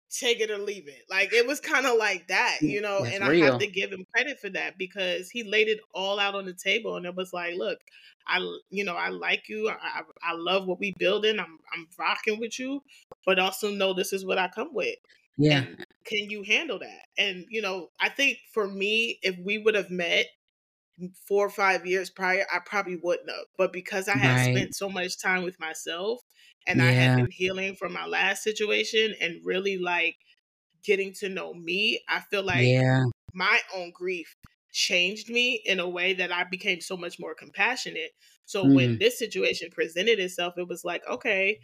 take 0.08 0.40
it 0.40 0.50
or 0.50 0.58
leave 0.58 0.86
it 0.88 1.02
like 1.10 1.32
it 1.32 1.46
was 1.46 1.60
kind 1.60 1.84
of 1.84 1.96
like 1.98 2.26
that 2.28 2.58
you 2.60 2.80
know 2.80 3.02
That's 3.02 3.16
and 3.16 3.28
real. 3.28 3.42
i 3.42 3.50
have 3.50 3.60
to 3.60 3.66
give 3.66 3.90
him 3.90 4.06
credit 4.14 4.38
for 4.38 4.48
that 4.50 4.78
because 4.78 5.30
he 5.30 5.42
laid 5.42 5.68
it 5.68 5.80
all 5.94 6.20
out 6.20 6.34
on 6.34 6.46
the 6.46 6.54
table 6.54 6.96
and 6.96 7.04
it 7.04 7.14
was 7.14 7.32
like 7.32 7.54
look 7.56 7.78
i 8.26 8.38
you 8.70 8.84
know 8.84 8.94
i 8.94 9.08
like 9.08 9.48
you 9.48 9.68
i 9.68 10.02
i 10.22 10.32
love 10.34 10.66
what 10.66 10.78
we 10.78 10.94
building 10.98 11.40
i'm 11.40 11.58
i'm 11.74 11.86
rocking 11.98 12.38
with 12.38 12.58
you 12.58 12.80
but 13.26 13.38
also 13.38 13.70
know 13.70 13.92
this 13.92 14.12
is 14.12 14.24
what 14.24 14.38
i 14.38 14.48
come 14.48 14.72
with 14.72 14.96
yeah. 15.36 15.58
And 15.58 15.86
can 16.04 16.30
you 16.30 16.42
handle 16.42 16.78
that? 16.78 17.02
And, 17.18 17.44
you 17.48 17.62
know, 17.62 17.88
I 18.00 18.08
think 18.08 18.38
for 18.52 18.68
me, 18.68 19.18
if 19.22 19.36
we 19.44 19.58
would 19.58 19.74
have 19.74 19.90
met 19.90 20.26
four 21.26 21.46
or 21.46 21.50
five 21.50 21.86
years 21.86 22.10
prior, 22.10 22.46
I 22.52 22.58
probably 22.64 22.98
wouldn't 23.02 23.30
have. 23.30 23.46
But 23.58 23.72
because 23.72 24.08
I 24.08 24.16
had 24.16 24.36
right. 24.36 24.56
spent 24.56 24.74
so 24.74 24.88
much 24.88 25.20
time 25.20 25.42
with 25.42 25.58
myself 25.60 26.20
and 26.66 26.80
yeah. 26.80 26.86
I 26.86 26.90
had 26.90 27.16
been 27.16 27.30
healing 27.30 27.76
from 27.76 27.92
my 27.92 28.06
last 28.06 28.42
situation 28.42 29.14
and 29.20 29.44
really 29.44 29.78
like 29.78 30.16
getting 30.84 31.12
to 31.14 31.28
know 31.28 31.52
me, 31.52 32.00
I 32.08 32.20
feel 32.30 32.44
like 32.44 32.66
yeah. 32.66 33.04
my 33.34 33.58
own 33.74 33.92
grief 33.94 34.36
changed 34.72 35.30
me 35.30 35.62
in 35.64 35.80
a 35.80 35.88
way 35.88 36.14
that 36.14 36.32
I 36.32 36.44
became 36.44 36.80
so 36.80 36.96
much 36.96 37.18
more 37.18 37.34
compassionate. 37.34 38.10
So 38.44 38.64
mm. 38.64 38.74
when 38.74 38.98
this 38.98 39.18
situation 39.18 39.70
presented 39.70 40.18
itself, 40.20 40.54
it 40.56 40.68
was 40.68 40.84
like, 40.84 41.02
okay, 41.10 41.58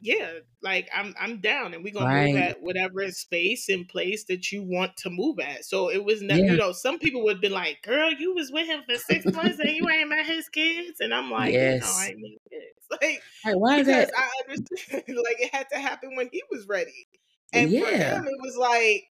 yeah, 0.00 0.30
like 0.62 0.88
I'm 0.94 1.14
I'm 1.20 1.40
down 1.40 1.74
and 1.74 1.82
we're 1.82 1.92
gonna 1.92 2.06
right. 2.06 2.32
move 2.32 2.42
at 2.42 2.62
whatever 2.62 3.10
space 3.10 3.68
and 3.68 3.88
place 3.88 4.24
that 4.24 4.52
you 4.52 4.62
want 4.62 4.96
to 4.98 5.10
move 5.10 5.40
at. 5.40 5.64
So 5.64 5.90
it 5.90 6.04
was 6.04 6.22
never 6.22 6.40
yeah. 6.40 6.52
you 6.52 6.56
know, 6.56 6.72
some 6.72 6.98
people 6.98 7.24
would 7.24 7.40
be 7.40 7.48
like, 7.48 7.82
Girl, 7.82 8.12
you 8.12 8.34
was 8.34 8.50
with 8.52 8.66
him 8.66 8.82
for 8.88 8.96
six 8.96 9.24
months 9.26 9.58
and 9.58 9.70
you 9.70 9.88
ain't 9.88 10.08
met 10.08 10.26
his 10.26 10.48
kids 10.48 11.00
and 11.00 11.12
I'm 11.12 11.30
like, 11.30 11.52
yes. 11.52 11.82
no, 11.82 12.02
I 12.02 12.06
ain't 12.08 12.20
met 12.20 12.30
kids. 12.50 12.78
like, 13.44 13.56
why 13.56 13.82
because 13.82 14.10
I 14.16 14.30
understand, 14.48 15.02
like, 15.08 15.40
it 15.40 15.54
had 15.54 15.68
to 15.70 15.78
happen 15.78 16.16
when 16.16 16.28
he 16.32 16.42
was 16.50 16.66
ready. 16.66 17.06
And 17.52 17.70
yeah. 17.70 17.80
for 17.82 18.18
him, 18.18 18.26
it 18.26 18.40
was 18.40 18.56
like, 18.56 19.04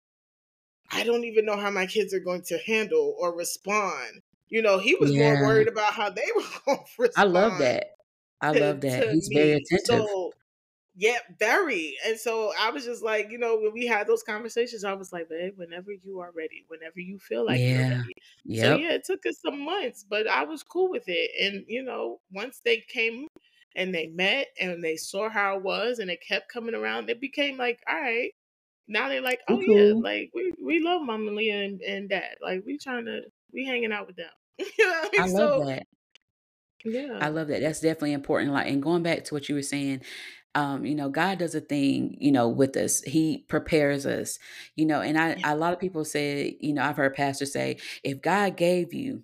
I 0.93 1.05
don't 1.05 1.25
even 1.25 1.45
know 1.45 1.57
how 1.57 1.71
my 1.71 1.87
kids 1.87 2.15
are 2.15 2.21
going 2.21 2.43
to 2.43 2.59
handle 2.59 3.17
or 3.19 3.35
respond. 3.35 4.23
You 4.49 4.63
know, 4.63 4.79
he 4.79 4.95
was 4.95 5.13
yeah. 5.13 5.35
more 5.35 5.49
worried 5.49 5.69
about 5.69 5.93
how 5.93 6.11
they 6.11 6.27
were 6.37 6.43
going 6.65 6.79
to 6.79 6.85
respond. 6.99 7.29
I 7.29 7.41
love 7.41 7.59
that. 7.59 7.87
I 8.41 8.53
to, 8.53 8.61
love 8.61 8.81
that. 8.83 9.11
He's 9.11 9.29
me. 9.29 9.37
very 9.37 9.53
attentive. 9.53 10.07
So, 10.07 10.33
yeah, 10.99 11.19
very. 11.39 11.95
And 12.07 12.19
so 12.19 12.53
I 12.59 12.71
was 12.71 12.87
just 12.87 13.03
like, 13.03 13.31
you 13.31 13.37
know, 13.37 13.59
when 13.59 13.73
we 13.75 13.87
had 13.87 14.07
those 14.07 14.23
conversations, 14.23 14.83
I 14.83 14.95
was 14.95 15.13
like, 15.13 15.29
babe, 15.29 15.53
whenever 15.57 15.93
you 15.93 16.21
are 16.21 16.33
ready, 16.35 16.65
whenever 16.69 17.01
you 17.01 17.19
feel 17.19 17.45
like 17.45 17.61
yeah. 17.61 17.67
you're 17.67 17.99
ready. 17.99 18.15
Yep. 18.47 18.65
So 18.65 18.77
yeah, 18.77 18.93
it 18.93 19.05
took 19.05 19.27
us 19.27 19.39
some 19.45 19.63
months, 19.63 20.07
but 20.09 20.27
I 20.27 20.45
was 20.45 20.63
cool 20.63 20.91
with 20.91 21.05
it. 21.07 21.31
And 21.39 21.67
you 21.69 21.83
know, 21.83 22.21
once 22.33 22.63
they 22.65 22.83
came 22.89 23.29
and 23.75 23.95
they 23.95 24.07
met 24.07 24.49
and 24.59 24.83
they 24.83 24.97
saw 24.97 25.29
how 25.29 25.55
I 25.55 25.59
was 25.59 25.99
and 25.99 26.11
it 26.11 26.21
kept 26.27 26.51
coming 26.51 26.75
around, 26.75 27.11
it 27.11 27.21
became 27.21 27.59
like, 27.59 27.81
all 27.89 28.01
right. 28.01 28.33
Now 28.89 29.09
they're 29.09 29.21
like, 29.21 29.41
oh 29.49 29.61
yeah, 29.61 29.93
like 29.97 30.31
we, 30.33 30.55
we 30.65 30.81
love 30.81 31.03
Mama 31.03 31.33
Leah 31.33 31.65
and, 31.65 31.83
and 31.83 32.09
Dad. 32.09 32.37
Like 32.41 32.63
we 32.65 32.79
trying 32.79 33.05
to 33.07 33.23
we 33.53 33.67
hanging 33.67 33.93
out 33.93 34.07
with 34.07 34.17
them. 34.17 34.31
you 34.59 34.67
know 34.79 34.95
I, 34.95 35.09
mean? 35.11 35.21
I 35.21 35.27
love 35.27 35.63
so, 35.63 35.65
that. 35.67 35.87
Yeah. 36.85 37.19
I 37.21 37.29
love 37.29 37.49
that. 37.49 37.61
That's 37.61 37.81
definitely 37.81 38.13
important. 38.13 38.53
Like, 38.53 38.69
and 38.69 38.83
going 38.83 39.03
back 39.03 39.25
to 39.25 39.35
what 39.35 39.49
you 39.49 39.57
were 39.57 39.63
saying, 39.63 40.03
um, 40.57 40.87
you 40.87 40.95
know, 40.95 41.11
God 41.11 41.39
does 41.39 41.55
a 41.55 41.61
thing, 41.61 42.17
you 42.19 42.33
know, 42.33 42.49
with 42.49 42.79
us. 42.79 43.03
He 43.03 43.45
prepares 43.47 44.07
us, 44.07 44.39
you 44.75 44.87
know, 44.87 45.03
and 45.03 45.19
I, 45.19 45.37
a 45.45 45.55
lot 45.55 45.75
of 45.75 45.79
people 45.79 46.03
say, 46.03 46.57
you 46.61 46.73
know, 46.73 46.83
I've 46.83 46.97
heard 46.97 47.15
pastors 47.15 47.53
say, 47.53 47.77
if 48.03 48.23
God 48.23 48.57
gave 48.57 48.95
you 48.95 49.23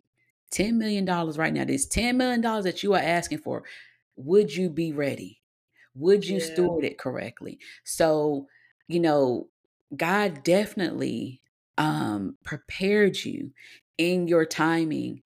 $10 0.52 0.74
million 0.74 1.06
right 1.06 1.54
now, 1.54 1.64
this 1.64 1.88
$10 1.88 2.16
million 2.16 2.42
that 2.42 2.82
you 2.82 2.92
are 2.92 3.00
asking 3.00 3.38
for, 3.38 3.64
would 4.14 4.54
you 4.54 4.68
be 4.68 4.92
ready? 4.92 5.40
Would 5.94 6.26
you 6.26 6.38
yeah. 6.38 6.44
steward 6.44 6.84
it 6.84 6.98
correctly? 6.98 7.58
So, 7.82 8.46
you 8.86 9.00
know, 9.00 9.48
God 9.96 10.44
definitely 10.44 11.40
um 11.78 12.36
prepared 12.44 13.16
you 13.24 13.52
in 13.96 14.28
your 14.28 14.44
timing 14.44 15.21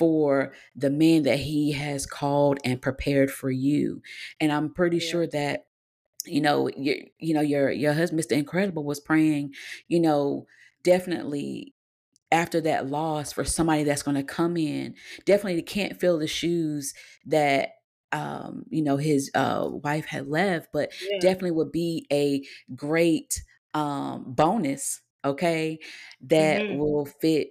for 0.00 0.50
the 0.74 0.88
man 0.88 1.24
that 1.24 1.40
he 1.40 1.72
has 1.72 2.06
called 2.06 2.58
and 2.64 2.80
prepared 2.80 3.30
for 3.30 3.50
you. 3.50 4.00
And 4.40 4.50
I'm 4.50 4.72
pretty 4.72 4.96
yeah. 4.96 5.10
sure 5.10 5.26
that 5.26 5.66
you 6.24 6.40
know 6.40 6.70
your 6.74 6.96
you 7.18 7.34
know 7.34 7.42
your 7.42 7.70
your 7.70 7.92
husband 7.92 8.22
Mr. 8.22 8.32
Incredible 8.32 8.82
was 8.82 8.98
praying, 8.98 9.52
you 9.88 10.00
know, 10.00 10.46
definitely 10.82 11.74
after 12.32 12.62
that 12.62 12.86
loss 12.88 13.34
for 13.34 13.44
somebody 13.44 13.84
that's 13.84 14.02
going 14.02 14.16
to 14.16 14.22
come 14.22 14.56
in, 14.56 14.94
definitely 15.26 15.60
can't 15.60 16.00
fill 16.00 16.18
the 16.18 16.26
shoes 16.26 16.94
that 17.26 17.72
um 18.10 18.64
you 18.70 18.82
know 18.82 18.96
his 18.96 19.30
uh 19.34 19.68
wife 19.70 20.06
had 20.06 20.28
left, 20.28 20.68
but 20.72 20.94
yeah. 21.10 21.18
definitely 21.20 21.50
would 21.50 21.72
be 21.72 22.06
a 22.10 22.42
great 22.74 23.42
um 23.74 24.24
bonus 24.26 25.02
okay 25.26 25.78
that 26.22 26.62
mm-hmm. 26.62 26.78
will 26.78 27.04
fit 27.04 27.48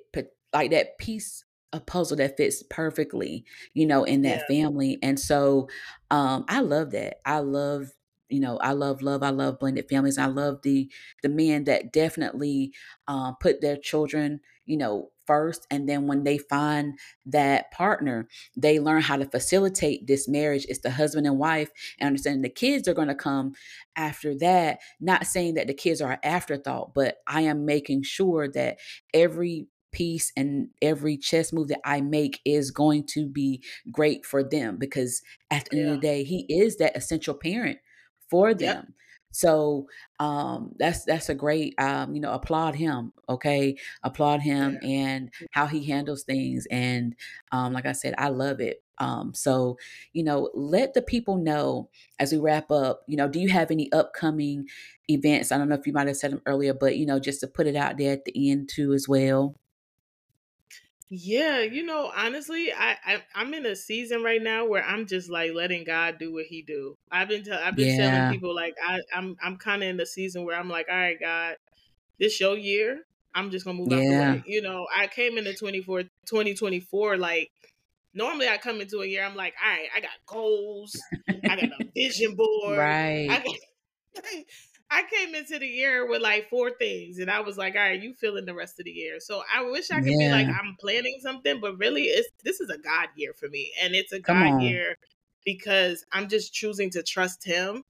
like 0.52 0.72
that 0.72 0.98
piece 0.98 1.46
a 1.72 1.80
puzzle 1.80 2.18
that 2.18 2.38
fits 2.38 2.64
perfectly, 2.70 3.46
you 3.74 3.86
know, 3.86 4.04
in 4.04 4.24
that 4.24 4.44
yeah. 4.50 4.62
family. 4.62 4.98
And 5.02 5.20
so 5.20 5.70
um 6.12 6.46
I 6.48 6.62
love 6.62 6.92
that. 6.92 7.20
I 7.26 7.40
love 7.40 7.92
you 8.30 8.40
know 8.40 8.58
i 8.60 8.72
love 8.72 9.02
love 9.02 9.24
i 9.24 9.30
love 9.30 9.60
blended 9.60 9.90
families 9.90 10.18
i 10.18 10.28
love 10.28 10.62
the 10.62 10.90
the 11.24 11.30
men 11.30 11.64
that 11.66 11.92
definitely 11.92 12.72
uh, 13.08 13.34
put 13.34 13.60
their 13.60 13.76
children 13.76 14.40
you 14.66 14.78
know 14.78 15.10
first 15.26 15.68
and 15.70 15.88
then 15.90 16.08
when 16.08 16.24
they 16.24 16.38
find 16.38 16.98
that 17.26 17.72
partner 17.72 18.28
they 18.56 18.80
learn 18.80 19.02
how 19.02 19.16
to 19.16 19.26
facilitate 19.26 20.08
this 20.08 20.28
marriage 20.28 20.66
it's 20.70 20.80
the 20.80 20.92
husband 20.92 21.28
and 21.28 21.38
wife 21.38 21.70
and 22.00 22.08
understanding 22.08 22.42
the 22.42 22.50
kids 22.50 22.88
are 22.88 22.94
going 22.94 23.08
to 23.08 23.16
come 23.16 23.54
after 23.96 24.36
that 24.38 24.80
not 25.00 25.26
saying 25.26 25.56
that 25.56 25.68
the 25.68 25.74
kids 25.74 26.02
are 26.02 26.14
an 26.14 26.20
afterthought 26.24 26.94
but 26.94 27.18
i 27.28 27.42
am 27.42 27.66
making 27.66 28.02
sure 28.02 28.48
that 28.48 28.78
every 29.14 29.68
piece 29.92 30.32
and 30.36 30.70
every 30.82 31.18
chess 31.18 31.54
move 31.54 31.70
that 31.70 31.82
I 31.86 32.02
make 32.02 32.40
is 32.46 32.72
going 32.72 33.06
to 33.08 33.28
be 33.28 33.64
great 33.92 34.26
for 34.26 34.44
them 34.44 34.78
because 34.78 35.22
at 35.52 35.68
the 35.70 35.78
yeah. 35.78 35.84
end 35.84 35.92
of 35.92 36.02
the 36.02 36.08
day, 36.08 36.24
he 36.24 36.46
is 36.50 36.78
that 36.78 36.96
essential 36.96 37.34
parent 37.34 37.80
for 38.30 38.54
them. 38.54 38.86
Yep. 38.88 38.94
So 39.32 39.88
um, 40.20 40.74
that's 40.78 41.06
that's 41.06 41.30
a 41.30 41.36
great 41.36 41.76
um, 41.80 42.16
you 42.16 42.22
know 42.22 42.34
applaud 42.34 42.76
him 42.76 43.14
okay 43.28 43.78
applaud 44.04 44.42
him 44.42 44.80
yeah. 44.82 44.90
and 44.90 45.34
how 45.52 45.68
he 45.68 45.86
handles 45.86 46.24
things 46.24 46.66
and 46.72 47.16
um, 47.52 47.74
like 47.74 47.86
I 47.86 47.92
said 47.92 48.16
I 48.18 48.30
love 48.30 48.60
it 48.60 48.84
um, 48.98 49.34
so 49.36 49.78
you 50.14 50.24
know 50.24 50.50
let 50.56 50.96
the 50.96 51.04
people 51.04 51.38
know 51.38 51.90
as 52.20 52.32
we 52.32 52.40
wrap 52.40 52.72
up 52.72 53.02
you 53.08 53.18
know 53.18 53.28
do 53.28 53.40
you 53.40 53.50
have 53.50 53.70
any 53.70 53.92
upcoming 53.92 54.66
events 55.10 55.52
I 55.52 55.60
don't 55.60 55.70
know 55.70 55.76
if 55.76 55.86
you 55.86 55.94
might 55.94 56.08
have 56.08 56.18
said 56.18 56.32
them 56.32 56.42
earlier 56.48 56.74
but 56.74 56.98
you 56.98 57.06
know 57.06 57.20
just 57.20 57.40
to 57.42 57.48
put 57.48 57.68
it 57.68 57.76
out 57.76 57.98
there 57.98 58.14
at 58.14 58.26
the 58.26 58.52
end 58.52 58.70
too 58.74 58.94
as 58.94 59.08
well 59.08 59.56
yeah, 61.10 61.62
you 61.62 61.86
know, 61.86 62.12
honestly, 62.16 62.72
I, 62.72 62.96
I 63.06 63.24
I'm 63.34 63.54
in 63.54 63.66
a 63.66 63.76
season 63.76 64.24
right 64.24 64.42
now 64.42 64.66
where 64.66 64.84
I'm 64.84 65.08
just 65.08 65.30
like 65.30 65.54
letting 65.54 65.84
God 65.84 66.18
do 66.20 66.34
what 66.34 66.46
He 66.46 66.62
do. 66.62 66.98
I've 67.12 67.30
been 67.30 67.44
i 67.52 67.68
I've 67.68 67.76
been 67.76 67.98
yeah. 67.98 68.12
telling 68.12 68.34
people 68.34 68.54
like 68.54 68.76
I 68.86 69.00
I'm 69.14 69.36
I'm 69.44 69.58
kind 69.58 69.84
of 69.84 69.90
in 69.90 69.98
the 69.98 70.06
season 70.06 70.46
where 70.46 70.58
I'm 70.58 70.70
like, 70.70 70.88
all 70.90 70.98
right, 70.98 71.20
God, 71.20 71.56
this 72.20 72.40
your 72.40 72.58
year. 72.58 73.06
I'm 73.34 73.52
just 73.52 73.64
gonna 73.64 73.78
move 73.78 73.94
out 73.94 73.98
the 73.98 74.10
way. 74.10 74.44
You 74.48 74.62
know, 74.62 74.88
I 74.96 75.06
came 75.06 75.38
into 75.38 75.54
24 75.54 76.04
2024 76.04 77.18
like 77.18 77.52
normally 78.14 78.48
I 78.48 78.58
come 78.58 78.82
into 78.82 79.02
a 79.02 79.06
year, 79.06 79.24
I'm 79.24 79.36
like, 79.36 79.54
all 79.64 79.70
right, 79.70 79.88
I 79.96 80.00
got 80.02 80.12
goals, 80.26 81.00
I 81.28 81.56
got 81.56 81.64
a 81.64 81.86
vision 81.96 82.36
board, 82.36 82.78
right. 82.78 83.28
I 83.30 83.38
got, 83.38 84.24
I 84.92 85.04
came 85.04 85.36
into 85.36 85.60
the 85.60 85.68
year 85.68 86.08
with 86.08 86.22
like 86.22 86.50
four 86.50 86.72
things, 86.72 87.20
and 87.20 87.30
I 87.30 87.42
was 87.42 87.58
like, 87.58 87.76
"All 87.76 87.82
right, 87.82 88.02
you 88.02 88.14
feeling 88.16 88.46
the 88.46 88.56
rest 88.56 88.80
of 88.80 88.86
the 88.86 88.92
year." 88.92 89.20
So 89.20 89.44
I 89.54 89.64
wish 89.64 89.92
I 89.92 90.00
could 90.00 90.08
yeah. 90.08 90.28
be 90.28 90.32
like 90.32 90.48
I'm 90.48 90.76
planning 90.80 91.20
something, 91.22 91.60
but 91.60 91.78
really, 91.78 92.04
it's 92.04 92.30
this 92.44 92.60
is 92.60 92.70
a 92.70 92.78
God 92.78 93.10
year 93.16 93.34
for 93.34 93.50
me, 93.50 93.72
and 93.82 93.96
it's 93.96 94.12
a 94.12 94.22
Come 94.22 94.38
God 94.40 94.54
on. 94.54 94.62
year 94.62 94.98
because 95.46 96.06
I'm 96.12 96.28
just 96.28 96.54
choosing 96.54 96.90
to 96.92 97.04
trust 97.04 97.46
Him 97.46 97.84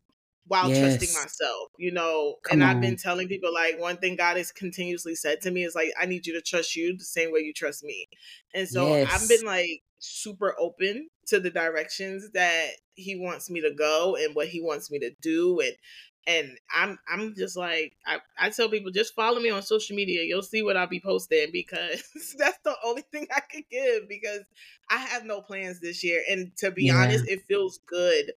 while 0.48 0.70
yes. 0.70 0.80
trusting 0.80 1.14
myself, 1.22 1.70
you 1.78 1.92
know. 1.92 2.36
Come 2.44 2.62
and 2.62 2.64
I've 2.64 2.82
been 2.82 2.98
telling 2.98 3.28
people 3.28 3.54
like 3.54 3.80
one 3.80 3.98
thing 3.98 4.16
God 4.16 4.38
has 4.38 4.52
continuously 4.52 5.16
said 5.16 5.42
to 5.42 5.52
me 5.52 5.64
is 5.64 5.76
like, 5.76 5.92
I 6.00 6.06
need 6.06 6.26
you 6.28 6.34
to 6.34 6.42
trust 6.42 6.76
you 6.76 6.98
the 6.98 7.06
same 7.06 7.32
way 7.32 7.40
you 7.40 7.54
trust 7.54 7.84
me. 7.84 8.08
And 8.54 8.68
so 8.68 8.88
yes. 8.88 9.10
I've 9.14 9.30
been 9.30 9.46
like 9.46 9.84
super 10.00 10.56
open 10.60 11.08
to 11.28 11.40
the 11.40 11.50
directions 11.50 12.32
that 12.34 12.70
he 12.96 13.16
wants 13.16 13.50
me 13.50 13.62
to 13.62 13.72
go 13.74 14.16
and 14.16 14.36
what 14.36 14.48
he 14.48 14.62
wants 14.62 14.90
me 14.90 15.00
to 15.00 15.12
do 15.22 15.60
and 15.60 15.74
and 16.30 16.58
I'm 16.72 17.00
I'm 17.12 17.34
just 17.36 17.58
like 17.58 17.94
I, 18.06 18.20
I 18.38 18.50
tell 18.52 18.70
people 18.70 18.92
just 18.92 19.16
follow 19.16 19.40
me 19.40 19.50
on 19.50 19.64
social 19.64 19.96
media. 19.96 20.24
You'll 20.24 20.44
see 20.44 20.62
what 20.62 20.78
I'll 20.78 20.88
be 20.88 21.00
posting 21.00 21.48
because 21.52 22.04
that's 22.38 22.60
the 22.64 22.76
only 22.86 23.04
thing 23.12 23.26
I 23.36 23.42
can 23.50 23.64
give 23.72 24.08
because 24.08 24.42
I 24.92 24.98
have 24.98 25.26
no 25.26 25.42
plans 25.42 25.80
this 25.80 26.04
year. 26.04 26.22
And 26.30 26.56
to 26.58 26.70
be 26.70 26.86
yeah. 26.86 26.98
honest, 26.98 27.28
it 27.28 27.46
feels 27.48 27.80
good 27.88 28.32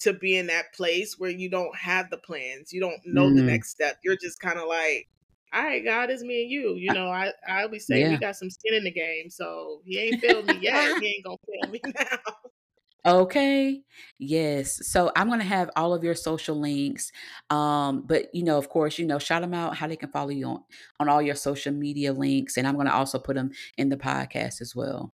to 0.00 0.12
be 0.12 0.36
in 0.36 0.48
that 0.48 0.74
place 0.74 1.18
where 1.18 1.30
you 1.30 1.48
don't 1.48 1.74
have 1.76 2.10
the 2.10 2.18
plans. 2.18 2.72
You 2.72 2.80
don't 2.80 3.00
know 3.04 3.28
mm. 3.28 3.36
the 3.36 3.42
next 3.42 3.70
step. 3.70 3.98
You're 4.02 4.16
just 4.16 4.40
kind 4.40 4.58
of 4.58 4.66
like, 4.68 5.08
all 5.52 5.62
right, 5.62 5.84
God 5.84 6.10
is 6.10 6.24
me 6.24 6.42
and 6.42 6.50
you. 6.50 6.74
You 6.74 6.92
know, 6.92 7.08
I, 7.08 7.32
I 7.48 7.62
always 7.62 7.86
say 7.86 8.00
yeah. 8.00 8.10
we 8.10 8.16
got 8.16 8.36
some 8.36 8.50
skin 8.50 8.74
in 8.74 8.84
the 8.84 8.90
game. 8.90 9.30
So 9.30 9.80
he 9.84 9.98
ain't 9.98 10.20
failed 10.20 10.46
me 10.46 10.58
yet. 10.60 11.00
he 11.00 11.06
ain't 11.06 11.24
gonna 11.24 11.36
fail 11.46 11.70
me 11.70 11.80
now. 11.94 13.12
Okay. 13.12 13.82
Yes. 14.18 14.86
So 14.88 15.12
I'm 15.14 15.28
going 15.28 15.38
to 15.38 15.46
have 15.46 15.70
all 15.76 15.94
of 15.94 16.02
your 16.02 16.14
social 16.14 16.58
links. 16.58 17.12
Um, 17.50 18.02
but 18.02 18.34
you 18.34 18.42
know, 18.42 18.58
of 18.58 18.68
course, 18.68 18.98
you 18.98 19.06
know, 19.06 19.18
shout 19.18 19.42
them 19.42 19.54
out 19.54 19.76
how 19.76 19.86
they 19.86 19.96
can 19.96 20.10
follow 20.10 20.30
you 20.30 20.46
on 20.46 20.64
on 20.98 21.08
all 21.08 21.22
your 21.22 21.36
social 21.36 21.72
media 21.72 22.12
links 22.12 22.56
and 22.56 22.66
I'm 22.66 22.74
going 22.74 22.88
to 22.88 22.94
also 22.94 23.18
put 23.18 23.36
them 23.36 23.52
in 23.76 23.88
the 23.88 23.96
podcast 23.96 24.60
as 24.60 24.74
well. 24.74 25.12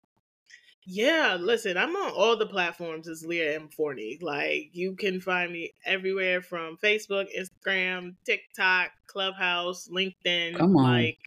Yeah, 0.85 1.37
listen, 1.39 1.77
I'm 1.77 1.95
on 1.95 2.11
all 2.11 2.37
the 2.37 2.47
platforms 2.47 3.07
as 3.07 3.23
Leah 3.23 3.55
M. 3.55 3.69
Forney. 3.69 4.17
Like 4.21 4.69
you 4.73 4.95
can 4.95 5.19
find 5.19 5.51
me 5.51 5.73
everywhere 5.85 6.41
from 6.41 6.77
Facebook, 6.77 7.27
Instagram, 7.37 8.15
TikTok, 8.25 8.89
Clubhouse, 9.07 9.87
LinkedIn. 9.89 10.57
Come 10.57 10.75
on. 10.77 10.83
Like 10.83 11.19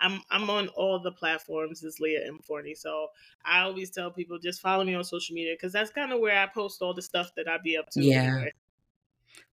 I'm 0.00 0.22
I'm 0.30 0.50
on 0.50 0.68
all 0.68 0.98
the 0.98 1.12
platforms 1.12 1.84
as 1.84 2.00
Leah 2.00 2.26
M 2.26 2.38
Forney. 2.42 2.74
So 2.74 3.08
I 3.44 3.60
always 3.60 3.90
tell 3.90 4.10
people 4.10 4.38
just 4.38 4.60
follow 4.60 4.84
me 4.84 4.94
on 4.94 5.04
social 5.04 5.34
media 5.34 5.54
because 5.54 5.72
that's 5.72 5.90
kind 5.90 6.12
of 6.12 6.20
where 6.20 6.38
I 6.38 6.46
post 6.46 6.82
all 6.82 6.94
the 6.94 7.02
stuff 7.02 7.30
that 7.36 7.48
I 7.48 7.58
be 7.58 7.76
up 7.76 7.90
to. 7.90 8.02
Yeah. 8.02 8.22
Anyway. 8.22 8.52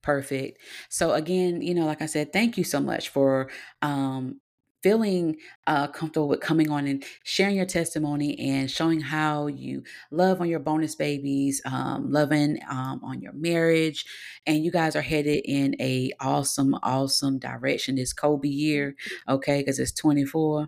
Perfect. 0.02 0.60
So 0.90 1.14
again, 1.14 1.62
you 1.62 1.74
know, 1.74 1.86
like 1.86 2.02
I 2.02 2.08
said, 2.08 2.34
thank 2.34 2.58
you 2.58 2.64
so 2.64 2.80
much 2.80 3.10
for 3.10 3.50
um 3.82 4.40
feeling 4.84 5.38
uh, 5.66 5.88
comfortable 5.88 6.28
with 6.28 6.42
coming 6.42 6.70
on 6.70 6.86
and 6.88 7.04
sharing 7.24 7.56
your 7.56 7.66
testimony 7.66 8.38
and 8.38 8.70
showing 8.70 9.00
how 9.00 9.48
you 9.48 9.82
love 10.12 10.42
on 10.42 10.50
your 10.50 10.60
bonus 10.60 10.94
babies, 10.94 11.62
um, 11.66 12.12
loving 12.12 12.60
um, 12.70 13.00
on 13.04 13.22
your 13.22 13.34
marriage, 13.34 14.06
and 14.46 14.64
you 14.64 14.72
guys 14.72 14.96
are 14.96 15.02
headed 15.02 15.42
in 15.46 15.76
a 15.80 16.12
awesome, 16.20 16.76
awesome 16.84 17.40
direction 17.40 17.96
this 17.96 18.14
Kobe 18.14 18.48
year, 18.50 18.96
okay? 19.30 19.60
Because 19.62 19.80
it's 19.80 19.92
24, 19.94 20.68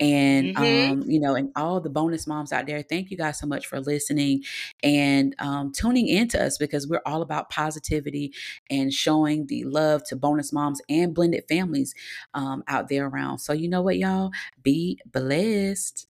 And 0.00 0.56
mm-hmm. 0.56 0.92
um, 0.92 1.02
you 1.10 1.20
know, 1.20 1.34
and 1.34 1.50
all 1.56 1.80
the 1.80 1.90
bonus 1.90 2.26
moms 2.26 2.52
out 2.52 2.66
there, 2.66 2.82
thank 2.82 3.10
you 3.10 3.16
guys 3.16 3.38
so 3.38 3.46
much 3.46 3.66
for 3.66 3.80
listening 3.80 4.42
and 4.82 5.34
um, 5.38 5.72
tuning 5.72 6.08
into 6.08 6.42
us 6.42 6.58
because 6.58 6.86
we're 6.86 7.02
all 7.06 7.22
about 7.22 7.50
positivity 7.50 8.32
and 8.70 8.92
showing 8.92 9.46
the 9.46 9.64
love 9.64 10.02
to 10.04 10.16
bonus 10.16 10.52
moms 10.52 10.80
and 10.88 11.14
blended 11.14 11.44
families 11.48 11.94
um, 12.34 12.64
out 12.66 12.88
there 12.88 13.06
around. 13.06 13.38
So 13.38 13.52
you 13.52 13.68
know 13.68 13.82
what, 13.82 13.98
y'all, 13.98 14.30
be 14.62 15.00
blessed. 15.06 16.06